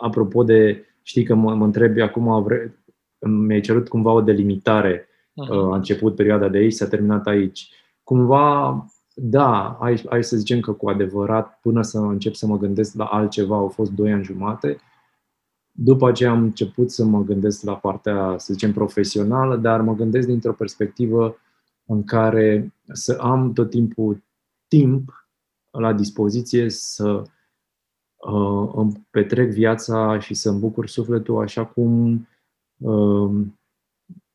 apropo 0.00 0.42
de, 0.42 0.84
știi 1.02 1.24
că 1.24 1.34
mă, 1.34 1.54
mă 1.54 1.64
întrebi 1.64 2.00
acum, 2.00 2.42
vre, 2.42 2.78
mi-ai 3.18 3.60
cerut 3.60 3.88
cumva 3.88 4.12
o 4.12 4.20
delimitare. 4.20 5.00
Uh-huh. 5.02 5.70
A 5.72 5.74
început 5.74 6.14
perioada 6.14 6.48
de 6.48 6.58
aici, 6.58 6.72
s-a 6.72 6.88
terminat 6.88 7.26
aici. 7.26 7.70
Cumva, 8.02 8.86
da, 9.14 9.76
hai, 9.80 10.02
hai 10.08 10.24
să 10.24 10.36
zicem 10.36 10.60
că 10.60 10.72
cu 10.72 10.88
adevărat, 10.88 11.58
până 11.62 11.82
să 11.82 11.98
încep 11.98 12.34
să 12.34 12.46
mă 12.46 12.58
gândesc 12.58 12.94
la 12.94 13.04
altceva, 13.04 13.56
au 13.56 13.68
fost 13.68 13.90
doi 13.90 14.12
ani 14.12 14.24
jumate. 14.24 14.76
După 15.76 16.08
aceea 16.08 16.30
am 16.30 16.42
început 16.42 16.90
să 16.90 17.04
mă 17.04 17.22
gândesc 17.22 17.62
la 17.62 17.76
partea, 17.76 18.34
să 18.38 18.52
zicem, 18.52 18.72
profesională, 18.72 19.56
dar 19.56 19.80
mă 19.80 19.94
gândesc 19.94 20.26
dintr-o 20.26 20.52
perspectivă 20.52 21.36
în 21.86 22.04
care 22.04 22.74
să 22.92 23.18
am 23.20 23.52
tot 23.52 23.70
timpul 23.70 24.22
timp 24.68 25.28
la 25.70 25.92
dispoziție 25.92 26.70
să 26.70 27.22
uh, 28.16 28.72
îmi 28.74 29.06
petrec 29.10 29.50
viața 29.50 30.18
și 30.18 30.34
să 30.34 30.50
îmi 30.50 30.60
bucur 30.60 30.88
sufletul 30.88 31.42
așa 31.42 31.66
cum 31.66 32.26
Um, 32.84 33.58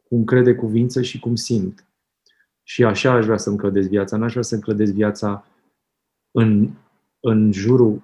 cum 0.08 0.24
crede 0.24 0.56
cuvință 0.56 1.02
și 1.02 1.20
cum 1.20 1.36
simt. 1.36 1.88
Și 2.64 2.84
așa 2.84 3.12
aș 3.12 3.26
vrea 3.26 3.38
să-mi 3.38 3.58
clădesc 3.58 3.90
viața. 3.90 4.18
N-aș 4.18 4.32
vrea 4.32 4.44
să-mi 4.44 4.62
clădesc 4.62 4.94
viața 4.94 5.46
în, 6.32 6.70
în 7.20 7.52
jurul 7.52 8.04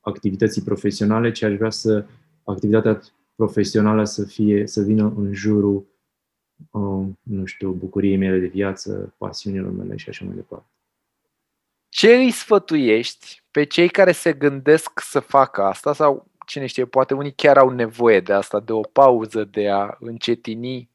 activității 0.00 0.62
profesionale, 0.62 1.32
ci 1.32 1.42
aș 1.42 1.56
vrea 1.56 1.70
să 1.70 2.06
activitatea 2.46 3.00
profesională 3.34 4.04
să 4.04 4.24
fie, 4.24 4.66
să 4.66 4.82
vină 4.82 5.12
în 5.16 5.32
jurul, 5.32 5.86
um, 6.70 7.18
nu 7.22 7.44
știu, 7.44 7.70
bucuriei 7.70 8.16
mele 8.16 8.38
de 8.38 8.46
viață, 8.46 9.14
pasiunilor 9.18 9.70
mele 9.70 9.96
și 9.96 10.08
așa 10.08 10.24
mai 10.24 10.34
departe. 10.34 10.66
Ce 11.88 12.14
îi 12.14 12.30
sfătuiești 12.30 13.42
pe 13.50 13.64
cei 13.64 13.88
care 13.88 14.12
se 14.12 14.32
gândesc 14.32 15.00
să 15.00 15.20
facă 15.20 15.62
asta 15.62 15.92
sau 15.92 16.26
cine 16.46 16.66
știe, 16.66 16.84
poate 16.84 17.14
unii 17.14 17.32
chiar 17.32 17.56
au 17.56 17.70
nevoie 17.70 18.20
de 18.20 18.32
asta, 18.32 18.60
de 18.60 18.72
o 18.72 18.80
pauză, 18.80 19.44
de 19.44 19.68
a 19.68 19.96
încetini. 20.00 20.90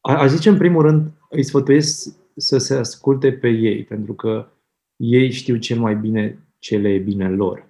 A, 0.00 0.18
a 0.18 0.26
zice, 0.26 0.48
în 0.48 0.56
primul 0.56 0.82
rând, 0.82 1.12
îi 1.28 1.42
sfătuiesc 1.42 2.16
să 2.36 2.58
se 2.58 2.74
asculte 2.74 3.32
pe 3.32 3.48
ei, 3.48 3.84
pentru 3.84 4.14
că 4.14 4.48
ei 4.96 5.30
știu 5.30 5.56
cel 5.56 5.78
mai 5.78 5.96
bine 5.96 6.46
ce 6.58 6.76
le 6.76 6.88
e 6.88 6.98
bine 6.98 7.28
lor. 7.28 7.68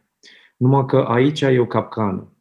Numai 0.56 0.86
că 0.86 0.96
aici 0.96 1.40
e 1.40 1.58
o 1.58 1.66
capcană. 1.66 2.32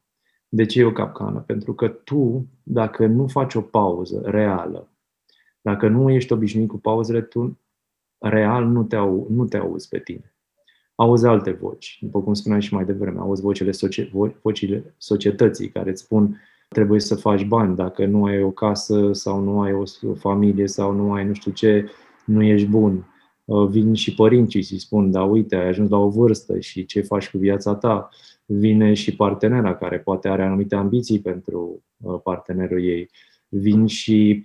De 0.50 0.66
ce 0.66 0.80
e 0.80 0.86
o 0.86 0.92
capcană? 0.92 1.40
Pentru 1.40 1.74
că 1.74 1.88
tu, 1.88 2.48
dacă 2.64 3.06
nu 3.06 3.28
faci 3.28 3.56
o 3.56 3.62
pauză 3.62 4.22
reală, 4.26 4.90
dacă 5.62 5.88
nu 5.88 6.10
ești 6.10 6.34
obișnuit 6.34 6.68
cu 6.68 6.78
pauzele, 6.78 7.22
tu 7.22 7.60
real 8.18 8.66
nu 8.66 8.84
te, 8.84 8.96
au, 8.96 9.28
nu 9.30 9.46
te 9.46 9.58
auzi 9.58 9.88
pe 9.88 10.00
tine 10.00 10.34
auzi 11.00 11.26
alte 11.26 11.52
voci. 11.52 11.98
După 12.02 12.22
cum 12.22 12.34
spuneam 12.34 12.62
și 12.62 12.74
mai 12.74 12.86
devreme, 12.86 13.20
auzi 13.20 13.42
vocile, 13.42 13.72
socie, 13.72 14.12
vocile 14.42 14.94
societății 14.98 15.70
care 15.70 15.90
îți 15.90 16.02
spun 16.02 16.42
trebuie 16.68 17.00
să 17.00 17.16
faci 17.16 17.46
bani, 17.46 17.76
dacă 17.76 18.06
nu 18.06 18.26
ai 18.26 18.44
o 18.44 18.52
casă 18.52 19.10
sau 19.14 19.44
nu 19.44 19.62
ai 19.62 19.74
o 19.74 19.84
familie 20.14 20.68
sau 20.68 20.94
nu 20.94 21.14
ai 21.14 21.26
nu 21.26 21.34
știu 21.34 21.52
ce, 21.52 21.90
nu 22.26 22.44
ești 22.44 22.68
bun. 22.68 23.06
Uh, 23.46 23.68
vin 23.68 23.94
și 23.94 24.16
părinții 24.16 24.62
și 24.62 24.80
spun, 24.80 25.12
da 25.12 25.24
uite, 25.24 25.56
ai 25.56 25.68
ajuns 25.68 25.90
la 25.90 25.98
o 25.98 26.10
vârstă 26.10 26.60
și 26.60 26.86
ce 26.86 27.02
faci 27.02 27.30
cu 27.30 27.38
viața 27.38 27.76
ta. 27.76 28.10
Vine 28.52 28.94
și 28.94 29.16
partenera 29.16 29.76
care 29.76 30.00
poate 30.00 30.28
are 30.28 30.44
anumite 30.44 30.76
ambiții 30.76 31.20
pentru 31.20 31.84
uh, 31.98 32.20
partenerul 32.24 32.84
ei. 32.84 33.10
Vin 33.48 33.86
și 33.86 34.42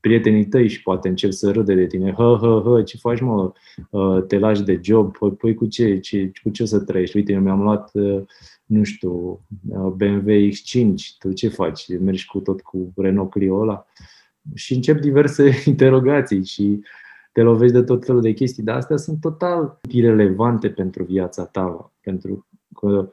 prietenii 0.00 0.46
tăi 0.46 0.68
și 0.68 0.82
poate 0.82 1.08
încep 1.08 1.30
să 1.30 1.50
râde 1.50 1.74
de 1.74 1.86
tine. 1.86 2.12
Hă, 2.12 2.38
hă, 2.40 2.62
hă, 2.64 2.82
ce 2.82 2.96
faci 2.96 3.20
mă? 3.20 3.52
Uh, 3.90 4.24
te 4.26 4.38
lași 4.38 4.62
de 4.62 4.80
job? 4.82 5.16
Păi, 5.16 5.30
păi 5.30 5.54
cu 5.54 5.66
ce? 5.66 5.98
ce? 5.98 6.32
Cu 6.42 6.50
ce 6.50 6.64
să 6.64 6.80
trăiești? 6.80 7.16
Uite, 7.16 7.32
eu 7.32 7.40
mi-am 7.40 7.62
luat, 7.62 7.90
uh, 7.92 8.22
nu 8.64 8.82
știu, 8.82 9.40
uh, 9.68 9.92
BMW 9.96 10.48
X5. 10.48 10.94
Tu 11.18 11.32
ce 11.32 11.48
faci? 11.48 11.98
Mergi 11.98 12.26
cu 12.26 12.38
tot 12.38 12.60
cu 12.60 12.92
Renault 12.96 13.30
Clio 13.30 13.60
ăla? 13.60 13.86
Și 14.54 14.74
încep 14.74 15.00
diverse 15.00 15.50
interogații 15.70 16.44
și 16.44 16.80
te 17.32 17.42
lovești 17.42 17.74
de 17.74 17.82
tot 17.82 18.04
felul 18.04 18.20
de 18.20 18.32
chestii, 18.32 18.62
dar 18.62 18.76
astea 18.76 18.96
sunt 18.96 19.20
total 19.20 19.80
irelevante 19.90 20.68
pentru 20.70 21.04
viața 21.04 21.44
ta, 21.44 21.92
pentru 22.00 22.46
că 22.74 23.12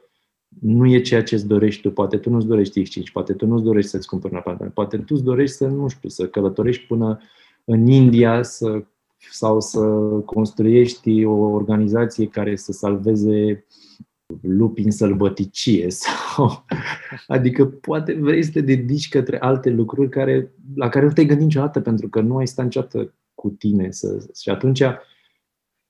nu 0.60 0.86
e 0.86 1.00
ceea 1.00 1.22
ce 1.22 1.34
îți 1.34 1.46
dorești 1.46 1.82
tu. 1.82 1.90
Poate 1.90 2.16
tu 2.16 2.30
nu-ți 2.30 2.46
dorești 2.46 2.82
X5, 2.82 3.12
poate 3.12 3.32
tu 3.32 3.46
nu-ți 3.46 3.64
dorești 3.64 3.90
să-ți 3.90 4.08
cumperi 4.08 4.32
un 4.32 4.38
apartament, 4.38 4.74
poate 4.74 4.96
tu 4.96 5.14
îți 5.14 5.24
dorești 5.24 5.56
să, 5.56 5.66
nu 5.66 5.88
știu, 5.88 6.08
să 6.08 6.28
călătorești 6.28 6.86
până 6.86 7.20
în 7.64 7.86
India 7.86 8.42
să, 8.42 8.84
sau 9.30 9.60
să 9.60 9.80
construiești 10.24 11.24
o 11.24 11.34
organizație 11.34 12.26
care 12.26 12.56
să 12.56 12.72
salveze 12.72 13.64
lupi 14.40 14.82
în 14.82 14.90
sălbăticie 14.90 15.90
sau 16.00 16.64
adică 17.26 17.66
poate 17.66 18.14
vrei 18.14 18.42
să 18.42 18.50
te 18.50 18.60
dedici 18.60 19.08
către 19.08 19.40
alte 19.40 19.70
lucruri 19.70 20.08
care, 20.08 20.52
la 20.74 20.88
care 20.88 21.04
nu 21.04 21.12
te-ai 21.12 21.26
gândit 21.26 21.44
niciodată 21.44 21.80
pentru 21.80 22.08
că 22.08 22.20
nu 22.20 22.36
ai 22.36 22.46
stat 22.46 22.64
niciodată 22.64 23.14
cu 23.34 23.48
tine 23.48 23.90
să, 23.90 24.26
și 24.40 24.50
atunci 24.50 24.82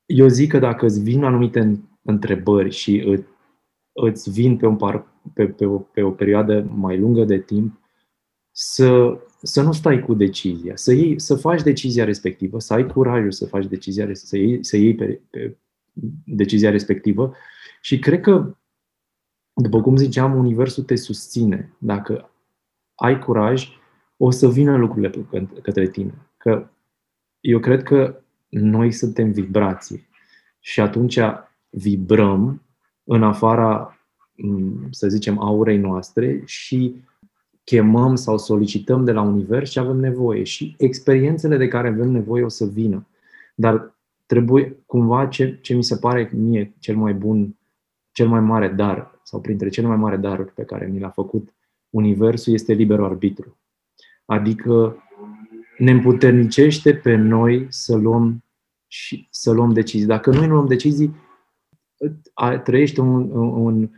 eu 0.06 0.28
zic 0.28 0.50
că 0.50 0.58
dacă 0.58 0.86
îți 0.86 1.02
vin 1.02 1.24
anumite 1.24 1.80
întrebări 2.02 2.70
și 2.70 3.20
îți 3.94 4.30
vin 4.30 4.56
pe, 4.56 4.66
un 4.66 4.76
par, 4.76 5.06
pe, 5.32 5.46
pe, 5.46 5.66
o, 5.66 5.78
pe 5.78 6.02
o 6.02 6.10
perioadă 6.10 6.66
mai 6.74 6.98
lungă 6.98 7.24
de 7.24 7.38
timp 7.38 7.78
să, 8.50 9.18
să 9.42 9.62
nu 9.62 9.72
stai 9.72 10.00
cu 10.00 10.14
decizia, 10.14 10.76
să, 10.76 10.92
iei, 10.92 11.20
să 11.20 11.34
faci 11.34 11.62
decizia 11.62 12.04
respectivă, 12.04 12.58
să 12.60 12.72
ai 12.72 12.86
curajul 12.86 13.32
să 13.32 13.46
faci 13.46 13.66
decizia, 13.66 14.08
să 14.12 14.36
iei, 14.36 14.64
să 14.64 14.76
iei 14.76 14.94
pe, 14.94 15.20
pe 15.30 15.56
decizia 16.24 16.70
respectivă 16.70 17.34
și 17.80 17.98
cred 17.98 18.20
că, 18.20 18.56
după 19.52 19.80
cum 19.80 19.96
ziceam, 19.96 20.34
Universul 20.36 20.84
te 20.84 20.96
susține. 20.96 21.76
Dacă 21.78 22.30
ai 22.94 23.18
curaj, 23.18 23.68
o 24.16 24.30
să 24.30 24.48
vină 24.48 24.76
lucrurile 24.76 25.10
către 25.62 25.88
tine. 25.88 26.14
Că 26.36 26.70
eu 27.40 27.58
cred 27.58 27.82
că 27.82 28.22
noi 28.48 28.92
suntem 28.92 29.32
vibrații 29.32 30.08
și 30.60 30.80
atunci 30.80 31.18
vibrăm 31.70 32.62
în 33.04 33.22
afara, 33.22 33.98
mm, 34.36 34.86
să 34.90 35.08
zicem, 35.08 35.38
aurei 35.38 35.78
noastre 35.78 36.42
și 36.44 37.02
chemăm 37.64 38.14
sau 38.14 38.38
solicităm 38.38 39.04
de 39.04 39.12
la 39.12 39.22
univers 39.22 39.70
ce 39.70 39.80
avem 39.80 39.96
nevoie 39.96 40.42
și 40.42 40.74
experiențele 40.78 41.56
de 41.56 41.68
care 41.68 41.88
avem 41.88 42.10
nevoie 42.10 42.42
o 42.42 42.48
să 42.48 42.64
vină. 42.64 43.06
Dar 43.54 43.94
trebuie 44.26 44.82
cumva 44.86 45.26
ce, 45.26 45.58
ce 45.62 45.74
mi 45.74 45.84
se 45.84 45.96
pare 45.96 46.30
mie 46.34 46.74
cel 46.78 46.96
mai 46.96 47.14
bun, 47.14 47.56
cel 48.12 48.28
mai 48.28 48.40
mare 48.40 48.68
dar 48.68 49.20
sau 49.22 49.40
printre 49.40 49.68
cele 49.68 49.86
mai 49.86 49.96
mari 49.96 50.20
daruri 50.20 50.52
pe 50.52 50.64
care 50.64 50.86
mi 50.86 51.00
l-a 51.00 51.10
făcut 51.10 51.54
Universul 51.94 52.52
este 52.52 52.72
liberul 52.72 53.04
arbitru. 53.04 53.56
Adică 54.24 54.96
ne 55.78 55.90
împuternicește 55.90 56.94
pe 56.94 57.14
noi 57.14 57.66
să 57.68 57.96
luăm 57.96 58.44
și 58.86 59.26
să 59.30 59.50
luăm 59.50 59.72
decizii. 59.72 60.06
Dacă 60.06 60.30
noi 60.30 60.46
nu 60.46 60.52
luăm 60.52 60.66
decizii, 60.66 61.14
trăiești 62.64 63.00
un, 63.00 63.30
un, 63.36 63.90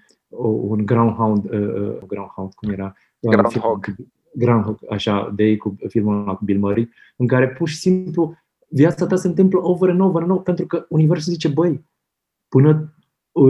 un 0.68 0.86
Groundhound, 0.86 1.44
uh, 1.44 1.60
uh, 1.60 1.98
Groundhound, 2.06 2.54
cum 2.54 2.70
era? 2.70 2.94
Groundhog. 3.20 3.94
Groundhog, 4.32 4.78
așa, 4.90 5.32
de 5.34 5.44
ei 5.44 5.56
cu 5.56 5.76
filmul 5.88 6.20
ăla 6.20 6.34
cu 6.34 6.44
Bill 6.44 6.58
Murray, 6.58 6.90
în 7.16 7.26
care 7.26 7.48
pur 7.48 7.68
și 7.68 7.76
simplu 7.76 8.36
viața 8.68 9.06
ta 9.06 9.16
se 9.16 9.26
întâmplă 9.26 9.58
over 9.62 9.90
and 9.90 10.00
over 10.00 10.22
and 10.22 10.30
over, 10.30 10.42
pentru 10.42 10.66
că 10.66 10.86
Universul 10.88 11.32
zice, 11.32 11.48
băi, 11.48 11.84
până 12.48 12.94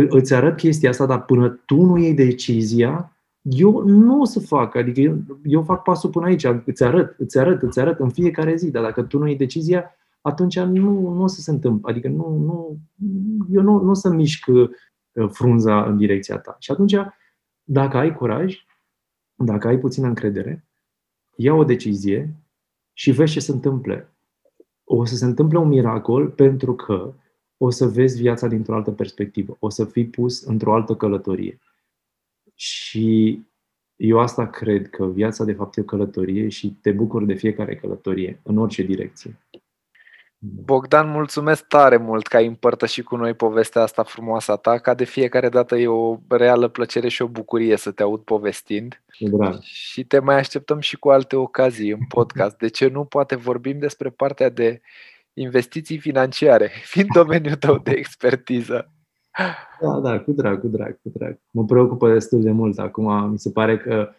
îți 0.09 0.34
arăt 0.34 0.57
chestia 0.57 0.90
asta, 0.90 1.07
dar 1.07 1.24
până 1.24 1.49
tu 1.49 1.84
nu 1.84 1.99
iei 1.99 2.14
decizia, 2.14 3.16
eu 3.42 3.82
nu 3.86 4.20
o 4.20 4.24
să 4.24 4.40
fac, 4.40 4.74
adică 4.74 5.01
eu, 5.01 5.16
eu 5.44 5.62
fac 5.62 5.82
pasul 5.82 6.11
până 6.11 6.26
aici, 6.26 6.47
îți 6.64 6.84
arăt, 6.84 7.14
îți 7.18 7.38
arăt, 7.38 7.62
îți 7.62 7.80
arăt 7.80 7.99
în 7.99 8.11
fiecare 8.11 8.57
zi, 8.57 8.70
dar 8.70 8.82
dacă 8.82 9.03
tu 9.03 9.18
nu 9.18 9.26
iei 9.26 9.36
decizia, 9.36 9.97
atunci 10.26 10.58
nu, 10.58 11.14
nu 11.14 11.22
o 11.22 11.26
să 11.26 11.40
se 11.40 11.50
întâmple. 11.50 11.90
Adică 11.90 12.08
nu, 12.08 12.36
nu, 12.36 12.78
eu 13.50 13.62
nu, 13.62 13.80
nu 13.80 13.90
o 13.90 13.94
să 13.94 14.08
mișc 14.08 14.46
uh, 14.46 14.70
frunza 15.30 15.84
în 15.84 15.96
direcția 15.96 16.38
ta. 16.38 16.56
Și 16.58 16.70
atunci, 16.70 16.94
dacă 17.62 17.96
ai 17.96 18.14
curaj, 18.14 18.64
dacă 19.34 19.68
ai 19.68 19.78
puțină 19.78 20.06
încredere, 20.06 20.68
ia 21.36 21.54
o 21.54 21.64
decizie 21.64 22.36
și 22.92 23.10
vezi 23.10 23.32
ce 23.32 23.40
se 23.40 23.52
întâmplă. 23.52 24.12
O 24.84 25.04
să 25.04 25.14
se 25.14 25.24
întâmple 25.24 25.58
un 25.58 25.68
miracol 25.68 26.28
pentru 26.28 26.74
că 26.74 27.14
o 27.56 27.70
să 27.70 27.86
vezi 27.86 28.20
viața 28.20 28.46
dintr-o 28.46 28.74
altă 28.74 28.90
perspectivă. 28.90 29.56
O 29.58 29.68
să 29.68 29.84
fii 29.84 30.06
pus 30.06 30.42
într-o 30.42 30.74
altă 30.74 30.94
călătorie. 30.94 31.58
Și 32.54 33.40
eu 33.96 34.18
asta 34.18 34.46
cred 34.46 34.90
că 34.90 35.06
viața 35.06 35.44
de 35.44 35.52
fapt 35.52 35.76
e 35.76 35.80
o 35.80 35.84
călătorie 35.84 36.48
și 36.48 36.76
te 36.80 36.92
bucuri 36.92 37.26
de 37.26 37.34
fiecare 37.34 37.76
călătorie, 37.76 38.40
în 38.42 38.58
orice 38.58 38.82
direcție. 38.82 39.38
Bogdan, 40.39 41.11
mulțumesc 41.11 41.66
tare 41.66 41.97
mult 41.97 42.26
că 42.26 42.37
ai 42.37 42.47
împărtășit 42.47 43.05
cu 43.05 43.16
noi 43.16 43.34
povestea 43.34 43.82
asta 43.82 44.03
frumoasă 44.03 44.53
a 44.53 44.57
ta, 44.57 44.78
ca 44.78 44.95
de 44.95 45.05
fiecare 45.05 45.49
dată 45.49 45.76
e 45.76 45.87
o 45.87 46.18
reală 46.28 46.68
plăcere 46.68 47.09
și 47.09 47.22
o 47.22 47.28
bucurie 47.28 47.76
să 47.76 47.91
te 47.91 48.03
aud 48.03 48.20
povestind. 48.20 49.03
Drag. 49.18 49.59
Și 49.61 50.05
te 50.05 50.18
mai 50.18 50.34
așteptăm 50.34 50.80
și 50.80 50.97
cu 50.97 51.09
alte 51.09 51.37
ocazii 51.37 51.91
în 51.91 52.05
podcast. 52.09 52.57
De 52.57 52.68
ce 52.68 52.89
nu? 52.89 53.05
Poate 53.05 53.37
vorbim 53.37 53.78
despre 53.78 54.11
partea 54.11 54.49
de 54.49 54.80
investiții 55.32 55.99
financiare, 55.99 56.70
fiind 56.93 57.09
domeniul 57.12 57.57
tău 57.57 57.78
de 57.78 57.91
expertiză. 57.91 58.91
Da, 59.80 60.01
da, 60.03 60.20
cu 60.20 60.32
drag, 60.32 60.61
cu 60.61 60.66
drag, 60.66 60.99
cu 61.03 61.09
drag. 61.14 61.39
Mă 61.51 61.64
preocupă 61.64 62.12
destul 62.12 62.43
de 62.43 62.51
mult 62.51 62.78
acum. 62.78 63.30
Mi 63.30 63.39
se 63.39 63.51
pare 63.51 63.78
că 63.78 64.11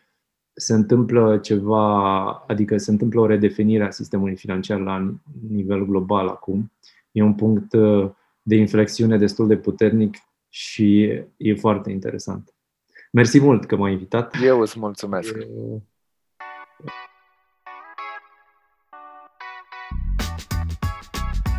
se 0.60 0.74
întâmplă 0.74 1.38
ceva, 1.38 2.30
adică 2.48 2.78
se 2.78 2.92
întâmplă 2.92 3.20
o 3.20 3.26
redefinire 3.26 3.84
a 3.84 3.92
sistemului 3.92 4.36
financiar 4.36 4.80
la 4.80 5.14
nivel 5.50 5.86
global 5.86 6.28
acum. 6.28 6.72
E 7.12 7.22
un 7.22 7.34
punct 7.34 7.74
uh, 7.74 8.10
de 8.42 8.56
inflexiune 8.56 9.18
destul 9.18 9.48
de 9.48 9.58
puternic 9.58 10.18
și 10.50 11.04
e 11.38 11.56
foarte 11.56 11.92
interesant. 11.92 12.54
Mersi 13.12 13.40
mult 13.40 13.66
că 13.66 13.76
m-ai 13.76 13.92
invitat. 13.92 14.36
Eu 14.44 14.60
îți 14.60 14.80
mulțumesc. 14.80 15.36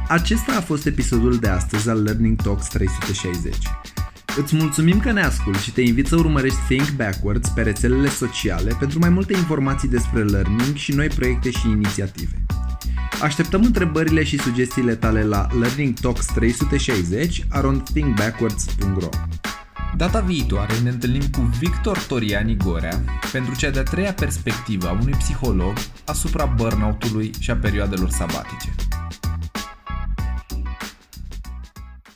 Acesta 0.08 0.56
a 0.56 0.60
fost 0.60 0.86
episodul 0.86 1.36
de 1.36 1.48
astăzi 1.48 1.88
al 1.88 2.02
Learning 2.02 2.42
Talks 2.42 2.68
360. 2.68 3.56
Îți 4.42 4.56
mulțumim 4.56 5.00
că 5.00 5.12
ne 5.12 5.22
asculti 5.22 5.62
și 5.62 5.72
te 5.72 5.80
invit 5.80 6.06
să 6.06 6.16
urmărești 6.16 6.58
Think 6.68 6.90
Backwards 6.90 7.48
pe 7.48 7.62
rețelele 7.62 8.08
sociale 8.08 8.76
pentru 8.78 8.98
mai 8.98 9.08
multe 9.08 9.36
informații 9.36 9.88
despre 9.88 10.22
learning 10.22 10.74
și 10.74 10.92
noi 10.92 11.06
proiecte 11.06 11.50
și 11.50 11.68
inițiative. 11.68 12.44
Așteptăm 13.22 13.62
întrebările 13.62 14.24
și 14.24 14.38
sugestiile 14.38 14.94
tale 14.94 15.24
la 15.24 15.46
Learning 15.60 15.98
Talks 16.00 16.26
360 16.26 17.46
around 17.48 17.82
thinkbackwards.ro 17.82 19.08
Data 19.96 20.20
viitoare 20.20 20.78
ne 20.82 20.88
întâlnim 20.88 21.22
cu 21.32 21.40
Victor 21.58 21.98
Toriani 21.98 22.56
Gorea 22.56 23.04
pentru 23.32 23.54
cea 23.56 23.70
de-a 23.70 23.82
treia 23.82 24.12
perspectivă 24.12 24.88
a 24.88 24.92
unui 24.92 25.14
psiholog 25.18 25.72
asupra 26.04 26.44
burnout-ului 26.44 27.30
și 27.38 27.50
a 27.50 27.56
perioadelor 27.56 28.10
sabatice. 28.10 28.74